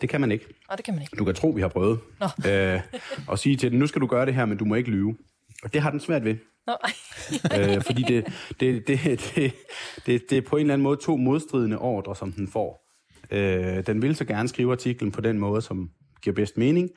Det 0.00 0.08
kan 0.08 0.20
man 0.20 0.32
ikke. 0.32 0.44
Og 0.68 0.76
det 0.76 0.84
kan 0.84 0.94
man 0.94 1.02
ikke. 1.02 1.16
Du 1.16 1.24
kan 1.24 1.34
tro, 1.34 1.48
vi 1.48 1.60
har 1.60 1.68
prøvet. 1.68 2.00
Nå. 2.20 2.50
Øh, 2.50 2.80
og 3.28 3.38
sige 3.38 3.56
til 3.56 3.70
den, 3.70 3.78
nu 3.78 3.86
skal 3.86 4.00
du 4.00 4.06
gøre 4.06 4.26
det 4.26 4.34
her, 4.34 4.44
men 4.44 4.58
du 4.58 4.64
må 4.64 4.74
ikke 4.74 4.90
lyve. 4.90 5.16
Og 5.62 5.72
det 5.72 5.80
har 5.82 5.90
den 5.90 6.00
svært 6.00 6.24
ved. 6.24 6.36
Nå, 6.66 6.76
øh, 7.58 7.82
fordi 7.82 8.02
det, 8.02 8.26
det, 8.60 8.86
det, 8.88 9.00
det, 9.34 9.52
det, 10.06 10.30
det 10.30 10.38
er 10.38 10.42
på 10.42 10.56
en 10.56 10.60
eller 10.60 10.74
anden 10.74 10.82
måde 10.82 10.96
to 11.02 11.16
modstridende 11.16 11.78
ordre, 11.78 12.16
som 12.16 12.32
den 12.32 12.48
får. 12.48 12.83
Øh, 13.34 13.86
den 13.86 14.02
vil 14.02 14.16
så 14.16 14.24
gerne 14.24 14.48
skrive 14.48 14.72
artiklen 14.72 15.12
på 15.12 15.20
den 15.20 15.38
måde, 15.38 15.62
som 15.62 15.90
giver 16.22 16.34
bedst 16.34 16.58
mening, 16.58 16.90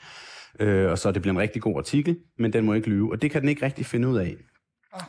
øh, 0.59 0.91
og 0.91 0.97
så 0.97 1.11
det 1.11 1.21
bliver 1.21 1.33
en 1.33 1.39
rigtig 1.39 1.61
god 1.61 1.77
artikel, 1.77 2.17
men 2.39 2.53
den 2.53 2.65
må 2.65 2.73
ikke 2.73 2.89
lyve, 2.89 3.11
og 3.11 3.21
det 3.21 3.31
kan 3.31 3.41
den 3.41 3.49
ikke 3.49 3.65
rigtig 3.65 3.85
finde 3.85 4.07
ud 4.07 4.17
af. 4.17 4.35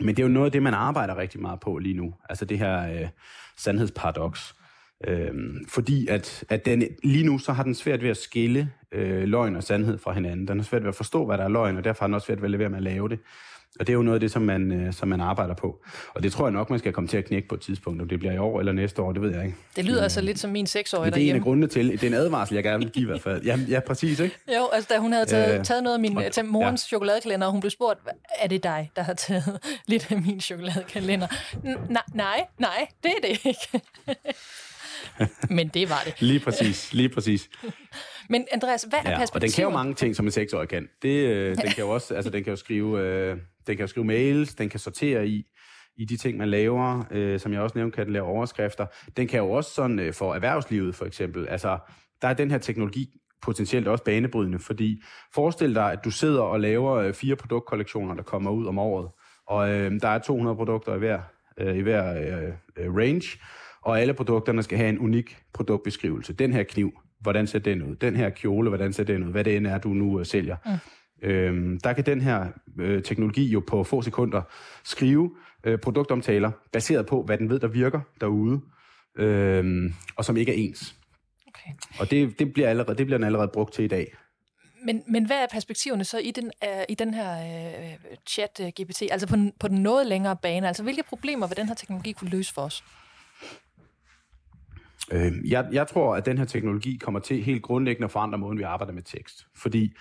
Men 0.01 0.09
det 0.09 0.19
er 0.19 0.27
jo 0.27 0.33
noget 0.33 0.47
af 0.47 0.53
det, 0.53 0.63
man 0.63 0.75
arbejder 0.75 1.17
rigtig 1.17 1.41
meget 1.41 1.61
på 1.61 1.79
lige 1.79 1.95
nu, 1.95 2.15
altså 2.29 2.45
det 2.45 2.59
her 2.59 2.93
øh, 2.93 3.09
sandhedsparadoks. 3.57 4.55
Øh, 5.07 5.35
fordi 5.69 6.07
at, 6.07 6.45
at 6.49 6.67
den, 6.67 6.83
lige 7.05 7.27
nu 7.27 7.39
så 7.39 7.53
har 7.53 7.63
den 7.63 7.75
svært 7.75 8.03
ved 8.03 8.11
at 8.11 8.17
skille 8.17 8.73
øh, 8.93 9.23
løgn 9.23 9.57
og 9.57 9.63
sandhed 9.63 9.99
fra 9.99 10.13
hinanden. 10.13 10.49
Den 10.49 10.59
har 10.59 10.65
svært 10.65 10.83
ved 10.83 10.89
at 10.89 10.95
forstå, 10.95 11.27
hvad 11.27 11.39
der 11.39 11.45
er 11.45 11.49
løgn, 11.49 11.77
og 11.77 11.85
derfor 11.85 12.03
har 12.05 12.07
den 12.07 12.15
også 12.15 12.27
svært 12.27 12.39
ved 12.39 12.45
at 12.45 12.51
lade 12.51 12.59
være 12.59 12.69
med 12.69 12.79
at 12.79 12.83
lave 12.83 13.09
det. 13.09 13.19
Og 13.81 13.87
det 13.87 13.93
er 13.93 13.95
jo 13.95 14.03
noget 14.03 14.17
af 14.17 14.21
det, 14.21 14.31
som 14.31 14.43
man, 14.43 14.73
øh, 14.73 14.93
som 14.93 15.09
man 15.09 15.21
arbejder 15.21 15.55
på. 15.55 15.81
Og 16.15 16.23
det 16.23 16.33
tror 16.33 16.47
jeg 16.47 16.53
nok, 16.53 16.71
man 16.71 16.79
skal 16.79 16.93
komme 16.93 17.09
til 17.09 17.17
at 17.17 17.25
knække 17.25 17.49
på 17.49 17.55
et 17.55 17.61
tidspunkt. 17.61 18.03
Om 18.03 18.09
det 18.09 18.19
bliver 18.19 18.33
i 18.35 18.39
år 18.39 18.59
eller 18.59 18.73
næste 18.73 19.03
år, 19.03 19.13
det 19.13 19.23
ved 19.23 19.35
jeg 19.35 19.45
ikke. 19.45 19.57
det 19.77 19.85
lyder 19.85 20.03
altså 20.03 20.21
lidt 20.21 20.39
som 20.39 20.51
min 20.51 20.67
seksårige 20.67 21.05
Men 21.05 21.13
det 21.15 21.19
er 21.21 21.23
en 21.23 21.29
af 21.29 21.33
derhjemme. 21.33 21.45
grundene 21.45 21.67
til, 21.67 21.91
det 21.93 22.03
er 22.03 22.07
en 22.07 22.15
advarsel, 22.15 22.55
jeg 22.55 22.65
gerne 22.65 22.79
vil 22.85 22.91
give 22.93 23.03
i 23.03 23.07
hvert 23.07 23.21
fald. 23.23 23.43
Ja, 23.45 23.59
ja 23.69 23.81
præcis, 23.81 24.21
ikke? 24.21 24.37
Jo, 24.57 24.69
altså 24.73 24.89
da 24.95 24.99
hun 24.99 25.13
havde 25.13 25.27
taget, 25.27 25.59
Øh, 25.59 25.65
taget 25.65 25.83
noget 25.83 25.95
af 25.95 26.01
min, 26.01 26.17
og- 26.17 26.33
til 26.33 26.45
morens 26.45 26.83
ja. 26.85 26.87
chokoladekalender, 26.89 27.47
og 27.47 27.53
hun 27.53 27.61
blev 27.61 27.71
spurgt, 27.71 27.99
"Hva- 28.09 28.37
er 28.43 28.49
det 28.49 28.63
dig, 28.63 28.91
der 28.97 29.03
har 29.03 29.15
taget 29.15 29.59
lidt 29.87 30.13
af 30.13 30.23
min 30.23 30.41
chokoladekalender? 30.41 31.27
Nej, 31.91 32.03
nej, 32.15 32.45
nej, 32.59 32.87
det 33.03 33.11
er 33.23 33.29
det 33.29 33.47
ikke. 33.47 33.81
Men 35.51 35.69
det 35.69 35.91
var 35.91 36.03
det. 36.05 36.15
Lige 36.23 36.41
præcis, 36.41 36.93
lige 36.93 37.09
præcis. 37.09 37.49
Men 38.31 38.47
Andreas, 38.53 38.83
hvad 38.89 38.99
er 39.05 39.11
Ja, 39.11 39.15
og 39.15 39.19
perspektivet? 39.21 39.43
den 39.57 39.57
kan 39.57 39.65
jo 39.65 39.71
mange 39.71 39.95
ting, 39.95 40.17
som 40.17 40.27
en 40.27 40.31
seksårig 40.33 40.69
kan. 40.69 40.89
Det, 41.03 41.09
øh, 41.09 41.49
den 41.57 41.57
kan 41.71 41.79
jo 41.79 41.89
også, 41.91 42.15
altså 42.15 42.31
den 42.31 42.45
kan 42.45 42.51
jo 42.51 42.57
skrive, 42.57 43.01
øh, 43.01 43.37
den 43.69 43.77
kan 43.77 43.89
skrive 43.89 44.07
mails, 44.07 44.55
den 44.55 44.69
kan 44.69 44.81
sortere 44.81 45.29
i, 45.29 45.45
i 45.97 46.05
de 46.05 46.17
ting, 46.17 46.39
man 46.39 46.49
laver. 46.49 47.05
Øh, 47.11 47.41
som 47.41 47.53
jeg 47.53 47.61
også 47.61 47.79
nævnte, 47.79 47.97
kan 47.97 48.05
den 48.05 48.13
lave 48.13 48.27
overskrifter. 48.27 48.87
Den 49.17 49.29
kan 49.29 49.39
jo 49.39 49.51
også 49.51 49.71
sådan 49.71 49.99
øh, 49.99 50.13
for 50.13 50.35
erhvervslivet 50.35 50.95
for 50.95 51.07
eksempel. 51.07 51.49
Altså, 51.49 51.79
der 52.23 52.29
er 52.29 52.35
den 52.35 52.51
her 52.51 52.59
teknologi 52.59 53.09
potentielt 53.43 53.89
også 53.89 54.05
banebrydende, 54.05 54.59
fordi 54.59 55.03
forestil 55.35 55.75
dig, 55.75 55.93
at 55.93 56.05
du 56.05 56.11
sidder 56.11 56.41
og 56.43 56.61
laver 56.61 56.95
øh, 56.95 57.15
fire 57.15 57.37
produktkollektioner, 57.37 58.15
der 58.15 58.23
kommer 58.23 58.51
ud 58.51 58.67
om 58.67 58.79
året, 58.79 59.09
og 59.47 59.71
øh, 59.71 60.01
der 60.01 60.09
er 60.09 60.19
200 60.19 60.57
produkter 60.57 60.95
i 60.95 60.99
hver, 60.99 61.21
øh, 61.59 61.77
i 61.77 61.81
hver 61.81 62.21
øh, 62.21 62.53
øh, 62.77 62.95
range, 62.95 63.39
og 63.83 64.01
alle 64.01 64.15
produkterne 64.15 64.63
skal 64.63 64.79
have 64.79 64.89
en 64.89 64.99
unik 64.99 65.39
produktbeskrivelse. 65.53 66.33
Den 66.33 66.53
her 66.53 66.63
kniv, 66.63 66.93
hvordan 67.21 67.47
ser 67.47 67.59
den 67.59 67.83
ud? 67.83 67.97
Den 67.97 68.17
her 68.17 68.31
kjole, 68.31 68.69
hvordan 68.69 68.93
ser 68.93 69.05
den 69.05 69.23
ud? 69.23 69.33
Hvad 69.33 69.45
det 69.45 69.57
end 69.57 69.67
er, 69.67 69.79
du 69.79 69.89
nu 69.89 70.21
øh, 70.21 70.27
sælger. 70.27 70.57
Mm. 70.67 70.73
Øhm, 71.23 71.81
der 71.81 71.93
kan 71.93 72.07
den 72.07 72.21
her 72.21 72.47
øh, 72.79 73.03
teknologi 73.03 73.49
jo 73.51 73.61
på 73.67 73.85
få 73.85 74.03
sekunder 74.03 74.43
skrive 74.85 75.37
øh, 75.65 75.79
produktomtaler, 75.79 76.51
baseret 76.73 77.07
på, 77.07 77.23
hvad 77.23 77.39
den 77.39 77.51
ved, 77.51 77.59
der 77.61 77.69
virker 77.69 78.01
derude, 78.21 78.61
øhm, 79.17 79.95
og 80.17 80.25
som 80.25 80.37
ikke 80.37 80.53
er 80.53 80.57
ens. 80.57 80.95
Okay. 81.47 81.71
Og 82.01 82.11
det, 82.11 82.39
det, 82.39 82.53
bliver 82.53 82.69
allerede, 82.69 82.99
det 82.99 83.07
bliver 83.07 83.19
den 83.19 83.25
allerede 83.25 83.49
brugt 83.49 83.75
til 83.75 83.85
i 83.85 83.89
dag. 83.89 84.15
Men, 84.85 85.03
men 85.09 85.27
hvad 85.27 85.37
er 85.37 85.47
perspektiverne 85.53 86.05
så 86.05 86.19
i 86.19 86.31
den, 86.31 86.51
uh, 86.65 86.83
i 86.89 86.95
den 86.95 87.15
her 87.15 87.37
uh, 87.41 87.95
chat-GPT? 88.31 89.09
Altså 89.11 89.27
på, 89.27 89.37
den- 89.37 89.53
på 89.61 89.69
den 89.69 89.83
noget 89.83 90.07
længere 90.07 90.37
bane? 90.43 90.69
Altså 90.69 90.83
hvilke 90.83 91.03
problemer 91.09 91.47
vil 91.47 91.57
den 91.57 91.67
her 91.67 91.75
teknologi 91.75 92.13
kunne 92.13 92.31
løse 92.31 92.55
for 92.55 92.63
os? 92.63 92.85
Øh, 95.13 95.33
jeg, 95.51 95.69
jeg 95.73 95.87
tror, 95.87 96.17
at 96.17 96.27
den 96.27 96.39
her 96.39 96.45
teknologi 96.45 96.97
kommer 96.97 97.21
til 97.21 97.43
helt 97.43 97.63
grundlæggende 97.63 98.05
at 98.05 98.11
forandre 98.11 98.39
måden, 98.39 98.59
vi 98.59 98.63
arbejder 98.63 98.93
med 98.93 99.03
tekst. 99.03 99.47
Fordi 99.57 99.93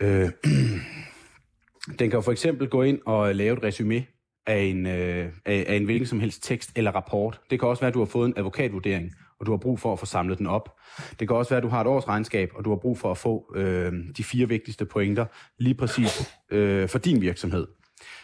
øh, 0.00 0.30
den 1.98 2.10
kan 2.10 2.22
for 2.22 2.32
eksempel 2.32 2.68
gå 2.68 2.82
ind 2.82 2.98
og 3.06 3.34
lave 3.34 3.56
et 3.56 3.62
resume 3.62 4.06
af 4.46 4.58
en, 4.58 4.86
øh, 4.86 5.32
af, 5.44 5.64
af 5.68 5.74
en 5.74 5.84
hvilken 5.84 6.06
som 6.06 6.20
helst 6.20 6.42
tekst 6.42 6.72
eller 6.76 6.90
rapport. 6.90 7.40
Det 7.50 7.60
kan 7.60 7.68
også 7.68 7.80
være, 7.80 7.88
at 7.88 7.94
du 7.94 7.98
har 7.98 8.06
fået 8.06 8.26
en 8.26 8.34
advokatvurdering, 8.36 9.12
og 9.40 9.46
du 9.46 9.50
har 9.50 9.58
brug 9.58 9.80
for 9.80 9.92
at 9.92 9.98
få 9.98 10.06
samlet 10.06 10.38
den 10.38 10.46
op. 10.46 10.76
Det 11.20 11.28
kan 11.28 11.36
også 11.36 11.50
være, 11.50 11.56
at 11.56 11.62
du 11.62 11.68
har 11.68 11.80
et 11.80 11.86
årsregnskab, 11.86 12.50
og 12.54 12.64
du 12.64 12.70
har 12.70 12.76
brug 12.76 12.98
for 12.98 13.10
at 13.10 13.18
få 13.18 13.52
øh, 13.56 13.92
de 14.16 14.24
fire 14.24 14.48
vigtigste 14.48 14.84
pointer 14.84 15.26
lige 15.58 15.74
præcis 15.74 16.34
øh, 16.50 16.88
for 16.88 16.98
din 16.98 17.20
virksomhed. 17.20 17.66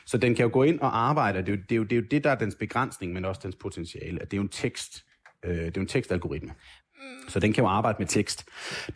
Så 0.07 0.19
den 0.19 0.35
kan 0.35 0.43
jo 0.43 0.51
gå 0.53 0.63
ind 0.63 0.81
og 0.81 0.99
arbejde, 0.99 1.39
og 1.39 1.47
det 1.47 1.53
er, 1.53 1.57
jo, 1.57 1.63
det, 1.63 1.73
er 1.73 1.77
jo, 1.77 1.83
det 1.83 1.93
er 1.93 1.97
jo 1.97 2.07
det, 2.11 2.25
der 2.25 2.31
er 2.31 2.35
dens 2.35 2.55
begrænsning, 2.55 3.13
men 3.13 3.25
også 3.25 3.41
dens 3.45 3.57
potentiale, 3.57 4.23
at 4.23 4.31
det 4.31 4.37
er 4.37 4.39
jo 4.39 4.43
en 4.43 4.49
tekst, 4.49 5.05
øh, 5.45 5.57
det 5.57 5.67
er 5.67 5.73
jo 5.77 5.81
en 5.81 5.87
tekstalgoritme. 5.87 6.53
Så 7.29 7.41
den 7.41 7.53
kan 7.53 7.65
jo 7.65 7.69
arbejde 7.69 7.97
med 7.99 8.07
tekst. 8.07 8.49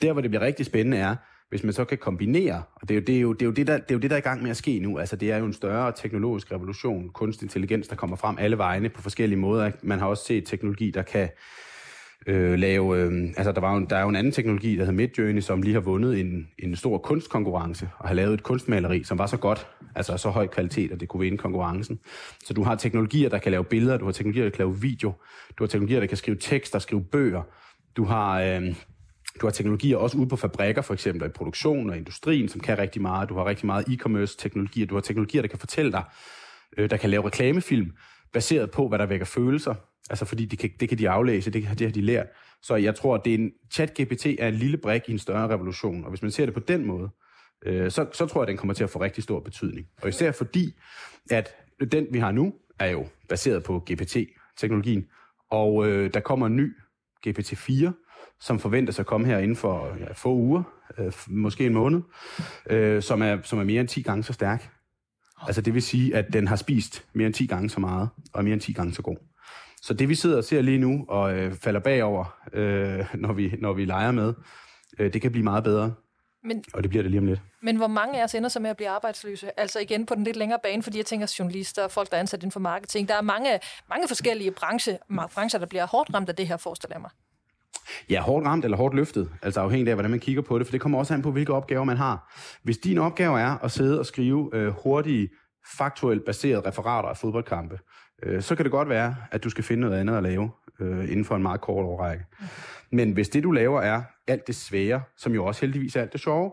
Der, 0.02 0.12
hvor 0.12 0.20
det 0.20 0.30
bliver 0.30 0.44
rigtig 0.44 0.66
spændende, 0.66 0.96
er, 0.96 1.16
hvis 1.48 1.64
man 1.64 1.72
så 1.72 1.84
kan 1.84 1.98
kombinere, 1.98 2.62
og 2.74 2.88
det 2.88 2.90
er 2.90 2.98
jo 3.00 3.04
det, 3.06 3.16
er 3.16 3.20
jo, 3.20 3.32
det, 3.32 3.42
er 3.42 3.46
jo 3.46 3.52
det, 3.52 3.66
der, 3.66 3.78
det, 3.78 3.90
er 3.90 3.94
jo 3.94 4.00
det, 4.00 4.10
der 4.10 4.16
er 4.16 4.20
i 4.20 4.22
gang 4.22 4.42
med 4.42 4.50
at 4.50 4.56
ske 4.56 4.78
nu. 4.78 4.98
Altså, 4.98 5.16
det 5.16 5.32
er 5.32 5.36
jo 5.36 5.44
en 5.44 5.52
større 5.52 5.92
teknologisk 5.96 6.52
revolution, 6.52 7.08
kunstig 7.08 7.46
intelligens, 7.46 7.88
der 7.88 7.96
kommer 7.96 8.16
frem 8.16 8.36
alle 8.38 8.58
vegne 8.58 8.88
på 8.88 9.02
forskellige 9.02 9.38
måder. 9.38 9.70
Man 9.82 9.98
har 9.98 10.06
også 10.06 10.24
set 10.24 10.46
teknologi, 10.46 10.90
der 10.90 11.02
kan 11.02 11.28
øh, 12.26 12.58
lave... 12.58 12.98
Øh, 12.98 13.28
altså, 13.36 13.52
der, 13.52 13.60
var 13.60 13.74
jo, 13.74 13.86
der 13.90 13.96
er 13.96 14.02
jo 14.02 14.08
en 14.08 14.16
anden 14.16 14.32
teknologi, 14.32 14.72
der 14.72 14.78
hedder 14.78 14.92
Midjourney, 14.92 15.40
som 15.40 15.62
lige 15.62 15.74
har 15.74 15.80
vundet 15.80 16.20
en, 16.20 16.48
en 16.58 16.76
stor 16.76 16.98
kunstkonkurrence, 16.98 17.90
og 17.98 18.08
har 18.08 18.14
lavet 18.14 18.34
et 18.34 18.42
kunstmaleri, 18.42 19.04
som 19.04 19.18
var 19.18 19.26
så 19.26 19.36
godt, 19.36 19.66
altså 19.94 20.16
så 20.16 20.30
høj 20.30 20.46
kvalitet, 20.46 20.92
at 20.92 21.00
det 21.00 21.08
kunne 21.08 21.20
vinde 21.20 21.38
konkurrencen. 21.38 21.98
Så 22.44 22.54
du 22.54 22.62
har 22.62 22.74
teknologier, 22.74 23.28
der 23.28 23.38
kan 23.38 23.52
lave 23.52 23.64
billeder, 23.64 23.96
du 23.96 24.04
har 24.04 24.12
teknologier, 24.12 24.44
der 24.44 24.50
kan 24.50 24.58
lave 24.58 24.80
video, 24.80 25.12
du 25.58 25.64
har 25.64 25.68
teknologier, 25.68 26.00
der 26.00 26.06
kan 26.06 26.16
skrive 26.16 26.36
tekster, 26.40 26.78
skrive 26.78 27.04
bøger, 27.04 27.42
du 27.96 28.04
har... 28.04 28.40
Øh, 28.40 28.74
du 29.40 29.46
har 29.46 29.50
teknologier 29.50 29.96
også 29.96 30.18
ude 30.18 30.28
på 30.28 30.36
fabrikker, 30.36 30.82
for 30.82 30.94
eksempel 30.94 31.28
i 31.28 31.30
produktion 31.30 31.90
og 31.90 31.96
industrien, 31.96 32.48
som 32.48 32.60
kan 32.60 32.78
rigtig 32.78 33.02
meget. 33.02 33.28
Du 33.28 33.34
har 33.34 33.44
rigtig 33.44 33.66
meget 33.66 33.84
e-commerce 33.88 34.36
teknologier. 34.38 34.86
Du 34.86 34.94
har 34.94 35.00
teknologier, 35.00 35.42
der 35.42 35.48
kan 35.48 35.58
fortælle 35.58 35.92
dig, 35.92 36.04
øh, 36.78 36.90
der 36.90 36.96
kan 36.96 37.10
lave 37.10 37.26
reklamefilm, 37.26 37.92
baseret 38.32 38.70
på, 38.70 38.88
hvad 38.88 38.98
der 38.98 39.06
vækker 39.06 39.26
følelser. 39.26 39.74
Altså 40.10 40.24
fordi 40.24 40.44
det 40.44 40.58
kan, 40.58 40.70
det 40.80 40.88
kan 40.88 40.98
de 40.98 41.08
aflæse, 41.08 41.50
det, 41.50 41.68
det 41.78 41.86
har 41.86 41.92
de 41.92 42.00
lært. 42.00 42.26
Så 42.62 42.76
jeg 42.76 42.94
tror, 42.94 43.14
at 43.14 43.24
det 43.24 43.34
er 43.34 43.38
en, 43.38 43.52
chat-GPT 43.74 44.26
er 44.38 44.48
en 44.48 44.54
lille 44.54 44.76
brik 44.76 45.02
i 45.08 45.12
en 45.12 45.18
større 45.18 45.48
revolution. 45.48 46.04
Og 46.04 46.10
hvis 46.10 46.22
man 46.22 46.30
ser 46.30 46.44
det 46.44 46.54
på 46.54 46.60
den 46.60 46.86
måde, 46.86 47.08
øh, 47.66 47.90
så, 47.90 48.06
så 48.12 48.26
tror 48.26 48.40
jeg, 48.40 48.42
at 48.42 48.48
den 48.48 48.56
kommer 48.56 48.74
til 48.74 48.84
at 48.84 48.90
få 48.90 49.00
rigtig 49.00 49.24
stor 49.24 49.40
betydning. 49.40 49.86
Og 50.02 50.08
især 50.08 50.32
fordi, 50.32 50.74
at 51.30 51.54
den, 51.92 52.06
vi 52.10 52.18
har 52.18 52.32
nu, 52.32 52.54
er 52.78 52.90
jo 52.90 53.06
baseret 53.28 53.64
på 53.64 53.84
GPT-teknologien. 53.90 55.06
Og 55.50 55.88
øh, 55.88 56.14
der 56.14 56.20
kommer 56.20 56.46
en 56.46 56.56
ny 56.56 56.76
GPT-4, 57.26 58.05
som 58.40 58.58
forventes 58.58 58.98
at 58.98 59.06
komme 59.06 59.26
her 59.26 59.38
inden 59.38 59.56
for 59.56 59.96
ja, 60.00 60.12
få 60.12 60.34
uger, 60.34 60.62
øh, 60.98 61.12
måske 61.26 61.66
en 61.66 61.74
måned, 61.74 62.02
øh, 62.70 63.02
som, 63.02 63.22
er, 63.22 63.38
som 63.42 63.58
er 63.58 63.64
mere 63.64 63.80
end 63.80 63.88
10 63.88 64.02
gange 64.02 64.24
så 64.24 64.32
stærk. 64.32 64.70
Altså 65.46 65.60
det 65.60 65.74
vil 65.74 65.82
sige, 65.82 66.16
at 66.16 66.32
den 66.32 66.48
har 66.48 66.56
spist 66.56 67.04
mere 67.12 67.26
end 67.26 67.34
10 67.34 67.46
gange 67.46 67.70
så 67.70 67.80
meget, 67.80 68.08
og 68.32 68.40
er 68.40 68.42
mere 68.42 68.52
end 68.52 68.60
10 68.60 68.72
gange 68.72 68.94
så 68.94 69.02
god. 69.02 69.16
Så 69.82 69.94
det 69.94 70.08
vi 70.08 70.14
sidder 70.14 70.36
og 70.36 70.44
ser 70.44 70.62
lige 70.62 70.78
nu 70.78 71.04
og 71.08 71.38
øh, 71.38 71.54
falder 71.54 71.80
bagover, 71.80 72.38
øh, 72.52 73.04
når, 73.14 73.32
vi, 73.32 73.54
når 73.58 73.72
vi 73.72 73.84
leger 73.84 74.10
med, 74.10 74.34
øh, 74.98 75.12
det 75.12 75.22
kan 75.22 75.30
blive 75.32 75.44
meget 75.44 75.64
bedre. 75.64 75.94
Men, 76.44 76.64
og 76.74 76.82
det 76.82 76.90
bliver 76.90 77.02
det 77.02 77.10
lige 77.10 77.20
om 77.20 77.26
lidt. 77.26 77.40
Men 77.62 77.76
hvor 77.76 77.86
mange 77.86 78.20
af 78.20 78.24
os 78.24 78.34
ender 78.34 78.48
så 78.48 78.60
med 78.60 78.70
at 78.70 78.76
blive 78.76 78.88
arbejdsløse? 78.88 79.60
Altså 79.60 79.80
igen 79.80 80.06
på 80.06 80.14
den 80.14 80.24
lidt 80.24 80.36
længere 80.36 80.58
bane, 80.62 80.82
fordi 80.82 80.98
jeg 80.98 81.06
tænker 81.06 81.34
journalister, 81.38 81.88
folk, 81.88 82.10
der 82.10 82.16
er 82.16 82.20
ansat 82.20 82.40
inden 82.40 82.52
for 82.52 82.60
marketing. 82.60 83.08
Der 83.08 83.14
er 83.14 83.20
mange, 83.20 83.60
mange 83.88 84.08
forskellige 84.08 84.50
branche, 84.50 84.98
brancher, 85.34 85.58
der 85.58 85.66
bliver 85.66 85.86
hårdt 85.86 86.14
ramt 86.14 86.28
af 86.28 86.36
det 86.36 86.48
her, 86.48 86.56
forestiller 86.56 86.96
jeg 86.96 87.00
mig. 87.00 87.10
Ja, 88.10 88.20
hårdt 88.20 88.46
ramt 88.46 88.64
eller 88.64 88.76
hårdt 88.76 88.94
løftet, 88.94 89.30
altså 89.42 89.60
afhængig 89.60 89.88
af, 89.88 89.96
hvordan 89.96 90.10
man 90.10 90.20
kigger 90.20 90.42
på 90.42 90.58
det, 90.58 90.66
for 90.66 90.72
det 90.72 90.80
kommer 90.80 90.98
også 90.98 91.14
an 91.14 91.22
på, 91.22 91.30
hvilke 91.30 91.52
opgaver 91.52 91.84
man 91.84 91.96
har. 91.96 92.34
Hvis 92.62 92.78
din 92.78 92.98
opgave 92.98 93.40
er 93.40 93.64
at 93.64 93.70
sidde 93.70 93.98
og 93.98 94.06
skrive 94.06 94.50
øh, 94.52 94.68
hurtige, 94.68 95.28
faktuelt 95.78 96.24
baserede 96.24 96.68
referater 96.68 97.08
af 97.08 97.16
fodboldkampe, 97.16 97.78
øh, 98.22 98.42
så 98.42 98.54
kan 98.54 98.64
det 98.64 98.72
godt 98.72 98.88
være, 98.88 99.16
at 99.30 99.44
du 99.44 99.50
skal 99.50 99.64
finde 99.64 99.80
noget 99.80 100.00
andet 100.00 100.16
at 100.16 100.22
lave 100.22 100.50
øh, 100.80 101.04
inden 101.10 101.24
for 101.24 101.36
en 101.36 101.42
meget 101.42 101.60
kort 101.60 101.84
overrække. 101.84 102.24
Men 102.92 103.12
hvis 103.12 103.28
det, 103.28 103.42
du 103.42 103.50
laver, 103.50 103.80
er 103.80 104.02
alt 104.26 104.46
det 104.46 104.54
svære, 104.54 105.02
som 105.16 105.32
jo 105.34 105.44
også 105.44 105.60
heldigvis 105.60 105.96
er 105.96 106.00
alt 106.00 106.12
det 106.12 106.20
sjove, 106.20 106.52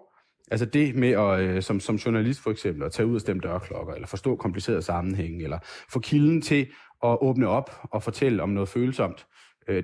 altså 0.52 0.66
det 0.66 0.96
med 0.96 1.10
at, 1.10 1.40
øh, 1.40 1.62
som, 1.62 1.80
som 1.80 1.96
journalist 1.96 2.40
for 2.40 2.52
eksempel, 2.52 2.84
at 2.84 2.92
tage 2.92 3.06
ud 3.06 3.16
og 3.16 3.22
stemme 3.22 3.42
dørklokker, 3.42 3.94
eller 3.94 4.08
forstå 4.08 4.36
komplicerede 4.36 4.82
sammenhænge, 4.82 5.44
eller 5.44 5.60
få 5.90 6.00
kilden 6.00 6.42
til 6.42 6.68
at 7.04 7.18
åbne 7.22 7.48
op 7.48 7.82
og 7.92 8.04
fortælle 8.04 8.44
om 8.44 8.50
noget 8.50 8.70
følsomt, 8.70 9.28
øh, 9.68 9.84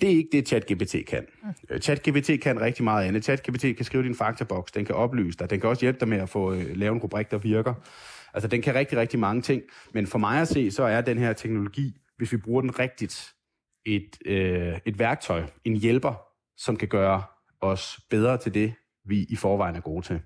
det 0.00 0.12
er 0.12 0.16
ikke 0.16 0.28
det, 0.32 0.48
ChatGPT 0.48 0.96
kan. 1.08 1.26
Mm. 1.42 1.80
ChatGPT 1.80 2.30
kan 2.42 2.60
rigtig 2.60 2.84
meget 2.84 3.08
andet. 3.08 3.24
ChatGPT 3.24 3.76
kan 3.76 3.84
skrive 3.84 4.02
din 4.02 4.14
faktaboks, 4.14 4.72
den 4.72 4.84
kan 4.84 4.94
oplyse 4.94 5.38
dig, 5.38 5.50
den 5.50 5.60
kan 5.60 5.70
også 5.70 5.84
hjælpe 5.84 6.00
dig 6.00 6.08
med 6.08 6.18
at 6.18 6.28
få 6.28 6.52
øh, 6.52 6.82
en 6.82 6.98
rubrik, 6.98 7.30
der 7.30 7.38
virker. 7.38 7.74
Altså, 8.34 8.48
den 8.48 8.62
kan 8.62 8.74
rigtig, 8.74 8.98
rigtig 8.98 9.18
mange 9.18 9.42
ting. 9.42 9.62
Men 9.92 10.06
for 10.06 10.18
mig 10.18 10.40
at 10.40 10.48
se, 10.48 10.70
så 10.70 10.82
er 10.82 11.00
den 11.00 11.18
her 11.18 11.32
teknologi, 11.32 11.96
hvis 12.16 12.32
vi 12.32 12.36
bruger 12.36 12.60
den 12.60 12.78
rigtigt, 12.78 13.34
et, 13.86 14.16
øh, 14.26 14.78
et 14.84 14.98
værktøj, 14.98 15.42
en 15.64 15.76
hjælper, 15.76 16.14
som 16.56 16.76
kan 16.76 16.88
gøre 16.88 17.22
os 17.60 18.00
bedre 18.10 18.38
til 18.38 18.54
det, 18.54 18.74
vi 19.04 19.26
i 19.28 19.36
forvejen 19.36 19.76
er 19.76 19.80
gode 19.80 20.06
til. 20.06 20.20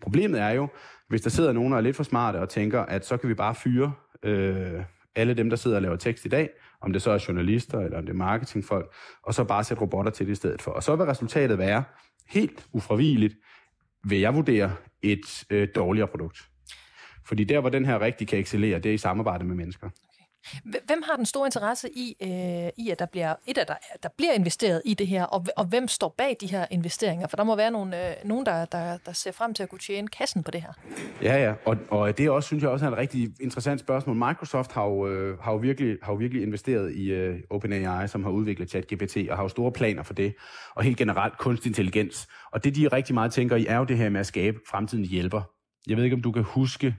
Problemet 0.00 0.40
er 0.40 0.50
jo, 0.50 0.68
hvis 1.08 1.20
der 1.20 1.30
sidder 1.30 1.52
nogen, 1.52 1.72
der 1.72 1.78
er 1.78 1.82
lidt 1.82 1.96
for 1.96 2.02
smarte 2.02 2.36
og 2.36 2.48
tænker, 2.48 2.80
at 2.80 3.06
så 3.06 3.16
kan 3.16 3.28
vi 3.28 3.34
bare 3.34 3.54
fyre 3.54 3.92
øh, 4.22 4.82
alle 5.14 5.34
dem, 5.34 5.50
der 5.50 5.56
sidder 5.56 5.76
og 5.76 5.82
laver 5.82 5.96
tekst 5.96 6.24
i 6.24 6.28
dag, 6.28 6.50
om 6.82 6.92
det 6.92 7.02
så 7.02 7.10
er 7.10 7.24
journalister 7.28 7.80
eller 7.80 7.98
om 7.98 8.06
det 8.06 8.12
er 8.12 8.16
marketingfolk, 8.16 8.94
og 9.22 9.34
så 9.34 9.44
bare 9.44 9.64
sætte 9.64 9.80
robotter 9.80 10.10
til 10.10 10.26
det 10.26 10.32
i 10.32 10.34
stedet 10.34 10.62
for. 10.62 10.70
Og 10.70 10.82
så 10.82 10.96
vil 10.96 11.06
resultatet 11.06 11.58
være, 11.58 11.84
helt 12.28 12.66
ufravigeligt, 12.72 13.34
vil 14.04 14.20
jeg 14.20 14.34
vurdere 14.34 14.72
et 15.02 15.44
øh, 15.50 15.68
dårligere 15.74 16.08
produkt. 16.08 16.48
Fordi 17.26 17.44
der, 17.44 17.60
hvor 17.60 17.70
den 17.70 17.84
her 17.84 18.00
rigtig 18.00 18.28
kan 18.28 18.38
excellere, 18.38 18.78
det 18.78 18.90
er 18.90 18.94
i 18.94 18.98
samarbejde 18.98 19.44
med 19.44 19.56
mennesker. 19.56 19.90
Hvem 20.64 21.02
har 21.06 21.16
den 21.16 21.26
store 21.26 21.46
interesse 21.46 21.88
i, 21.96 22.16
øh, 22.22 22.84
i 22.84 22.90
at 22.90 22.98
der 22.98 23.06
bliver, 23.06 23.34
et, 23.46 23.58
at 23.58 23.68
der, 23.68 23.74
der 24.02 24.08
bliver 24.16 24.32
investeret 24.32 24.82
i 24.84 24.94
det 24.94 25.06
her, 25.06 25.24
og, 25.24 25.46
og 25.56 25.64
hvem 25.64 25.88
står 25.88 26.14
bag 26.18 26.36
de 26.40 26.46
her 26.46 26.66
investeringer? 26.70 27.26
For 27.26 27.36
der 27.36 27.44
må 27.44 27.56
være 27.56 27.70
nogle, 27.70 28.08
øh, 28.08 28.14
nogen, 28.24 28.46
der, 28.46 28.64
der, 28.64 28.98
der 29.06 29.12
ser 29.12 29.32
frem 29.32 29.54
til 29.54 29.62
at 29.62 29.68
kunne 29.68 29.78
tjene 29.78 30.08
kassen 30.08 30.42
på 30.42 30.50
det 30.50 30.62
her. 30.62 30.72
Ja, 31.22 31.36
ja, 31.44 31.54
og, 31.64 31.76
og 31.90 32.18
det 32.18 32.26
er 32.26 32.30
også, 32.30 32.46
synes 32.46 32.62
jeg 32.62 32.70
også 32.70 32.86
er 32.86 32.90
et 32.90 32.96
rigtig 32.96 33.30
interessant 33.40 33.80
spørgsmål. 33.80 34.16
Microsoft 34.16 34.72
har 34.72 34.84
jo, 34.84 35.08
øh, 35.08 35.38
har 35.38 35.52
jo, 35.52 35.58
virkelig, 35.58 35.96
har 36.02 36.12
jo 36.12 36.16
virkelig 36.16 36.42
investeret 36.42 36.94
i 36.94 37.10
øh, 37.10 37.38
OpenAI, 37.50 38.08
som 38.08 38.24
har 38.24 38.30
udviklet 38.30 38.70
ChatGPT, 38.70 39.16
og 39.30 39.36
har 39.36 39.42
jo 39.42 39.48
store 39.48 39.72
planer 39.72 40.02
for 40.02 40.14
det, 40.14 40.34
og 40.74 40.82
helt 40.82 40.96
generelt 40.96 41.38
kunstig 41.38 41.70
intelligens. 41.70 42.28
Og 42.52 42.64
det, 42.64 42.76
de 42.76 42.88
rigtig 42.88 43.14
meget 43.14 43.32
tænker 43.32 43.56
i, 43.56 43.66
er 43.66 43.76
jo 43.76 43.84
det 43.84 43.96
her 43.96 44.10
med 44.10 44.20
at 44.20 44.26
skabe 44.26 44.58
fremtidens 44.70 45.08
hjælper. 45.08 45.42
Jeg 45.86 45.96
ved 45.96 46.04
ikke, 46.04 46.16
om 46.16 46.22
du 46.22 46.32
kan 46.32 46.42
huske 46.42 46.96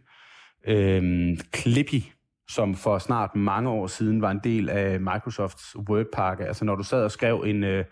øh, 0.68 1.38
Clippy, 1.56 2.02
som 2.50 2.76
for 2.76 2.98
snart 2.98 3.36
mange 3.36 3.70
år 3.70 3.88
siden 3.88 4.22
var 4.22 4.32
en 4.32 4.40
del 4.44 4.70
af 4.70 5.00
Microsofts 5.00 5.76
Word-pakke. 5.90 6.46
Altså 6.46 6.66
når 6.66 6.76
du 6.76 6.84
sad 6.84 7.04
og 7.04 7.12
skrev 7.12 7.44
en 7.46 7.64
øh, 7.64 7.86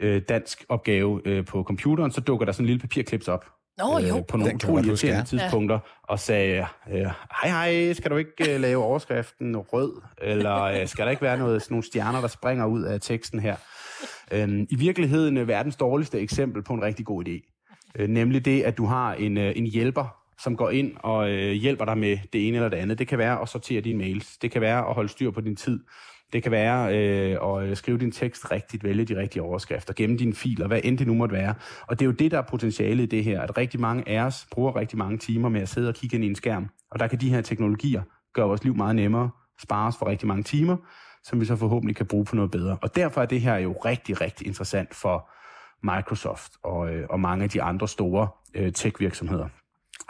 øh, 0.00 0.22
dansk 0.28 0.64
opgave 0.68 1.20
øh, 1.24 1.44
på 1.44 1.62
computeren, 1.62 2.10
så 2.10 2.20
dukker 2.20 2.44
der 2.44 2.52
sådan 2.52 2.64
en 2.64 2.66
lille 2.66 2.80
papirklips 2.80 3.28
op. 3.28 3.46
Nå, 3.78 3.98
jo. 3.98 4.16
Øh, 4.16 4.26
på 4.26 4.36
nogle 4.36 4.54
utrolig 4.54 4.86
irriterende 4.86 5.24
tidspunkter, 5.24 5.74
ja. 5.74 5.80
og 6.02 6.18
sagde, 6.18 6.66
øh, 6.90 7.06
hej 7.42 7.70
hej, 7.72 7.92
skal 7.92 8.10
du 8.10 8.16
ikke 8.16 8.54
øh, 8.54 8.60
lave 8.60 8.84
overskriften 8.84 9.56
rød, 9.56 10.02
eller 10.22 10.62
øh, 10.62 10.86
skal 10.86 11.04
der 11.04 11.10
ikke 11.10 11.22
være 11.22 11.38
noget, 11.38 11.62
sådan 11.62 11.74
nogle 11.74 11.84
stjerner, 11.84 12.20
der 12.20 12.28
springer 12.28 12.66
ud 12.66 12.82
af 12.82 13.00
teksten 13.00 13.40
her? 13.40 13.56
Øh, 14.32 14.66
I 14.70 14.76
virkeligheden 14.76 15.36
er 15.36 15.44
verdens 15.44 15.76
dårligste 15.76 16.20
eksempel 16.20 16.62
på 16.62 16.72
en 16.72 16.82
rigtig 16.82 17.06
god 17.06 17.28
idé. 17.28 17.66
Øh, 17.98 18.08
nemlig 18.08 18.44
det, 18.44 18.62
at 18.62 18.78
du 18.78 18.86
har 18.86 19.14
en, 19.14 19.38
øh, 19.38 19.52
en 19.56 19.66
hjælper, 19.66 20.19
som 20.42 20.56
går 20.56 20.70
ind 20.70 20.92
og 20.96 21.30
øh, 21.30 21.52
hjælper 21.52 21.84
dig 21.84 21.98
med 21.98 22.18
det 22.32 22.48
ene 22.48 22.56
eller 22.56 22.68
det 22.68 22.76
andet. 22.76 22.98
Det 22.98 23.08
kan 23.08 23.18
være 23.18 23.42
at 23.42 23.48
sortere 23.48 23.80
dine 23.80 23.98
mails. 23.98 24.38
Det 24.38 24.50
kan 24.50 24.60
være 24.60 24.78
at 24.88 24.94
holde 24.94 25.08
styr 25.08 25.30
på 25.30 25.40
din 25.40 25.56
tid. 25.56 25.80
Det 26.32 26.42
kan 26.42 26.52
være 26.52 26.96
øh, 26.96 27.38
at 27.42 27.68
øh, 27.68 27.76
skrive 27.76 27.98
din 27.98 28.12
tekst 28.12 28.50
rigtigt, 28.50 28.84
vælge 28.84 29.04
de 29.04 29.16
rigtige 29.16 29.42
overskrifter, 29.42 29.94
gemme 29.96 30.16
dine 30.16 30.34
filer, 30.34 30.66
hvad 30.66 30.80
end 30.84 30.98
det 30.98 31.06
nu 31.06 31.14
måtte 31.14 31.34
være. 31.34 31.54
Og 31.86 31.98
det 31.98 32.04
er 32.04 32.06
jo 32.06 32.12
det, 32.12 32.30
der 32.30 32.38
er 32.38 32.42
potentialet 32.42 33.02
i 33.02 33.06
det 33.06 33.24
her, 33.24 33.40
at 33.40 33.56
rigtig 33.56 33.80
mange 33.80 34.08
af 34.08 34.20
os 34.20 34.46
bruger 34.50 34.76
rigtig 34.76 34.98
mange 34.98 35.18
timer 35.18 35.48
med 35.48 35.60
at 35.60 35.68
sidde 35.68 35.88
og 35.88 35.94
kigge 35.94 36.16
ind 36.16 36.24
i 36.24 36.26
en 36.26 36.34
skærm. 36.34 36.68
Og 36.90 36.98
der 36.98 37.06
kan 37.06 37.20
de 37.20 37.30
her 37.30 37.40
teknologier 37.40 38.02
gøre 38.34 38.46
vores 38.46 38.64
liv 38.64 38.76
meget 38.76 38.96
nemmere, 38.96 39.30
spare 39.62 39.88
os 39.88 39.96
for 39.98 40.06
rigtig 40.06 40.28
mange 40.28 40.42
timer, 40.42 40.76
som 41.24 41.40
vi 41.40 41.44
så 41.44 41.56
forhåbentlig 41.56 41.96
kan 41.96 42.06
bruge 42.06 42.24
på 42.24 42.36
noget 42.36 42.50
bedre. 42.50 42.78
Og 42.82 42.96
derfor 42.96 43.22
er 43.22 43.26
det 43.26 43.40
her 43.40 43.56
jo 43.56 43.72
rigtig, 43.72 44.20
rigtig 44.20 44.46
interessant 44.46 44.94
for 44.94 45.30
Microsoft 45.82 46.52
og, 46.62 46.94
øh, 46.94 47.06
og 47.10 47.20
mange 47.20 47.44
af 47.44 47.50
de 47.50 47.62
andre 47.62 47.88
store 47.88 48.28
øh, 48.54 48.72
tech-virksomheder. 48.72 49.48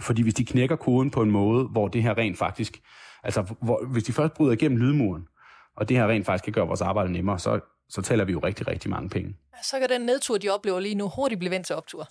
Fordi 0.01 0.23
hvis 0.23 0.35
de 0.35 0.45
knækker 0.45 0.77
koden 0.77 1.11
på 1.11 1.23
en 1.23 1.31
måde, 1.31 1.65
hvor 1.65 1.89
det 1.89 2.03
her 2.03 2.19
rent 2.19 2.39
faktisk, 2.39 2.81
altså 3.23 3.55
hvor, 3.63 3.87
hvis 3.93 4.05
de 4.05 4.13
først 4.13 4.35
bryder 4.35 4.53
igennem 4.53 4.79
lydmuren, 4.79 5.27
og 5.77 5.89
det 5.89 5.97
her 5.97 6.09
rent 6.09 6.27
faktisk 6.27 6.45
kan 6.45 6.53
gøre 6.53 6.67
vores 6.67 6.81
arbejde 6.81 7.13
nemmere, 7.13 7.39
så, 7.39 7.61
så 7.89 8.03
tæller 8.03 8.25
vi 8.25 8.33
jo 8.33 8.39
rigtig, 8.39 8.69
rigtig 8.69 8.91
mange 8.91 9.09
penge. 9.09 9.37
Så 9.63 9.79
kan 9.79 9.89
den 9.89 10.01
nedtur, 10.01 10.39
de 10.39 10.49
oplever 10.49 10.81
lige 10.81 10.95
nu, 10.95 11.09
hurtigt 11.17 11.39
blive 11.39 11.51
vendt 11.51 11.67
til 11.67 11.77
optur. 11.77 12.09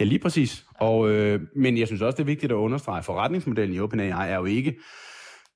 Ja, 0.00 0.04
lige 0.04 0.18
præcis. 0.18 0.64
Og, 0.74 1.10
øh, 1.10 1.40
men 1.56 1.78
jeg 1.78 1.86
synes 1.86 2.02
også, 2.02 2.16
det 2.16 2.22
er 2.22 2.26
vigtigt 2.26 2.52
at 2.52 2.56
understrege, 2.56 2.98
at 2.98 3.04
forretningsmodellen 3.04 3.76
i 3.76 3.80
OpenAI 3.80 4.30
er 4.30 4.36
jo 4.36 4.44
ikke 4.44 4.78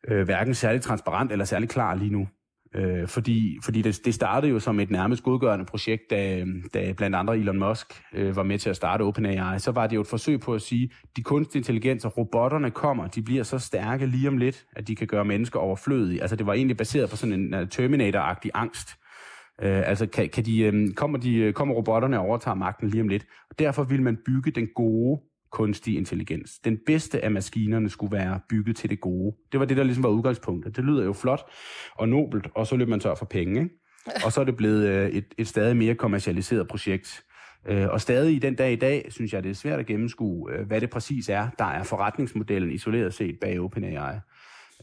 øh, 0.09 0.25
hverken 0.25 0.55
særlig 0.55 0.83
transparent 0.83 1.33
eller 1.33 1.45
særlig 1.45 1.69
klar 1.69 1.95
lige 1.95 2.11
nu. 2.11 2.29
Øh, 2.75 3.09
fordi 3.09 3.59
fordi 3.65 3.83
det, 3.83 4.01
det 4.05 4.15
startede 4.15 4.53
jo 4.53 4.61
som 4.61 4.81
et 4.81 4.91
nærmest 4.91 5.23
godgørende 5.23 5.65
projekt, 5.65 6.11
da, 6.11 6.45
da 6.75 6.93
blandt 6.93 7.17
andre 7.17 7.39
Elon 7.39 7.59
Musk 7.59 8.03
øh, 8.15 8.37
var 8.37 8.43
med 8.43 8.59
til 8.59 8.71
at 8.71 8.77
starte 8.77 9.03
OpenAI. 9.03 9.59
Så 9.59 9.71
var 9.71 9.87
det 9.87 9.97
jo 9.97 10.01
et 10.01 10.07
forsøg 10.07 10.41
på 10.41 10.55
at 10.55 10.63
sige, 10.63 10.91
de 11.17 11.19
de 11.19 11.23
kunstige 11.23 11.61
intelligenser, 11.61 12.09
robotterne 12.09 12.71
kommer, 12.71 13.07
de 13.07 13.23
bliver 13.23 13.43
så 13.43 13.59
stærke 13.59 14.07
lige 14.07 14.29
om 14.29 14.39
lidt, 14.39 14.67
at 14.77 14.89
de 14.89 14.97
kan 14.97 15.07
gøre 15.07 15.25
mennesker 15.25 15.59
overflødige. 15.59 16.21
Altså 16.21 16.37
det 16.37 16.47
var 16.47 16.53
egentlig 16.53 16.77
baseret 16.77 17.11
på 17.11 17.17
sådan 17.17 17.33
en 17.33 17.55
uh, 17.55 17.61
Terminator-agtig 17.61 18.51
angst. 18.55 18.89
Øh, 19.63 19.89
altså 19.89 20.07
kan, 20.07 20.29
kan 20.29 20.45
de, 20.45 20.61
øh, 20.61 20.95
kommer, 20.95 21.19
de, 21.19 21.37
øh, 21.37 21.53
kommer 21.53 21.75
robotterne 21.75 22.19
og 22.19 22.27
overtager 22.27 22.55
magten 22.55 22.89
lige 22.89 23.01
om 23.01 23.09
lidt. 23.09 23.27
Og 23.51 23.59
derfor 23.59 23.85
vil 23.85 24.03
man 24.03 24.19
bygge 24.27 24.51
den 24.51 24.69
gode 24.75 25.21
kunstig 25.53 25.97
intelligens. 25.97 26.59
Den 26.65 26.79
bedste 26.87 27.25
af 27.25 27.31
maskinerne 27.31 27.89
skulle 27.91 28.13
være 28.13 28.41
bygget 28.49 28.77
til 28.77 28.91
det 28.91 29.01
gode. 29.01 29.37
Det 29.53 29.61
var 29.61 29.67
det, 29.67 29.77
der 29.77 29.83
ligesom 29.83 30.05
var 30.05 30.11
udgangspunktet. 30.11 30.77
Det 30.77 30.85
lyder 30.85 31.05
jo 31.05 31.13
flot 31.13 31.41
og 31.95 32.09
nobelt, 32.09 32.47
og 32.55 32.67
så 32.67 32.77
løb 32.77 32.89
man 32.89 33.01
tør 33.01 33.15
for 33.15 33.27
penge. 33.27 33.61
Ikke? 33.61 33.75
Og 34.25 34.33
så 34.33 34.41
er 34.41 34.45
det 34.45 34.57
blevet 34.57 34.89
øh, 34.89 35.11
et, 35.11 35.35
et 35.39 35.49
stadig 35.49 35.77
mere 35.77 35.95
kommercialiseret 35.95 36.69
projekt. 36.69 37.25
Øh, 37.69 37.89
og 37.89 38.01
stadig 38.01 38.35
i 38.35 38.39
den 38.39 38.55
dag 38.55 38.73
i 38.73 38.77
dag, 38.77 39.07
synes 39.11 39.33
jeg, 39.33 39.43
det 39.43 39.51
er 39.51 39.55
svært 39.55 39.79
at 39.79 39.87
gennemskue, 39.87 40.53
øh, 40.53 40.67
hvad 40.67 40.81
det 40.81 40.91
præcis 40.91 41.29
er, 41.29 41.49
der 41.59 41.65
er 41.65 41.83
forretningsmodellen 41.83 42.71
isoleret 42.71 43.15
set 43.15 43.39
bag 43.41 43.61
OpenAI. 43.61 44.19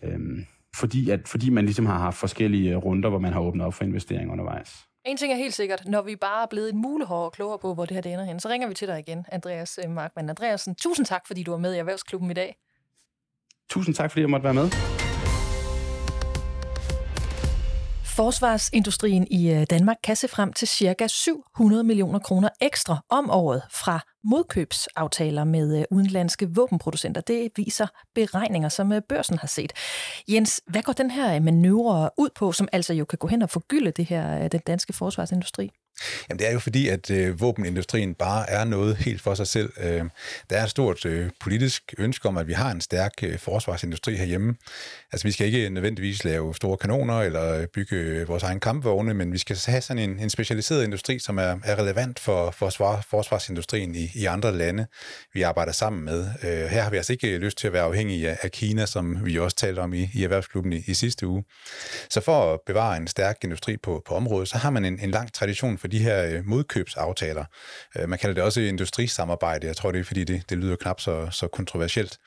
Øhm, 0.04 0.46
fordi, 0.76 1.10
at, 1.10 1.28
fordi 1.28 1.50
man 1.50 1.66
ligesom 1.66 1.86
har 1.86 2.00
haft 2.00 2.18
forskellige 2.18 2.76
runder, 2.76 3.10
hvor 3.10 3.20
man 3.20 3.34
har 3.34 3.40
åbnet 3.40 3.66
op 3.66 3.74
for 3.74 3.84
investeringer 3.84 4.32
undervejs. 4.32 4.88
En 5.06 5.18
ting 5.18 5.34
er 5.34 5.38
helt 5.38 5.54
sikkert, 5.54 5.86
når 5.86 6.02
vi 6.02 6.16
bare 6.16 6.44
er 6.44 6.48
blevet 6.48 6.74
en 6.74 6.82
mulehår 6.82 7.26
og 7.26 7.32
klogere 7.32 7.60
på, 7.60 7.74
hvor 7.74 7.86
det 7.86 7.96
her 7.96 8.02
det 8.02 8.14
ender 8.14 8.26
hen, 8.26 8.40
så 8.40 8.50
ringer 8.50 8.68
vi 8.68 8.74
til 8.74 8.88
dig 8.88 9.00
igen, 9.00 9.26
Andreas 9.32 9.80
øh, 9.84 9.92
Markmann 9.92 10.30
Andreasen. 10.30 10.76
Tusind 10.76 11.06
tak, 11.06 11.28
fordi 11.28 11.44
du 11.44 11.52
var 11.52 11.58
med 11.58 11.74
i 11.74 11.78
Erhvervsklubben 11.78 12.32
i 12.32 12.34
dag. 12.34 12.56
Tusind 13.70 13.96
tak, 13.96 14.12
fordi 14.12 14.22
jeg 14.22 14.30
måtte 14.30 14.44
være 14.44 14.54
med. 14.54 15.05
Forsvarsindustrien 18.16 19.28
i 19.32 19.52
øh, 19.52 19.66
Danmark 19.70 19.98
kan 20.04 20.16
se 20.16 20.28
frem 20.28 20.54
til 20.54 20.68
ca. 20.68 21.08
700 21.08 21.84
millioner 21.84 22.20
kroner 22.20 22.50
ekstra 22.62 22.98
om 23.10 23.30
året 23.30 23.62
fra 23.72 24.00
modkøbsaftaler 24.24 25.44
med 25.44 25.80
øh, 25.80 25.86
udenlandske 25.92 26.50
våbenproducenter. 26.56 27.22
Det 27.22 27.52
viser 27.56 27.88
beregninger, 28.16 28.70
som 28.70 28.92
øh, 28.92 29.02
børsen 29.10 29.38
har 29.38 29.48
set. 29.48 29.74
Jens, 30.30 30.62
hvad 30.68 30.82
går 30.82 30.94
den 30.94 31.12
her 31.12 31.40
manøvre 31.40 32.10
ud 32.18 32.30
på, 32.36 32.52
som 32.52 32.68
altså 32.72 32.94
jo 32.94 33.06
kan 33.06 33.18
gå 33.18 33.28
hen 33.28 33.42
og 33.42 33.50
forgylde 33.50 33.92
det 33.92 34.06
her, 34.06 34.48
den 34.48 34.62
danske 34.68 34.94
forsvarsindustri? 34.94 35.72
Jamen 36.30 36.40
det 36.40 36.48
er 36.48 36.54
jo 36.54 36.60
fordi, 36.60 36.88
at 36.88 37.10
øh, 37.10 37.42
våbenindustrien 37.42 38.14
bare 38.14 38.50
er 38.50 38.64
noget 38.64 38.96
helt 38.98 39.22
for 39.22 39.36
sig 39.36 39.48
selv. 39.48 39.74
Øh, 39.78 40.04
der 40.50 40.58
er 40.58 40.64
et 40.64 40.70
stort 40.70 41.06
øh, 41.06 41.30
politisk 41.40 41.94
ønske 41.98 42.28
om, 42.28 42.38
at 42.38 42.48
vi 42.48 42.54
har 42.54 42.72
en 42.72 42.82
stærk 42.82 43.14
øh, 43.24 43.40
forsvarsindustri 43.40 44.16
herhjemme. 44.16 44.56
Altså 45.12 45.28
vi 45.28 45.32
skal 45.32 45.48
ikke 45.48 45.70
nødvendigvis 45.70 46.24
lave 46.24 46.56
store 46.56 46.78
kanoner 46.78 47.22
eller 47.22 47.54
øh, 47.54 47.68
bygge 47.68 47.96
øh, 47.96 48.28
vores 48.28 48.44
egen 48.44 48.60
kampvogne, 48.60 49.14
men 49.14 49.34
vi 49.34 49.38
skal 49.38 49.58
have 49.66 49.82
sådan 49.82 50.10
en, 50.10 50.20
en 50.20 50.30
specialiseret 50.30 50.84
industri, 50.84 51.20
som 51.20 51.38
er, 51.38 51.60
er 51.64 51.80
relevant 51.80 52.20
for, 52.20 52.52
for 52.52 52.70
forsvarsindustrien 53.10 53.96
i, 53.96 54.12
i 54.16 54.26
andre 54.26 54.58
lande, 54.58 54.86
vi 55.34 55.42
arbejder 55.42 55.72
sammen 55.72 56.06
med. 56.06 56.28
Øh, 56.44 56.66
her 56.66 56.82
har 56.82 56.90
vi 56.90 56.98
altså 56.98 57.14
ikke 57.14 57.36
øh, 57.36 57.42
lyst 57.42 57.58
til 57.58 57.68
at 57.68 57.74
være 57.74 57.84
afhængige 57.84 58.30
af, 58.30 58.38
af 58.42 58.52
Kina, 58.52 58.86
som 58.86 59.26
vi 59.26 59.40
også 59.40 59.56
talte 59.56 59.80
om 59.80 59.94
i, 59.94 60.10
i 60.14 60.24
Erhvervsklubben 60.24 60.74
i, 60.74 60.84
i 60.88 60.94
sidste 60.94 61.28
uge. 61.28 61.44
Så 62.10 62.22
for 62.22 62.54
at 62.54 62.60
bevare 62.66 62.98
en 62.98 63.08
stærk 63.08 63.38
industri 63.44 63.78
på, 63.78 64.02
på 64.08 64.16
området, 64.16 64.50
så 64.50 64.58
har 64.58 64.70
man 64.70 64.86
en, 64.86 65.00
en 65.00 65.12
lang 65.12 65.34
tradition 65.34 65.78
for 65.86 65.90
de 65.90 66.00
her 66.00 66.26
øh, 66.26 66.46
modkøbsaftaler. 66.46 67.46
Øh, 67.98 68.10
man 68.10 68.20
kalder 68.20 68.34
det 68.34 68.44
også 68.44 68.62
industrisamarbejde. 68.62 69.68
Jeg 69.68 69.76
tror, 69.76 69.92
det 69.92 70.00
er, 70.00 70.04
fordi 70.04 70.24
det, 70.24 70.44
det 70.50 70.58
lyder 70.58 70.76
knap 70.76 71.02
så, 71.02 71.28
så 71.32 71.48
kontroversielt. 71.48 72.18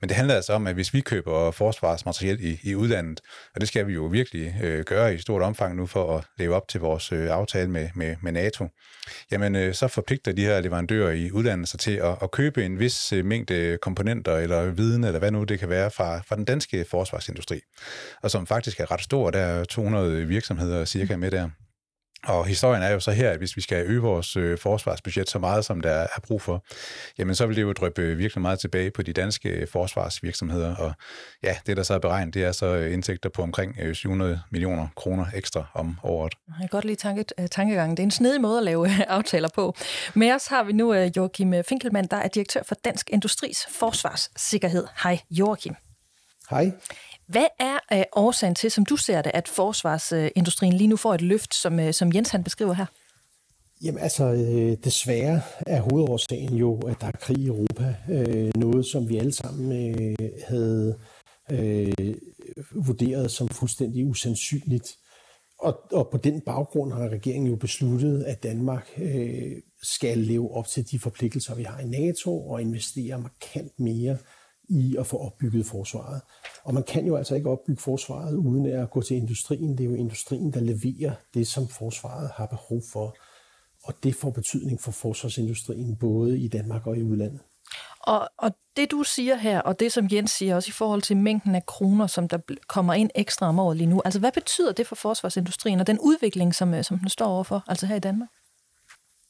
Men 0.00 0.08
det 0.08 0.16
handler 0.16 0.34
altså 0.34 0.52
om, 0.52 0.66
at 0.66 0.74
hvis 0.74 0.94
vi 0.94 1.00
køber 1.00 1.50
forsvarsmateriel 1.50 2.44
i, 2.44 2.58
i 2.62 2.74
udlandet, 2.74 3.20
og 3.54 3.60
det 3.60 3.68
skal 3.68 3.86
vi 3.86 3.92
jo 3.92 4.04
virkelig 4.04 4.54
øh, 4.62 4.84
gøre 4.84 5.14
i 5.14 5.18
stort 5.18 5.42
omfang 5.42 5.76
nu 5.76 5.86
for 5.86 6.16
at 6.16 6.24
leve 6.38 6.54
op 6.54 6.68
til 6.68 6.80
vores 6.80 7.12
øh, 7.12 7.30
aftale 7.30 7.70
med, 7.70 7.88
med, 7.94 8.16
med 8.22 8.32
NATO, 8.32 8.68
jamen 9.30 9.56
øh, 9.56 9.74
så 9.74 9.88
forpligter 9.88 10.32
de 10.32 10.44
her 10.44 10.60
leverandører 10.60 11.10
i 11.10 11.30
udlandet 11.30 11.68
sig 11.68 11.80
til 11.80 11.96
at, 11.96 12.16
at 12.22 12.30
købe 12.30 12.64
en 12.64 12.78
vis 12.78 13.12
øh, 13.12 13.24
mængde 13.24 13.78
komponenter 13.82 14.36
eller 14.36 14.70
viden, 14.70 15.04
eller 15.04 15.18
hvad 15.18 15.30
nu 15.30 15.44
det 15.44 15.58
kan 15.58 15.68
være, 15.68 15.90
fra, 15.90 16.18
fra 16.18 16.36
den 16.36 16.44
danske 16.44 16.84
forsvarsindustri, 16.90 17.60
og 18.22 18.30
som 18.30 18.46
faktisk 18.46 18.80
er 18.80 18.90
ret 18.90 19.02
stor. 19.02 19.30
Der 19.30 19.40
er 19.40 19.64
200 19.64 20.26
virksomheder 20.26 20.84
cirka 20.84 21.16
med 21.16 21.30
der. 21.30 21.48
Og 22.24 22.46
historien 22.46 22.82
er 22.82 22.90
jo 22.90 23.00
så 23.00 23.10
her, 23.10 23.30
at 23.30 23.38
hvis 23.38 23.56
vi 23.56 23.60
skal 23.60 23.86
øge 23.86 24.00
vores 24.00 24.36
øh, 24.36 24.58
forsvarsbudget 24.58 25.30
så 25.30 25.38
meget, 25.38 25.64
som 25.64 25.80
der 25.80 25.90
er 25.90 26.20
brug 26.22 26.42
for, 26.42 26.64
jamen 27.18 27.34
så 27.34 27.46
vil 27.46 27.56
det 27.56 27.62
jo 27.62 27.72
drøbe 27.72 28.16
virkelig 28.16 28.42
meget 28.42 28.58
tilbage 28.58 28.90
på 28.90 29.02
de 29.02 29.12
danske 29.12 29.66
forsvarsvirksomheder. 29.72 30.76
Og 30.76 30.92
ja, 31.42 31.56
det 31.66 31.76
der 31.76 31.82
så 31.82 31.94
er 31.94 31.98
beregnet, 31.98 32.34
det 32.34 32.44
er 32.44 32.52
så 32.52 32.74
indtægter 32.74 33.28
på 33.28 33.42
omkring 33.42 33.96
700 33.96 34.32
øh, 34.32 34.38
millioner 34.50 34.88
kroner 34.96 35.26
ekstra 35.34 35.66
om 35.74 35.98
året. 36.02 36.34
Jeg 36.48 36.54
kan 36.60 36.68
godt 36.68 36.84
lide 36.84 36.96
tanke, 36.96 37.24
øh, 37.40 37.48
tankegangen. 37.48 37.96
Det 37.96 38.02
er 38.02 38.06
en 38.06 38.10
snedig 38.10 38.40
måde 38.40 38.58
at 38.58 38.64
lave 38.64 39.02
aftaler 39.08 39.48
på. 39.54 39.74
Med 40.14 40.32
os 40.32 40.46
har 40.46 40.62
vi 40.62 40.72
nu 40.72 40.94
Joachim 40.94 41.54
Finkelmann, 41.68 42.08
der 42.10 42.16
er 42.16 42.28
direktør 42.28 42.62
for 42.62 42.74
Dansk 42.84 43.10
Industris 43.10 43.66
Forsvarssikkerhed. 43.70 44.86
Hej 45.02 45.18
Joachim. 45.30 45.74
Hej. 46.50 46.72
Hvad 47.30 47.46
er 47.58 47.78
øh, 47.92 48.02
årsagen 48.12 48.54
til, 48.54 48.70
som 48.70 48.84
du 48.84 48.96
ser 48.96 49.22
det, 49.22 49.30
at 49.34 49.48
forsvarsindustrien 49.48 50.72
lige 50.72 50.88
nu 50.88 50.96
får 50.96 51.14
et 51.14 51.20
løft, 51.20 51.54
som, 51.54 51.80
øh, 51.80 51.94
som 51.94 52.14
Jens 52.14 52.30
han 52.30 52.44
beskriver 52.44 52.72
her? 52.72 52.86
Jamen 53.82 54.00
altså, 54.02 54.24
øh, 54.24 54.76
desværre 54.84 55.40
er 55.66 55.80
hovedårsagen 55.80 56.54
jo, 56.54 56.78
at 56.78 56.96
der 57.00 57.06
er 57.06 57.12
krig 57.12 57.38
i 57.38 57.46
Europa. 57.46 57.96
Øh, 58.10 58.50
noget, 58.56 58.86
som 58.86 59.08
vi 59.08 59.16
alle 59.16 59.32
sammen 59.32 59.72
øh, 59.72 60.16
havde 60.48 60.98
øh, 61.50 62.14
vurderet 62.86 63.30
som 63.30 63.48
fuldstændig 63.48 64.06
usandsynligt. 64.06 64.88
Og, 65.58 65.80
og 65.92 66.08
på 66.12 66.18
den 66.18 66.40
baggrund 66.46 66.92
har 66.92 67.08
regeringen 67.08 67.50
jo 67.50 67.56
besluttet, 67.56 68.22
at 68.22 68.42
Danmark 68.42 68.88
øh, 68.98 69.52
skal 69.82 70.18
leve 70.18 70.54
op 70.54 70.66
til 70.66 70.90
de 70.90 70.98
forpligtelser, 70.98 71.54
vi 71.54 71.62
har 71.62 71.80
i 71.80 71.88
NATO, 71.88 72.48
og 72.48 72.60
investere 72.60 73.18
markant 73.18 73.80
mere 73.80 74.16
i 74.70 74.96
at 74.98 75.06
få 75.06 75.18
opbygget 75.18 75.66
forsvaret. 75.66 76.20
Og 76.64 76.74
man 76.74 76.82
kan 76.82 77.06
jo 77.06 77.16
altså 77.16 77.34
ikke 77.34 77.50
opbygge 77.50 77.82
forsvaret 77.82 78.36
uden 78.36 78.66
at 78.66 78.90
gå 78.90 79.02
til 79.02 79.16
industrien. 79.16 79.78
Det 79.78 79.80
er 79.80 79.90
jo 79.90 79.94
industrien, 79.94 80.52
der 80.52 80.60
leverer 80.60 81.12
det, 81.34 81.46
som 81.46 81.68
forsvaret 81.68 82.30
har 82.34 82.46
behov 82.46 82.82
for. 82.92 83.16
Og 83.84 83.94
det 84.02 84.14
får 84.14 84.30
betydning 84.30 84.80
for 84.80 84.90
forsvarsindustrien 84.90 85.96
både 85.96 86.38
i 86.38 86.48
Danmark 86.48 86.86
og 86.86 86.98
i 86.98 87.02
udlandet. 87.02 87.40
Og, 88.00 88.28
og 88.38 88.50
det 88.76 88.90
du 88.90 89.02
siger 89.02 89.36
her, 89.36 89.60
og 89.60 89.80
det 89.80 89.92
som 89.92 90.08
Jens 90.12 90.30
siger 90.30 90.54
også 90.54 90.68
i 90.68 90.72
forhold 90.72 91.02
til 91.02 91.16
mængden 91.16 91.54
af 91.54 91.66
kroner, 91.66 92.06
som 92.06 92.28
der 92.28 92.38
kommer 92.68 92.94
ind 92.94 93.10
ekstra 93.14 93.46
om 93.46 93.58
året 93.58 93.76
lige 93.76 93.86
nu, 93.86 94.02
altså 94.04 94.20
hvad 94.20 94.32
betyder 94.32 94.72
det 94.72 94.86
for 94.86 94.96
forsvarsindustrien 94.96 95.80
og 95.80 95.86
den 95.86 95.98
udvikling, 95.98 96.54
som, 96.54 96.74
øh, 96.74 96.84
som 96.84 96.98
den 96.98 97.08
står 97.08 97.26
overfor, 97.26 97.64
altså 97.68 97.86
her 97.86 97.96
i 97.96 98.00
Danmark? 98.00 98.28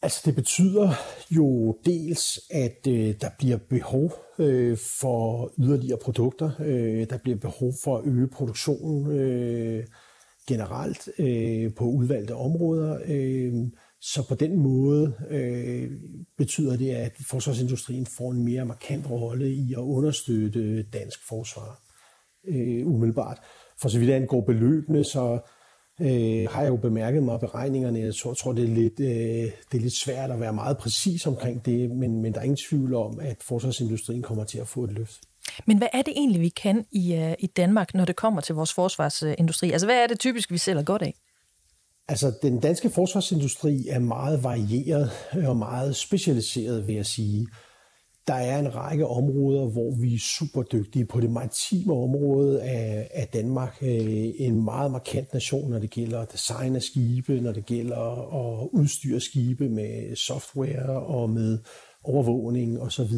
Altså 0.02 0.22
det 0.24 0.34
betyder 0.34 0.90
jo 1.30 1.78
dels, 1.84 2.40
at 2.50 2.86
øh, 2.88 3.14
der 3.20 3.30
bliver 3.38 3.56
behov 3.56 4.12
øh, 4.38 4.78
for 5.00 5.52
yderligere 5.58 5.98
produkter. 5.98 6.50
Øh, 6.60 7.10
der 7.10 7.18
bliver 7.18 7.38
behov 7.38 7.72
for 7.84 7.98
at 7.98 8.06
øge 8.06 8.28
produktionen 8.28 9.20
øh, 9.20 9.84
generelt 10.48 11.08
øh, 11.18 11.74
på 11.74 11.84
udvalgte 11.84 12.34
områder. 12.34 12.98
Øh, 13.06 13.54
så 14.00 14.28
på 14.28 14.34
den 14.34 14.58
måde 14.58 15.14
øh, 15.30 15.90
betyder 16.38 16.76
det, 16.76 16.90
at 16.90 17.12
forsvarsindustrien 17.30 18.06
får 18.06 18.32
en 18.32 18.44
mere 18.44 18.64
markant 18.64 19.10
rolle 19.10 19.50
i 19.50 19.72
at 19.72 19.80
understøtte 19.80 20.82
dansk 20.82 21.28
forsvar 21.28 21.80
øh, 22.48 22.86
umiddelbart. 22.86 23.38
For 23.80 23.88
så 23.88 23.98
vidt 23.98 24.10
angår 24.10 24.40
beløbene, 24.40 25.04
så 25.04 25.40
øh, 26.00 26.48
har 26.50 26.62
jeg 26.62 26.68
jo 26.68 26.76
bemærket 26.76 27.22
mig 27.22 27.40
beregningerne. 27.40 27.98
Jeg 27.98 28.14
tror, 28.14 28.34
tror 28.34 28.52
det, 28.52 28.64
er 28.64 28.74
lidt, 28.74 29.00
øh, 29.00 29.06
det 29.72 29.78
er 29.78 29.80
lidt 29.80 29.96
svært 29.96 30.30
at 30.30 30.40
være 30.40 30.52
meget 30.52 30.78
præcis 30.78 31.26
omkring 31.26 31.66
det, 31.66 31.90
men, 31.90 32.22
men 32.22 32.32
der 32.32 32.38
er 32.38 32.44
ingen 32.44 32.56
tvivl 32.68 32.94
om, 32.94 33.20
at 33.20 33.36
forsvarsindustrien 33.42 34.22
kommer 34.22 34.44
til 34.44 34.58
at 34.58 34.68
få 34.68 34.84
et 34.84 34.92
løft. 34.92 35.20
Men 35.66 35.78
hvad 35.78 35.88
er 35.92 36.02
det 36.02 36.12
egentlig, 36.16 36.40
vi 36.40 36.48
kan 36.48 36.84
i, 36.92 37.14
uh, 37.14 37.32
i 37.38 37.46
Danmark, 37.46 37.94
når 37.94 38.04
det 38.04 38.16
kommer 38.16 38.40
til 38.40 38.54
vores 38.54 38.74
forsvarsindustri? 38.74 39.70
Altså, 39.70 39.86
hvad 39.86 39.96
er 39.96 40.06
det 40.06 40.18
typisk, 40.18 40.50
vi 40.52 40.58
sælger 40.58 40.82
godt 40.82 41.02
af? 41.02 41.14
Altså, 42.08 42.32
den 42.42 42.60
danske 42.60 42.90
forsvarsindustri 42.90 43.88
er 43.88 43.98
meget 43.98 44.44
varieret 44.44 45.10
og 45.48 45.56
meget 45.56 45.96
specialiseret, 45.96 46.86
vil 46.86 46.94
jeg 46.94 47.06
sige. 47.06 47.46
Der 48.30 48.36
er 48.36 48.58
en 48.58 48.74
række 48.74 49.06
områder, 49.06 49.66
hvor 49.66 49.90
vi 50.00 50.14
er 50.14 50.18
super 50.18 50.62
dygtige. 50.62 51.04
På 51.04 51.20
det 51.20 51.30
maritime 51.30 51.92
område 51.92 52.62
af, 52.62 53.10
af 53.14 53.28
Danmark 53.28 53.78
øh, 53.82 54.30
en 54.38 54.64
meget 54.64 54.90
markant 54.90 55.32
nation, 55.34 55.70
når 55.70 55.78
det 55.78 55.90
gælder 55.90 56.24
design 56.24 56.76
af 56.76 56.82
skibe, 56.82 57.40
når 57.40 57.52
det 57.52 57.66
gælder 57.66 57.96
at 58.34 58.68
udstyre 58.72 59.20
skibe 59.20 59.68
med 59.68 60.16
software 60.16 61.00
og 61.06 61.30
med 61.30 61.58
overvågning 62.04 62.80
osv. 62.80 63.12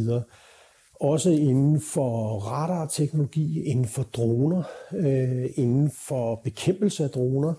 Også 1.00 1.30
inden 1.30 1.80
for 1.80 2.38
radarteknologi, 2.38 3.62
inden 3.64 3.86
for 3.86 4.02
droner, 4.02 4.62
øh, 4.94 5.44
inden 5.54 5.90
for 6.08 6.40
bekæmpelse 6.44 7.04
af 7.04 7.10
droner, 7.10 7.54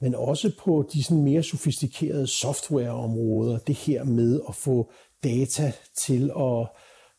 men 0.00 0.14
også 0.14 0.50
på 0.64 0.88
de 0.92 1.02
sådan 1.02 1.22
mere 1.22 1.42
sofistikerede 1.42 2.26
softwareområder. 2.26 3.58
Det 3.58 3.74
her 3.74 4.04
med 4.04 4.40
at 4.48 4.54
få 4.54 4.90
data 5.24 5.72
til 6.06 6.30
at 6.38 6.68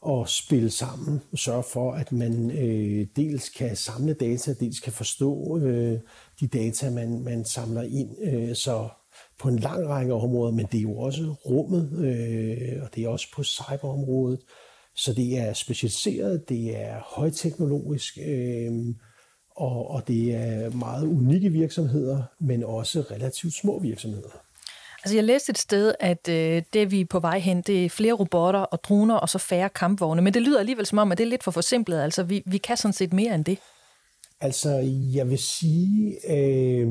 at 0.08 0.30
spille 0.30 0.70
sammen 0.70 1.22
og 1.32 1.38
sørge 1.38 1.64
for, 1.64 1.92
at 1.94 2.12
man 2.12 2.52
øh, 2.52 3.08
dels 3.16 3.50
kan 3.50 3.76
samle 3.76 4.14
data, 4.14 4.54
dels 4.54 4.80
kan 4.80 4.94
forstå 4.94 5.60
øh, 5.60 6.00
de 6.40 6.48
data, 6.48 6.90
man, 6.90 7.24
man 7.24 7.46
samler 7.46 7.82
ind. 7.82 8.10
Øh, 8.22 8.56
så 8.56 8.90
på 9.40 9.50
en 9.50 9.60
lang 9.60 9.88
række 9.88 10.14
områder, 10.14 10.52
men 10.52 10.66
det 10.72 10.78
er 10.78 10.82
jo 10.82 10.98
også 10.98 11.36
rummet, 11.46 11.92
øh, 12.00 12.84
og 12.84 12.96
det 12.96 13.04
er 13.04 13.10
også 13.10 13.28
på 13.36 13.44
cyberområdet. 13.44 14.40
Så 14.96 15.14
det 15.14 15.38
er 15.38 15.54
specialiseret, 15.54 16.50
det 16.50 16.78
er 16.78 17.00
højteknologisk, 17.16 18.18
øh, 18.28 18.72
og, 19.56 19.92
og 19.92 20.08
det 20.08 20.36
er 20.36 20.70
meget 20.70 21.08
unikke 21.08 21.50
virksomheder, 21.50 22.24
men 22.40 22.64
også 22.64 23.02
relativt 23.02 23.54
små 23.54 23.80
virksomheder. 23.80 24.49
Altså 25.04 25.16
jeg 25.16 25.24
læste 25.24 25.50
et 25.50 25.58
sted, 25.58 25.94
at 26.00 26.30
øh, 26.30 26.62
det 26.74 26.92
vi 26.92 27.02
er 27.02 27.06
på 27.06 27.20
vej 27.20 27.40
hen, 27.40 27.62
det 27.62 27.86
er 27.86 27.90
flere 27.90 28.14
robotter 28.14 28.60
og 28.60 28.84
droner 28.84 29.16
og 29.16 29.30
så 29.30 29.38
færre 29.38 29.70
kampvogne. 29.70 30.22
Men 30.22 30.34
det 30.34 30.42
lyder 30.42 30.60
alligevel 30.60 30.86
som 30.86 30.98
om, 30.98 31.12
at 31.12 31.18
det 31.18 31.24
er 31.24 31.30
lidt 31.30 31.44
for 31.44 31.52
forsimplet. 31.52 32.02
Altså 32.02 32.24
vi, 32.24 32.44
vi 32.46 32.58
kan 32.58 32.78
sådan 32.78 32.94
set 32.94 33.14
mere 33.14 33.36
end 33.36 33.46
det. 33.46 33.60
Altså, 34.42 34.70
jeg 35.14 35.30
vil 35.30 35.38
sige, 35.38 36.16
øh, 36.32 36.88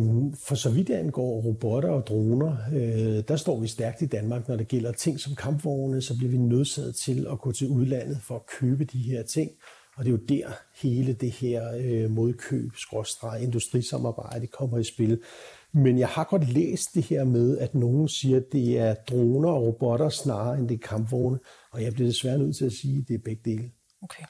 for 0.46 0.54
så 0.54 0.70
vidt 0.70 0.90
angår 0.90 1.40
robotter 1.40 1.90
og 1.90 2.06
droner, 2.06 2.56
øh, 2.74 3.22
der 3.28 3.36
står 3.36 3.60
vi 3.60 3.66
stærkt 3.66 4.02
i 4.02 4.06
Danmark. 4.06 4.48
Når 4.48 4.56
det 4.56 4.68
gælder 4.68 4.92
ting 4.92 5.20
som 5.20 5.34
kampvogne, 5.34 6.02
så 6.02 6.16
bliver 6.16 6.30
vi 6.30 6.36
nødsaget 6.36 6.96
til 6.96 7.26
at 7.30 7.40
gå 7.40 7.52
til 7.52 7.68
udlandet 7.68 8.18
for 8.22 8.34
at 8.34 8.46
købe 8.60 8.84
de 8.84 8.98
her 8.98 9.22
ting. 9.22 9.50
Og 9.96 10.04
det 10.04 10.10
er 10.10 10.16
jo 10.16 10.24
der 10.28 10.48
hele 10.82 11.12
det 11.12 11.30
her 11.30 11.72
øh, 11.80 12.10
modkøb, 12.10 12.70
skråstreg, 12.76 13.42
industrisamarbejde 13.42 14.46
kommer 14.46 14.78
i 14.78 14.84
spil. 14.84 15.20
Men 15.72 15.98
jeg 15.98 16.08
har 16.08 16.24
godt 16.24 16.48
læst 16.48 16.94
det 16.94 17.04
her 17.04 17.24
med, 17.24 17.58
at 17.58 17.74
nogen 17.74 18.08
siger, 18.08 18.36
at 18.36 18.52
det 18.52 18.78
er 18.78 18.94
droner 18.94 19.50
og 19.50 19.62
robotter 19.62 20.08
snarere 20.08 20.58
end 20.58 20.68
det 20.68 20.74
er 20.74 20.88
kampvogne. 20.88 21.38
Og 21.72 21.82
jeg 21.82 21.92
bliver 21.92 22.08
desværre 22.08 22.38
nødt 22.38 22.56
til 22.56 22.64
at 22.64 22.72
sige, 22.72 22.98
at 22.98 23.08
det 23.08 23.14
er 23.14 23.18
begge 23.24 23.42
dele. 23.44 23.70
Okay. 24.02 24.24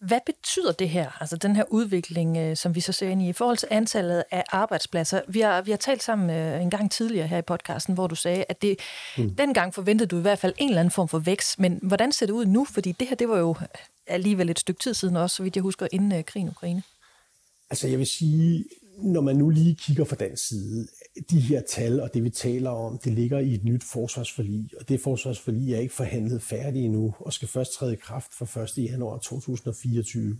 Hvad 0.00 0.20
betyder 0.26 0.72
det 0.72 0.88
her, 0.88 1.20
altså 1.20 1.36
den 1.36 1.56
her 1.56 1.64
udvikling, 1.70 2.36
øh, 2.36 2.56
som 2.56 2.74
vi 2.74 2.80
så 2.80 2.92
ser 2.92 3.08
ind 3.08 3.22
i, 3.22 3.28
i 3.28 3.32
forhold 3.32 3.56
til 3.56 3.68
antallet 3.70 4.24
af 4.30 4.44
arbejdspladser? 4.48 5.20
Vi 5.28 5.40
har, 5.40 5.62
vi 5.62 5.70
har 5.70 5.78
talt 5.78 6.02
sammen 6.02 6.30
øh, 6.30 6.62
en 6.62 6.70
gang 6.70 6.90
tidligere 6.90 7.26
her 7.26 7.38
i 7.38 7.42
podcasten, 7.42 7.94
hvor 7.94 8.06
du 8.06 8.14
sagde, 8.14 8.44
at 8.48 8.62
det, 8.62 8.78
mm. 9.18 9.34
dengang 9.34 9.74
forventede 9.74 10.08
du 10.08 10.18
i 10.18 10.20
hvert 10.20 10.38
fald 10.38 10.54
en 10.58 10.68
eller 10.68 10.80
anden 10.80 10.92
form 10.92 11.08
for 11.08 11.18
vækst, 11.18 11.58
men 11.58 11.78
hvordan 11.82 12.12
ser 12.12 12.26
det 12.26 12.32
ud 12.32 12.46
nu? 12.46 12.64
Fordi 12.64 12.92
det 12.92 13.08
her, 13.08 13.16
det 13.16 13.28
var 13.28 13.38
jo 13.38 13.54
alligevel 14.06 14.50
et 14.50 14.58
stykke 14.58 14.80
tid 14.80 14.94
siden 14.94 15.16
også, 15.16 15.36
så 15.36 15.42
vidt 15.42 15.56
jeg 15.56 15.62
husker, 15.62 15.88
inden 15.92 16.12
øh, 16.12 16.24
krigen 16.24 16.48
i 16.48 16.50
Ukraine. 16.50 16.82
Altså 17.70 17.88
jeg 17.88 17.98
vil 17.98 18.06
sige, 18.06 18.64
når 19.02 19.20
man 19.20 19.36
nu 19.36 19.50
lige 19.50 19.74
kigger 19.74 20.04
fra 20.04 20.16
den 20.16 20.36
side, 20.36 20.88
de 21.30 21.40
her 21.40 21.62
tal 21.68 22.00
og 22.00 22.14
det 22.14 22.24
vi 22.24 22.30
taler 22.30 22.70
om, 22.70 22.98
det 22.98 23.12
ligger 23.12 23.38
i 23.38 23.54
et 23.54 23.64
nyt 23.64 23.84
forsvarsforlig, 23.84 24.70
og 24.80 24.88
det 24.88 25.00
forsvarsforlig 25.00 25.74
er 25.74 25.78
ikke 25.78 25.94
forhandlet 25.94 26.42
færdigt 26.42 26.84
endnu 26.84 27.14
og 27.18 27.32
skal 27.32 27.48
først 27.48 27.72
træde 27.72 27.92
i 27.92 27.96
kraft 27.96 28.34
fra 28.34 28.62
1. 28.62 28.90
januar 28.90 29.18
2024. 29.18 30.36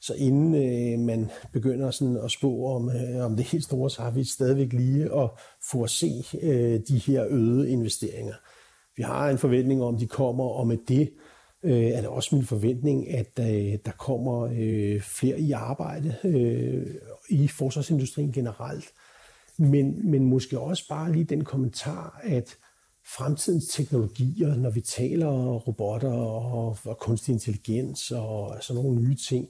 Så 0.00 0.14
inden 0.14 0.54
øh, 0.54 0.98
man 0.98 1.30
begynder 1.52 1.90
sådan 1.90 2.16
at 2.16 2.30
spå 2.30 2.66
om, 2.66 2.90
øh, 2.90 3.24
om 3.24 3.36
det 3.36 3.44
helt 3.44 3.64
store, 3.64 3.90
så 3.90 4.02
har 4.02 4.10
vi 4.10 4.24
stadigvæk 4.24 4.72
lige 4.72 5.04
at 5.04 5.30
få 5.70 5.82
at 5.82 5.90
se 5.90 6.24
øh, 6.42 6.80
de 6.88 6.98
her 6.98 7.26
øgede 7.28 7.70
investeringer. 7.70 8.34
Vi 8.96 9.02
har 9.02 9.30
en 9.30 9.38
forventning 9.38 9.82
om, 9.82 9.98
de 9.98 10.06
kommer, 10.06 10.44
og 10.44 10.66
med 10.66 10.78
det 10.88 11.00
øh, 11.00 11.27
øh, 11.62 11.84
er 11.84 12.00
det 12.00 12.06
også 12.06 12.34
min 12.34 12.44
forventning, 12.44 13.10
at 13.10 13.38
øh, 13.40 13.78
der 13.84 13.92
kommer 13.98 14.50
øh, 14.58 15.00
flere 15.00 15.40
i 15.40 15.52
arbejde 15.52 16.16
øh, 16.24 16.94
i 17.28 17.48
forsvarsindustrien 17.48 18.32
generelt. 18.32 18.84
Men, 19.58 20.10
men 20.10 20.24
måske 20.24 20.60
også 20.60 20.88
bare 20.88 21.12
lige 21.12 21.24
den 21.24 21.44
kommentar, 21.44 22.20
at 22.22 22.56
fremtidens 23.06 23.66
teknologier, 23.66 24.54
når 24.54 24.70
vi 24.70 24.80
taler 24.80 25.28
robotter 25.54 26.12
og, 26.12 26.78
og 26.84 26.98
kunstig 26.98 27.32
intelligens 27.32 28.10
og 28.10 28.56
sådan 28.60 28.82
nogle 28.82 29.00
nye 29.00 29.16
ting, 29.28 29.48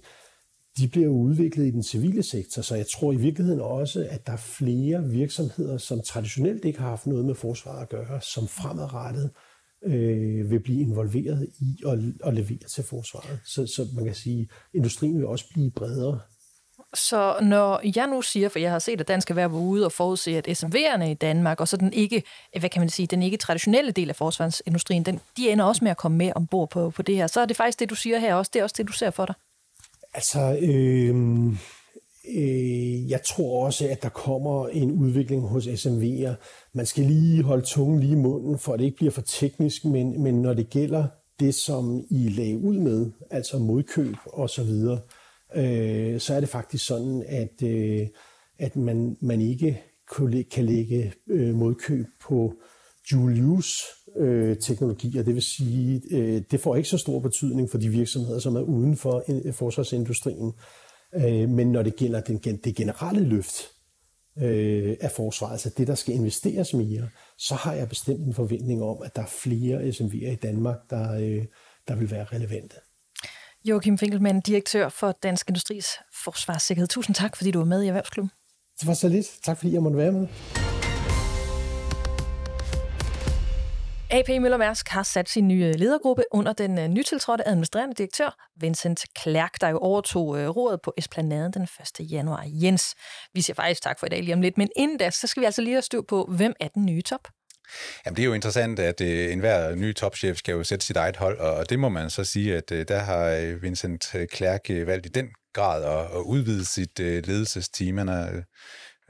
de 0.79 0.89
bliver 0.89 1.09
udviklet 1.09 1.67
i 1.67 1.71
den 1.71 1.83
civile 1.83 2.23
sektor, 2.23 2.63
så 2.63 2.77
jeg 2.77 2.87
tror 2.87 3.13
i 3.13 3.17
virkeligheden 3.17 3.61
også, 3.61 4.07
at 4.11 4.27
der 4.27 4.33
er 4.33 4.37
flere 4.37 5.05
virksomheder, 5.05 5.79
som 5.79 6.01
traditionelt 6.01 6.65
ikke 6.65 6.79
har 6.79 6.89
haft 6.89 7.07
noget 7.07 7.25
med 7.25 7.35
forsvaret 7.35 7.83
at 7.83 7.89
gøre, 7.89 8.21
som 8.21 8.49
fremadrettet 8.49 9.25
øh, 9.25 9.31
vil 10.51 10.61
blive 10.65 10.81
involveret 10.81 11.49
i 11.61 11.83
at, 11.87 11.99
at 12.25 12.35
levere 12.35 12.69
til 12.75 12.85
forsvaret. 12.85 13.41
Så, 13.45 13.67
så 13.67 13.87
man 13.95 14.05
kan 14.05 14.15
sige, 14.15 14.41
at 14.41 14.49
industrien 14.75 15.19
vil 15.19 15.27
også 15.27 15.45
blive 15.53 15.71
bredere. 15.71 16.21
Så 16.95 17.37
når 17.43 17.81
jeg 17.97 18.07
nu 18.07 18.23
siger, 18.23 18.49
for 18.49 18.59
jeg 18.59 18.71
har 18.71 18.79
set, 18.79 19.01
at 19.01 19.09
Dan 19.09 19.21
skal 19.21 19.37
være 19.37 19.51
ude 19.51 19.85
og 19.85 19.93
forudse, 19.93 20.37
at 20.37 20.49
SMV'erne 20.49 21.05
i 21.05 21.15
Danmark, 21.15 21.61
og 21.61 21.69
så 21.69 21.77
den 21.77 21.93
ikke, 21.93 22.23
hvad 22.61 22.71
kan 22.71 22.81
man 22.81 22.89
sige, 22.89 23.07
den 23.07 23.23
ikke 23.23 23.37
traditionelle 23.37 23.91
del 23.91 24.09
af 24.09 24.17
forsvarsindustrien, 24.17 25.03
den, 25.03 25.21
de 25.37 25.51
ender 25.51 25.65
også 25.65 25.85
med 25.85 25.91
at 25.91 25.97
komme 25.97 26.19
med 26.19 26.33
ombord 26.35 26.71
på, 26.71 26.91
på 26.91 27.03
det 27.03 27.17
her. 27.17 27.27
Så 27.27 27.41
er 27.41 27.47
det 27.47 27.57
faktisk 27.57 27.81
det, 27.81 27.91
du 27.91 27.95
siger 27.95 28.19
her 28.19 28.35
også, 28.35 28.51
det 28.55 28.61
er 28.61 28.63
også 28.63 28.75
det, 28.79 28.89
du 28.89 28.93
ser 28.93 29.11
for 29.11 29.27
dig. 29.27 29.35
Altså, 30.15 30.59
øh, 30.63 31.15
øh, 32.37 33.11
jeg 33.11 33.23
tror 33.23 33.65
også, 33.65 33.89
at 33.89 34.03
der 34.03 34.09
kommer 34.09 34.69
en 34.69 34.93
udvikling 34.93 35.43
hos 35.43 35.67
SMV'er. 35.67 36.35
Man 36.75 36.87
skal 36.87 37.05
lige 37.05 37.43
holde 37.43 37.67
tungen 37.67 38.01
lige 38.01 38.13
i 38.13 38.15
munden, 38.15 38.59
for 38.59 38.73
at 38.73 38.79
det 38.79 38.85
ikke 38.85 38.97
bliver 38.97 39.11
for 39.11 39.23
teknisk, 39.23 39.85
men, 39.85 40.23
men 40.23 40.43
når 40.43 40.55
det 40.55 40.71
gælder 40.71 41.05
det, 41.41 41.55
som 41.55 42.05
I 42.11 42.29
lagde 42.29 42.59
ud 42.59 42.79
med, 42.79 43.11
altså 43.31 43.59
modkøb 43.59 44.17
og 44.27 44.51
så 44.51 44.63
videre, 44.63 45.01
øh, 45.57 46.21
så 46.21 46.35
er 46.35 46.41
det 46.41 46.49
faktisk 46.49 46.87
sådan, 46.87 47.25
at, 47.29 47.63
øh, 47.63 48.07
at 48.59 48.77
man, 48.77 49.17
man 49.21 49.41
ikke 49.41 49.83
kan 50.51 50.65
lægge 50.65 51.13
øh, 51.31 51.55
modkøb 51.55 52.07
på 52.21 52.53
dual 53.11 53.45
use 53.45 53.85
øh, 54.17 54.57
teknologier. 54.57 55.23
Det 55.23 55.35
vil 55.35 55.43
sige, 55.43 56.03
øh, 56.11 56.43
det 56.51 56.61
får 56.61 56.77
ikke 56.77 56.89
så 56.89 56.99
stor 56.99 57.21
betydning 57.21 57.71
for 57.71 57.79
de 57.79 57.89
virksomheder, 57.89 58.39
som 58.39 58.57
er 58.57 58.61
uden 58.61 58.97
for 58.97 59.25
øh, 59.29 59.55
forsvarsindustrien. 59.55 60.53
Øh, 61.15 61.49
men 61.49 61.73
når 61.73 61.83
det 61.83 61.97
gælder 61.97 62.21
den, 62.21 62.39
det 62.65 62.77
generelle 62.77 63.25
løft 63.25 63.69
øh, 64.39 64.97
af 65.01 65.11
forsvaret, 65.11 65.53
altså 65.53 65.71
det, 65.79 65.87
der 65.87 65.95
skal 65.95 66.15
investeres 66.15 66.75
mere, 66.75 67.09
så 67.39 67.55
har 67.55 67.73
jeg 67.73 67.89
bestemt 67.89 68.27
en 68.27 68.35
forventning 68.35 68.83
om, 68.83 69.03
at 69.05 69.17
der 69.17 69.23
er 69.23 69.27
flere 69.27 69.89
SMV'er 69.89 70.31
i 70.31 70.39
Danmark, 70.43 70.77
der, 70.91 71.13
øh, 71.13 71.45
der 71.89 71.97
vil 71.97 72.11
være 72.11 72.25
relevante. 72.25 72.77
Joachim 73.65 73.99
Finkelmann, 73.99 74.41
direktør 74.41 74.89
for 74.89 75.13
Dansk 75.23 75.49
Industris 75.49 75.87
Forsvarssikkerhed. 76.25 76.89
Tusind 76.89 77.15
tak, 77.15 77.37
fordi 77.37 77.51
du 77.51 77.59
var 77.59 77.67
med 77.67 77.83
i 77.83 77.87
Erhvervsklubben. 77.87 78.31
Det 78.81 78.89
var 78.89 78.95
så 78.95 79.09
lidt. 79.09 79.27
Tak, 79.45 79.57
fordi 79.57 79.73
jeg 79.73 79.83
måtte 79.83 79.99
være 79.99 80.13
med. 80.13 80.27
AP 84.11 84.29
Møller 84.29 84.57
Mærsk 84.57 84.89
har 84.89 85.03
sat 85.03 85.29
sin 85.29 85.49
nye 85.49 85.65
øh, 85.65 85.75
ledergruppe 85.75 86.23
under 86.31 86.53
den 86.53 86.79
øh, 86.79 86.89
nytiltrådte 86.89 87.49
administrerende 87.49 87.95
direktør, 87.95 88.49
Vincent 88.61 89.05
Klerk, 89.15 89.61
der 89.61 89.69
jo 89.69 89.79
overtog 89.79 90.39
øh, 90.39 90.49
rådet 90.49 90.81
på 90.85 90.95
Esplanaden 90.97 91.53
den 91.53 91.63
1. 91.63 92.11
januar. 92.11 92.45
Jens, 92.47 92.95
vi 93.35 93.41
siger 93.41 93.55
faktisk 93.55 93.83
tak 93.83 93.99
for 93.99 94.07
i 94.07 94.09
dag 94.09 94.23
lige 94.23 94.35
om 94.35 94.41
lidt, 94.41 94.59
men 94.59 94.69
inden 94.77 94.99
da, 94.99 95.11
så 95.11 95.27
skal 95.27 95.41
vi 95.41 95.45
altså 95.45 95.63
lige 95.63 95.75
have 95.75 95.83
styr 95.83 96.01
på, 96.09 96.29
hvem 96.37 96.55
er 96.61 96.69
den 96.69 96.87
nye 96.87 97.03
top? 97.03 97.29
Jamen, 98.07 98.17
det 98.17 98.23
er 98.23 98.27
jo 98.27 98.33
interessant, 98.33 98.79
at 98.79 99.01
øh, 99.01 99.33
enhver 99.33 99.75
ny 99.75 99.95
topchef 99.95 100.37
skal 100.37 100.53
jo 100.53 100.65
sætte 100.65 100.87
sit 100.87 100.97
eget 100.97 101.17
hold, 101.17 101.39
og 101.39 101.71
det 101.71 101.79
må 101.79 101.89
man 101.89 102.11
så 102.11 102.25
sige, 102.25 102.57
at 102.57 102.73
øh, 102.73 102.89
der 102.89 102.99
har 102.99 103.57
Vincent 103.61 104.15
Klerk 104.31 104.71
øh, 104.71 104.87
valgt 104.87 105.07
i 105.07 105.09
den 105.09 105.29
grad 105.53 105.85
at, 105.85 106.19
at 106.19 106.23
udvide 106.23 106.65
sit 106.65 107.01
øh, 107.01 107.27
ledelsesteam. 107.27 107.99
Han 107.99 108.09
har 108.09 108.43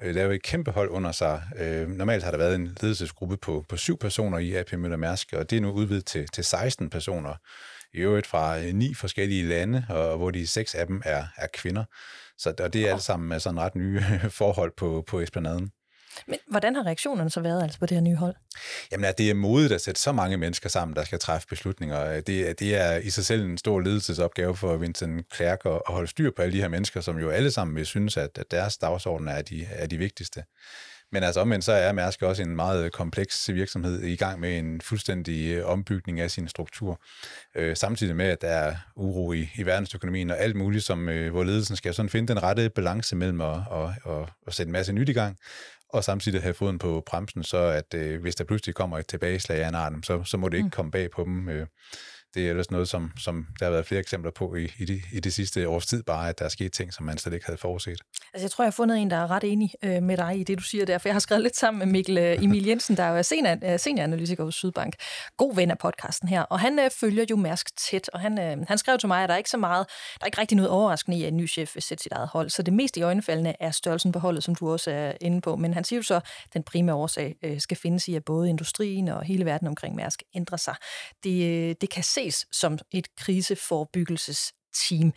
øh, 0.03 0.15
lavet 0.15 0.35
et 0.35 0.43
kæmpe 0.43 0.71
hold 0.71 0.91
under 0.91 1.13
sig. 1.13 1.43
Øh, 1.57 1.89
normalt 1.89 2.25
har 2.25 2.31
der 2.31 2.39
været 2.39 2.55
en 2.55 2.77
ledelsesgruppe 2.81 3.37
på, 3.37 3.65
på 3.69 3.77
syv 3.77 3.99
personer 3.99 4.39
i 4.39 4.55
AP 4.55 4.73
Møller 4.73 4.97
Mærsk, 4.97 5.33
og 5.33 5.51
det 5.51 5.57
er 5.57 5.61
nu 5.61 5.71
udvidet 5.71 6.07
til, 6.07 6.29
til 6.29 6.45
16 6.45 6.91
personer. 6.91 7.35
I 7.93 7.99
øvrigt 7.99 8.27
fra 8.27 8.59
øh, 8.59 8.75
ni 8.75 8.95
forskellige 8.95 9.49
lande, 9.49 9.87
og 9.89 10.17
hvor 10.17 10.31
de 10.31 10.47
seks 10.47 10.75
af 10.75 10.87
dem 10.87 11.03
er, 11.05 11.25
er 11.37 11.47
kvinder. 11.53 11.85
Så 12.39 12.55
og 12.61 12.73
det 12.73 12.89
er 12.89 12.93
alt 12.93 13.03
sammen 13.03 13.41
sådan 13.41 13.61
ret 13.61 13.75
nye 13.75 14.03
forhold 14.41 14.73
på, 14.77 15.05
på 15.07 15.21
Esplanaden. 15.21 15.71
Men 16.27 16.39
hvordan 16.51 16.75
har 16.75 16.87
reaktionerne 16.87 17.31
så 17.31 17.41
været 17.41 17.63
altså 17.63 17.79
på 17.79 17.87
det 17.87 17.95
her 17.95 18.03
nye 18.03 18.17
hold? 18.17 18.35
Jamen, 18.93 19.05
at 19.05 19.19
det 19.19 19.31
er 19.31 19.35
modigt 19.35 19.73
at 19.73 19.81
sætte 19.81 20.01
så 20.01 20.13
mange 20.13 20.37
mennesker 20.37 20.69
sammen, 20.69 20.97
der 20.97 21.05
skal 21.05 21.19
træffe 21.19 21.49
beslutninger. 21.49 22.21
Det, 22.21 22.61
det 22.61 22.77
er 22.77 22.97
i 22.97 23.11
sig 23.11 23.25
selv 23.25 23.45
en 23.45 23.59
stor 23.59 23.81
ledelsesopgave 23.81 24.57
for 24.57 24.77
Vincent 24.77 25.29
Klerk 25.31 25.67
at, 25.67 25.73
at 25.73 25.81
holde 25.95 26.09
styr 26.09 26.31
på 26.37 26.43
alle 26.43 26.53
de 26.53 26.61
her 26.61 26.69
mennesker, 26.69 27.01
som 27.01 27.19
jo 27.19 27.31
alle 27.31 27.51
sammen 27.51 27.77
vil 27.77 27.87
synes, 27.87 28.17
at, 28.17 28.39
at 28.39 28.51
deres 28.51 28.79
dagsorden 28.79 29.29
er 29.29 29.43
de, 29.43 29.67
er 29.71 29.87
de 29.87 29.99
vigtigste. 29.99 30.43
Men 31.13 31.23
altså 31.23 31.41
omvendt, 31.41 31.65
så 31.65 31.73
er 31.73 31.93
Mærsk 31.93 32.23
også 32.23 32.43
en 32.43 32.57
meget 32.57 32.93
kompleks 32.93 33.51
virksomhed 33.53 34.03
i 34.03 34.17
gang 34.17 34.41
med 34.41 34.59
en 34.59 34.81
fuldstændig 34.81 35.55
øh, 35.55 35.67
ombygning 35.67 36.21
af 36.21 36.31
sin 36.31 36.49
struktur. 36.49 37.01
Øh, 37.55 37.77
samtidig 37.77 38.17
med, 38.17 38.27
at 38.27 38.41
der 38.41 38.49
er 38.49 38.75
uro 38.97 39.33
i, 39.33 39.51
i 39.55 39.67
verdensøkonomien 39.67 40.31
og 40.31 40.39
alt 40.39 40.57
muligt, 40.57 40.85
som, 40.85 41.09
øh, 41.09 41.31
hvor 41.31 41.45
ledelsen 41.45 41.77
skal 41.77 41.95
sådan 41.95 42.09
finde 42.09 42.29
den 42.29 42.43
rette 42.43 42.71
balance 42.71 43.17
mellem 43.17 43.41
at, 43.41 43.57
at, 43.57 44.13
at, 44.13 44.29
at 44.47 44.55
sætte 44.55 44.69
en 44.69 44.73
masse 44.73 44.93
nyt 44.93 45.09
i 45.09 45.13
gang, 45.13 45.37
og 45.89 46.05
samtidig 46.05 46.43
have 46.43 46.55
foden 46.55 46.79
på 46.79 47.03
bremsen, 47.07 47.43
så 47.43 47.59
at 47.59 47.95
øh, 47.95 48.21
hvis 48.21 48.35
der 48.35 48.45
pludselig 48.45 48.75
kommer 48.75 48.99
et 48.99 49.07
tilbageslag 49.07 49.65
af 49.65 49.69
en 49.69 49.75
art, 49.75 49.93
så, 50.03 50.25
så 50.25 50.37
må 50.37 50.49
det 50.49 50.57
ikke 50.57 50.67
mm. 50.67 50.71
komme 50.71 50.91
bag 50.91 51.11
på 51.11 51.25
dem. 51.25 51.49
Øh, 51.49 51.67
det 52.35 52.47
er 52.47 52.51
ellers 52.51 52.71
noget, 52.71 52.89
som, 52.89 53.13
som 53.19 53.47
der 53.59 53.65
har 53.65 53.73
været 53.73 53.87
flere 53.87 54.01
eksempler 54.01 54.31
på 54.31 54.55
i, 54.55 54.65
i, 54.79 54.85
det, 54.85 55.03
i 55.13 55.21
det 55.21 55.33
sidste 55.33 55.69
års 55.69 55.87
tid, 55.87 56.03
bare 56.03 56.29
at 56.29 56.39
der 56.39 56.45
er 56.45 56.49
sket 56.49 56.73
ting, 56.73 56.93
som 56.93 57.07
man 57.07 57.19
slet 57.19 57.35
ikke 57.35 57.47
havde 57.47 57.59
forudset. 57.59 58.01
Altså, 58.35 58.45
jeg 58.45 58.51
tror, 58.51 58.65
jeg 58.65 58.67
har 58.67 58.73
fundet 58.73 58.99
en, 58.99 59.11
der 59.11 59.17
er 59.17 59.31
ret 59.31 59.45
enig 59.45 59.71
øh, 59.85 60.03
med 60.03 60.17
dig 60.17 60.39
i 60.39 60.45
det, 60.45 60.59
du 60.59 60.63
siger 60.63 60.85
der, 60.85 60.99
for 60.99 61.09
jeg 61.09 61.15
har 61.15 61.21
skrevet 61.21 61.43
lidt 61.43 61.57
sammen 61.57 61.79
med 61.79 61.87
Mikkel 61.87 62.19
øh, 62.19 62.45
Emil 62.45 62.67
Jensen, 62.69 62.97
der 62.97 63.03
er 63.03 63.17
jo 63.17 63.23
senior, 63.23 63.73
øh, 63.73 63.79
senioranalytiker 63.79 64.45
hos 64.45 64.55
Sydbank. 64.55 64.95
God 65.37 65.55
ven 65.55 65.71
af 65.71 65.79
podcasten 65.79 66.29
her, 66.29 66.43
og 66.43 66.61
han 66.61 66.79
øh, 66.79 66.91
følger 66.91 67.25
jo 67.31 67.37
Mærsk 67.37 67.77
tæt, 67.77 68.11
og 68.13 68.21
han, 68.21 68.39
øh, 68.39 68.67
han 68.69 68.79
skrev 68.79 68.99
til 68.99 69.09
mig, 69.09 69.23
at 69.23 69.29
der 69.29 69.35
er 69.35 69.39
ikke 69.39 69.51
så 69.51 69.57
meget, 69.57 69.87
der 70.15 70.23
er 70.23 70.27
ikke 70.27 70.41
rigtig 70.41 70.57
noget 70.57 70.71
overraskende 70.71 71.19
i, 71.19 71.23
at 71.23 71.29
en 71.29 71.37
ny 71.37 71.49
chef 71.49 71.75
vil 71.75 71.83
sætte 71.83 72.03
sit 72.03 72.13
eget 72.13 72.29
hold, 72.29 72.51
så 72.51 72.63
det 72.63 72.75
mest 72.75 72.97
i 72.97 73.03
øjnefaldende 73.03 73.55
er 73.61 73.71
størrelsen 73.71 74.13
på 74.13 74.19
holdet, 74.19 74.45
som 74.45 74.55
du 74.55 74.73
også 74.73 74.91
er 74.91 75.13
inde 75.21 75.41
på, 75.41 75.57
men 75.57 75.75
han 75.75 75.85
siger 75.85 75.99
jo 75.99 76.03
så, 76.03 76.15
at 76.15 76.23
den 76.55 76.63
primære 76.63 76.97
årsag 76.97 77.37
øh, 77.45 77.61
skal 77.61 77.77
findes 77.77 78.09
i, 78.09 78.15
at 78.15 78.25
både 78.25 78.49
industrien 78.49 79.09
og 79.09 79.25
hele 79.25 79.45
verden 79.45 79.69
omkring 79.69 79.95
Mærsk 79.95 80.23
ændrer 80.35 80.57
sig. 80.57 80.75
Det, 81.25 81.45
øh, 81.45 81.75
det 81.81 81.91
kan 81.91 82.05
ses 82.19 82.47
som 82.53 82.79
et 82.91 83.09
kriseforebyggelsesteam. 83.17 85.13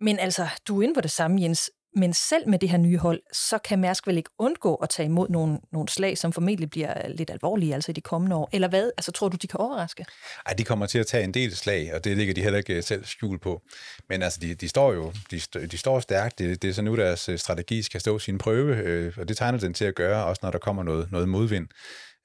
Men 0.00 0.18
altså, 0.18 0.48
du 0.68 0.78
er 0.78 0.82
inde 0.82 0.94
på 0.94 1.00
det 1.00 1.10
samme, 1.10 1.42
Jens. 1.42 1.70
Men 1.96 2.14
selv 2.14 2.48
med 2.48 2.58
det 2.58 2.68
her 2.68 2.78
nye 2.78 2.98
hold, 2.98 3.20
så 3.32 3.58
kan 3.58 3.78
Mærsk 3.78 4.06
vel 4.06 4.16
ikke 4.16 4.30
undgå 4.38 4.74
at 4.74 4.88
tage 4.88 5.06
imod 5.06 5.28
nogle, 5.28 5.58
nogle 5.72 5.88
slag, 5.88 6.18
som 6.18 6.32
formentlig 6.32 6.70
bliver 6.70 7.08
lidt 7.08 7.30
alvorlige 7.30 7.74
altså 7.74 7.90
i 7.90 7.92
de 7.92 8.00
kommende 8.00 8.36
år. 8.36 8.48
Eller 8.52 8.68
hvad? 8.68 8.90
Altså, 8.96 9.12
tror 9.12 9.28
du, 9.28 9.36
de 9.36 9.46
kan 9.46 9.60
overraske? 9.60 10.06
Nej, 10.46 10.54
de 10.54 10.64
kommer 10.64 10.86
til 10.86 10.98
at 10.98 11.06
tage 11.06 11.24
en 11.24 11.34
del 11.34 11.56
slag, 11.56 11.94
og 11.94 12.04
det 12.04 12.16
ligger 12.16 12.34
de 12.34 12.42
heller 12.42 12.58
ikke 12.58 12.74
øh, 12.74 12.82
selv 12.82 13.04
skjul 13.04 13.38
på. 13.38 13.62
Men 14.08 14.22
altså, 14.22 14.40
de, 14.40 14.54
de 14.54 14.68
står 14.68 14.92
jo 14.92 15.12
de, 15.30 15.40
de 15.66 15.78
står 15.78 16.00
stærkt. 16.00 16.38
Det, 16.38 16.62
det 16.62 16.70
er 16.70 16.74
så 16.74 16.82
nu, 16.82 16.96
deres 16.96 17.28
øh, 17.28 17.38
strategi 17.38 17.82
skal 17.82 18.00
stå 18.00 18.18
sin 18.18 18.38
prøve, 18.38 18.76
øh, 18.76 19.12
og 19.16 19.28
det 19.28 19.36
tegner 19.36 19.58
den 19.58 19.74
til 19.74 19.84
at 19.84 19.94
gøre, 19.94 20.24
også 20.24 20.40
når 20.42 20.50
der 20.50 20.58
kommer 20.58 20.82
noget, 20.82 21.12
noget 21.12 21.28
modvind. 21.28 21.68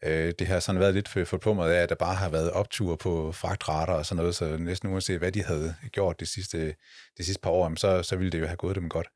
Øh, 0.03 0.33
det 0.39 0.47
har 0.47 0.59
sådan 0.59 0.81
været 0.81 0.93
lidt 0.93 1.07
for, 1.07 1.23
forplumret 1.23 1.71
af, 1.71 1.83
at 1.83 1.89
der 1.89 1.95
bare 1.95 2.15
har 2.15 2.29
været 2.29 2.51
optur 2.51 2.95
på 2.95 3.31
fragtrater 3.31 3.93
og 3.93 4.05
sådan 4.05 4.17
noget, 4.17 4.35
så 4.35 4.57
næsten 4.57 4.89
uanset 4.89 5.17
hvad 5.17 5.31
de 5.31 5.43
havde 5.43 5.75
gjort 5.91 6.19
de 6.19 6.25
sidste, 6.25 6.75
de 7.17 7.23
sidste 7.23 7.41
par 7.41 7.49
år, 7.49 7.75
så, 7.75 8.03
så 8.03 8.15
ville 8.15 8.31
det 8.31 8.39
jo 8.39 8.45
have 8.45 8.57
gået 8.57 8.75
dem 8.75 8.89
godt. 8.89 9.07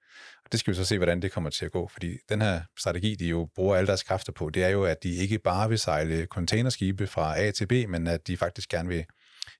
Og 0.45 0.51
det 0.51 0.59
skal 0.59 0.71
vi 0.71 0.75
så 0.75 0.86
se, 0.86 0.97
hvordan 0.97 1.21
det 1.21 1.32
kommer 1.32 1.49
til 1.49 1.65
at 1.65 1.71
gå, 1.71 1.88
fordi 1.88 2.17
den 2.29 2.41
her 2.41 2.61
strategi, 2.79 3.15
de 3.15 3.25
jo 3.25 3.49
bruger 3.55 3.75
alle 3.75 3.88
deres 3.88 4.03
kræfter 4.03 4.34
på, 4.34 4.49
det 4.49 4.63
er 4.63 4.69
jo, 4.69 4.84
at 4.84 5.03
de 5.03 5.15
ikke 5.15 5.39
bare 5.39 5.69
vil 5.69 5.79
sejle 5.79 6.25
containerskibe 6.25 7.07
fra 7.07 7.39
A 7.39 7.51
til 7.51 7.67
B, 7.67 7.71
men 7.89 8.07
at 8.07 8.27
de 8.27 8.38
faktisk 8.38 8.69
gerne 8.69 8.89
vil 8.89 9.05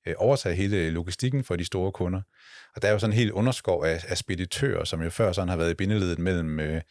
øh, 0.08 0.14
overtage 0.18 0.56
hele 0.56 0.90
logistikken 0.90 1.44
for 1.44 1.56
de 1.56 1.66
store 1.66 1.92
kunder. 1.92 2.22
Og 2.76 2.82
der 2.82 2.88
er 2.88 2.92
jo 2.92 3.00
sådan 3.00 3.14
en 3.14 3.18
helt 3.18 3.32
underskov 3.32 3.84
af, 3.84 4.04
af 4.08 4.18
speditører, 4.18 4.84
som 4.84 5.02
jo 5.02 5.10
før 5.10 5.32
sådan 5.32 5.50
har 5.50 5.58
været 5.58 5.72
i 5.72 5.74
bindeledet 5.74 6.20
mellem 6.20 6.60
øh, 6.60 6.82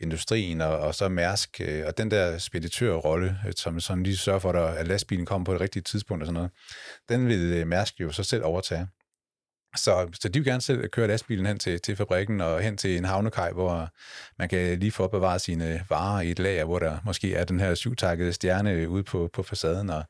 industrien 0.00 0.60
og, 0.60 0.78
og 0.78 0.94
så 0.94 1.08
Mærsk. 1.08 1.60
Øh, 1.60 1.86
og 1.86 1.98
den 1.98 2.10
der 2.10 2.38
speditørrolle, 2.38 3.38
øh, 3.46 3.52
som 3.56 3.80
sådan 3.80 4.02
lige 4.02 4.16
sørger 4.16 4.38
for, 4.38 4.52
at 4.52 4.86
lastbilen 4.86 5.26
kommer 5.26 5.44
på 5.44 5.52
det 5.52 5.60
rigtige 5.60 5.82
tidspunkt 5.82 6.22
og 6.22 6.26
sådan 6.26 6.34
noget, 6.34 6.50
den 7.08 7.28
vil 7.28 7.52
øh, 7.52 7.66
Mærsk 7.66 8.00
jo 8.00 8.12
så 8.12 8.22
selv 8.22 8.44
overtage. 8.44 8.88
Så, 9.76 10.08
så 10.20 10.28
de 10.28 10.38
vil 10.38 10.46
gerne 10.46 10.60
selv 10.60 10.88
køre 10.88 11.06
lastbilen 11.06 11.46
hen 11.46 11.58
til, 11.58 11.80
til 11.80 11.96
fabrikken 11.96 12.40
og 12.40 12.60
hen 12.60 12.76
til 12.76 12.96
en 12.96 13.04
havnekaj, 13.04 13.52
hvor 13.52 13.88
man 14.38 14.48
kan 14.48 14.78
lige 14.78 14.92
få 14.92 15.04
opbevaret 15.04 15.40
sine 15.40 15.84
varer 15.88 16.20
i 16.20 16.30
et 16.30 16.38
lager, 16.38 16.64
hvor 16.64 16.78
der 16.78 16.98
måske 17.04 17.34
er 17.34 17.44
den 17.44 17.60
her 17.60 17.74
syvtakkede 17.74 18.32
stjerne 18.32 18.88
ude 18.88 19.02
på, 19.02 19.30
på 19.32 19.42
facaden. 19.42 19.90
Og, 19.90 20.04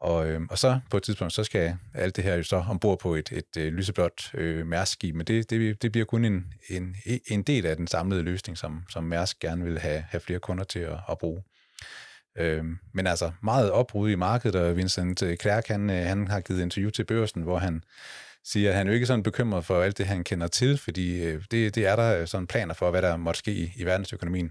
og, 0.00 0.28
øh, 0.28 0.40
og 0.50 0.58
så 0.58 0.80
på 0.90 0.96
et 0.96 1.02
tidspunkt, 1.02 1.32
så 1.32 1.44
skal 1.44 1.76
alt 1.94 2.16
det 2.16 2.24
her 2.24 2.36
jo 2.36 2.42
så 2.42 2.64
ombord 2.68 2.98
på 2.98 3.14
et, 3.14 3.32
et, 3.32 3.62
et 3.62 3.72
lyseblåt 3.72 4.34
øh, 4.34 4.66
Mærsk-skib, 4.66 5.14
men 5.14 5.26
det, 5.26 5.50
det, 5.50 5.82
det 5.82 5.92
bliver 5.92 6.04
kun 6.04 6.24
en, 6.24 6.46
en, 6.68 6.96
en 7.26 7.42
del 7.42 7.66
af 7.66 7.76
den 7.76 7.86
samlede 7.86 8.22
løsning, 8.22 8.58
som, 8.58 8.84
som 8.90 9.04
Mærsk 9.04 9.40
gerne 9.40 9.64
vil 9.64 9.78
have, 9.78 10.04
have 10.08 10.20
flere 10.20 10.38
kunder 10.38 10.64
til 10.64 10.78
at, 10.78 10.98
at 11.10 11.18
bruge. 11.18 11.42
Øh, 12.38 12.64
men 12.92 13.06
altså 13.06 13.32
meget 13.42 13.70
opbrud 13.70 14.10
i 14.10 14.14
markedet, 14.14 14.56
og 14.56 14.76
Vincent 14.76 15.22
Clerc, 15.40 15.68
han, 15.68 15.90
øh, 15.90 16.06
han 16.06 16.28
har 16.28 16.40
givet 16.40 16.62
interview 16.62 16.90
til 16.90 17.04
børsen, 17.04 17.42
hvor 17.42 17.58
han 17.58 17.82
siger, 18.52 18.70
at 18.70 18.76
han 18.76 18.86
er 18.86 18.90
jo 18.90 18.94
ikke 18.94 19.06
sådan 19.06 19.22
bekymret 19.22 19.64
for 19.64 19.82
alt 19.82 19.98
det, 19.98 20.06
han 20.06 20.24
kender 20.24 20.46
til, 20.46 20.78
fordi 20.78 21.22
øh, 21.22 21.42
det, 21.50 21.74
det 21.74 21.86
er 21.86 21.96
der 21.96 22.26
sådan 22.26 22.46
planer 22.46 22.74
for, 22.74 22.90
hvad 22.90 23.02
der 23.02 23.16
måtte 23.16 23.38
ske 23.38 23.52
i, 23.52 23.72
i 23.76 23.84
verdensøkonomien. 23.84 24.50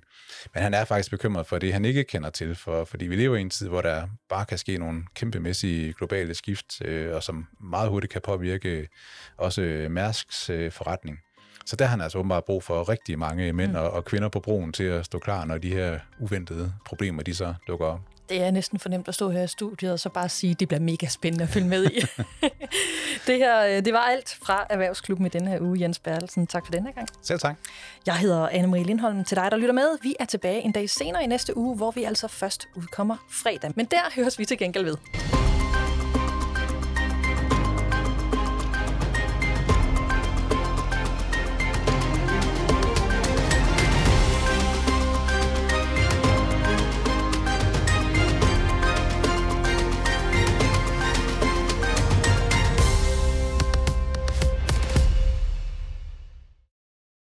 Men 0.53 0.63
han 0.63 0.73
er 0.73 0.85
faktisk 0.85 1.11
bekymret 1.11 1.47
for 1.47 1.57
det, 1.57 1.73
han 1.73 1.85
ikke 1.85 2.03
kender 2.03 2.29
til, 2.29 2.55
for, 2.55 2.85
fordi 2.85 3.05
vi 3.05 3.15
lever 3.15 3.37
i 3.37 3.41
en 3.41 3.49
tid, 3.49 3.67
hvor 3.67 3.81
der 3.81 4.07
bare 4.29 4.45
kan 4.45 4.57
ske 4.57 4.77
nogle 4.77 5.03
kæmpemæssige 5.15 5.93
globale 5.93 6.33
skift, 6.33 6.81
øh, 6.85 7.15
og 7.15 7.23
som 7.23 7.47
meget 7.59 7.89
hurtigt 7.89 8.13
kan 8.13 8.21
påvirke 8.21 8.87
også 9.37 9.87
Mærsks 9.89 10.49
øh, 10.49 10.71
forretning. 10.71 11.19
Så 11.65 11.75
der 11.75 11.85
har 11.85 11.89
han 11.89 12.01
altså 12.01 12.17
åbenbart 12.17 12.45
brug 12.45 12.63
for 12.63 12.89
rigtig 12.89 13.19
mange 13.19 13.53
mænd 13.53 13.71
mm. 13.71 13.77
og, 13.77 13.91
og 13.91 14.05
kvinder 14.05 14.29
på 14.29 14.39
broen 14.39 14.73
til 14.73 14.83
at 14.83 15.05
stå 15.05 15.19
klar, 15.19 15.45
når 15.45 15.57
de 15.57 15.73
her 15.73 15.99
uventede 16.19 16.73
problemer, 16.85 17.23
de 17.23 17.35
så 17.35 17.53
dukker 17.67 17.85
op. 17.85 18.16
Det 18.29 18.43
er 18.43 18.51
næsten 18.51 18.79
fornemt 18.79 19.07
at 19.07 19.15
stå 19.15 19.29
her 19.29 19.43
i 19.43 19.47
studiet 19.47 19.91
og 19.91 19.99
så 19.99 20.09
bare 20.09 20.29
sige, 20.29 20.51
at 20.51 20.59
det 20.59 20.67
bliver 20.67 20.81
mega 20.81 21.07
spændende 21.07 21.43
at 21.43 21.49
følge 21.49 21.67
med 21.67 21.85
i. 21.85 22.01
det 23.27 23.37
her, 23.37 23.65
øh, 23.65 23.85
det 23.85 23.93
var 23.93 23.99
alt 23.99 24.37
fra 24.41 24.65
Erhvervsklubben 24.69 25.25
i 25.25 25.29
denne 25.29 25.49
her 25.49 25.61
uge. 25.61 25.81
Jens 25.81 25.99
Bertelsen, 25.99 26.47
tak 26.47 26.65
for 26.65 26.71
denne 26.71 26.91
gang. 26.91 27.07
Selv 27.21 27.39
tak. 27.39 27.55
Jeg 28.05 28.15
hedder 28.15 28.49
Anne-Marie 28.49 28.83
Lindholm. 28.83 29.23
Til 29.23 29.37
dig, 29.37 29.51
der 29.51 29.57
lytter 29.57 29.73
med, 29.73 29.97
vi 30.01 30.15
er 30.19 30.25
tilbage 30.25 30.61
en 30.61 30.71
dag 30.71 30.89
senere 30.89 31.23
i 31.23 31.27
næste 31.27 31.57
uge, 31.57 31.75
hvor 31.75 31.91
vi 31.91 32.03
altså 32.03 32.27
først 32.27 32.67
udkommer 32.75 33.15
fredag. 33.31 33.71
Men 33.75 33.85
der 33.85 34.11
høres 34.15 34.39
vi 34.39 34.45
til 34.45 34.57
gengæld 34.57 34.85
ved. 34.85 34.97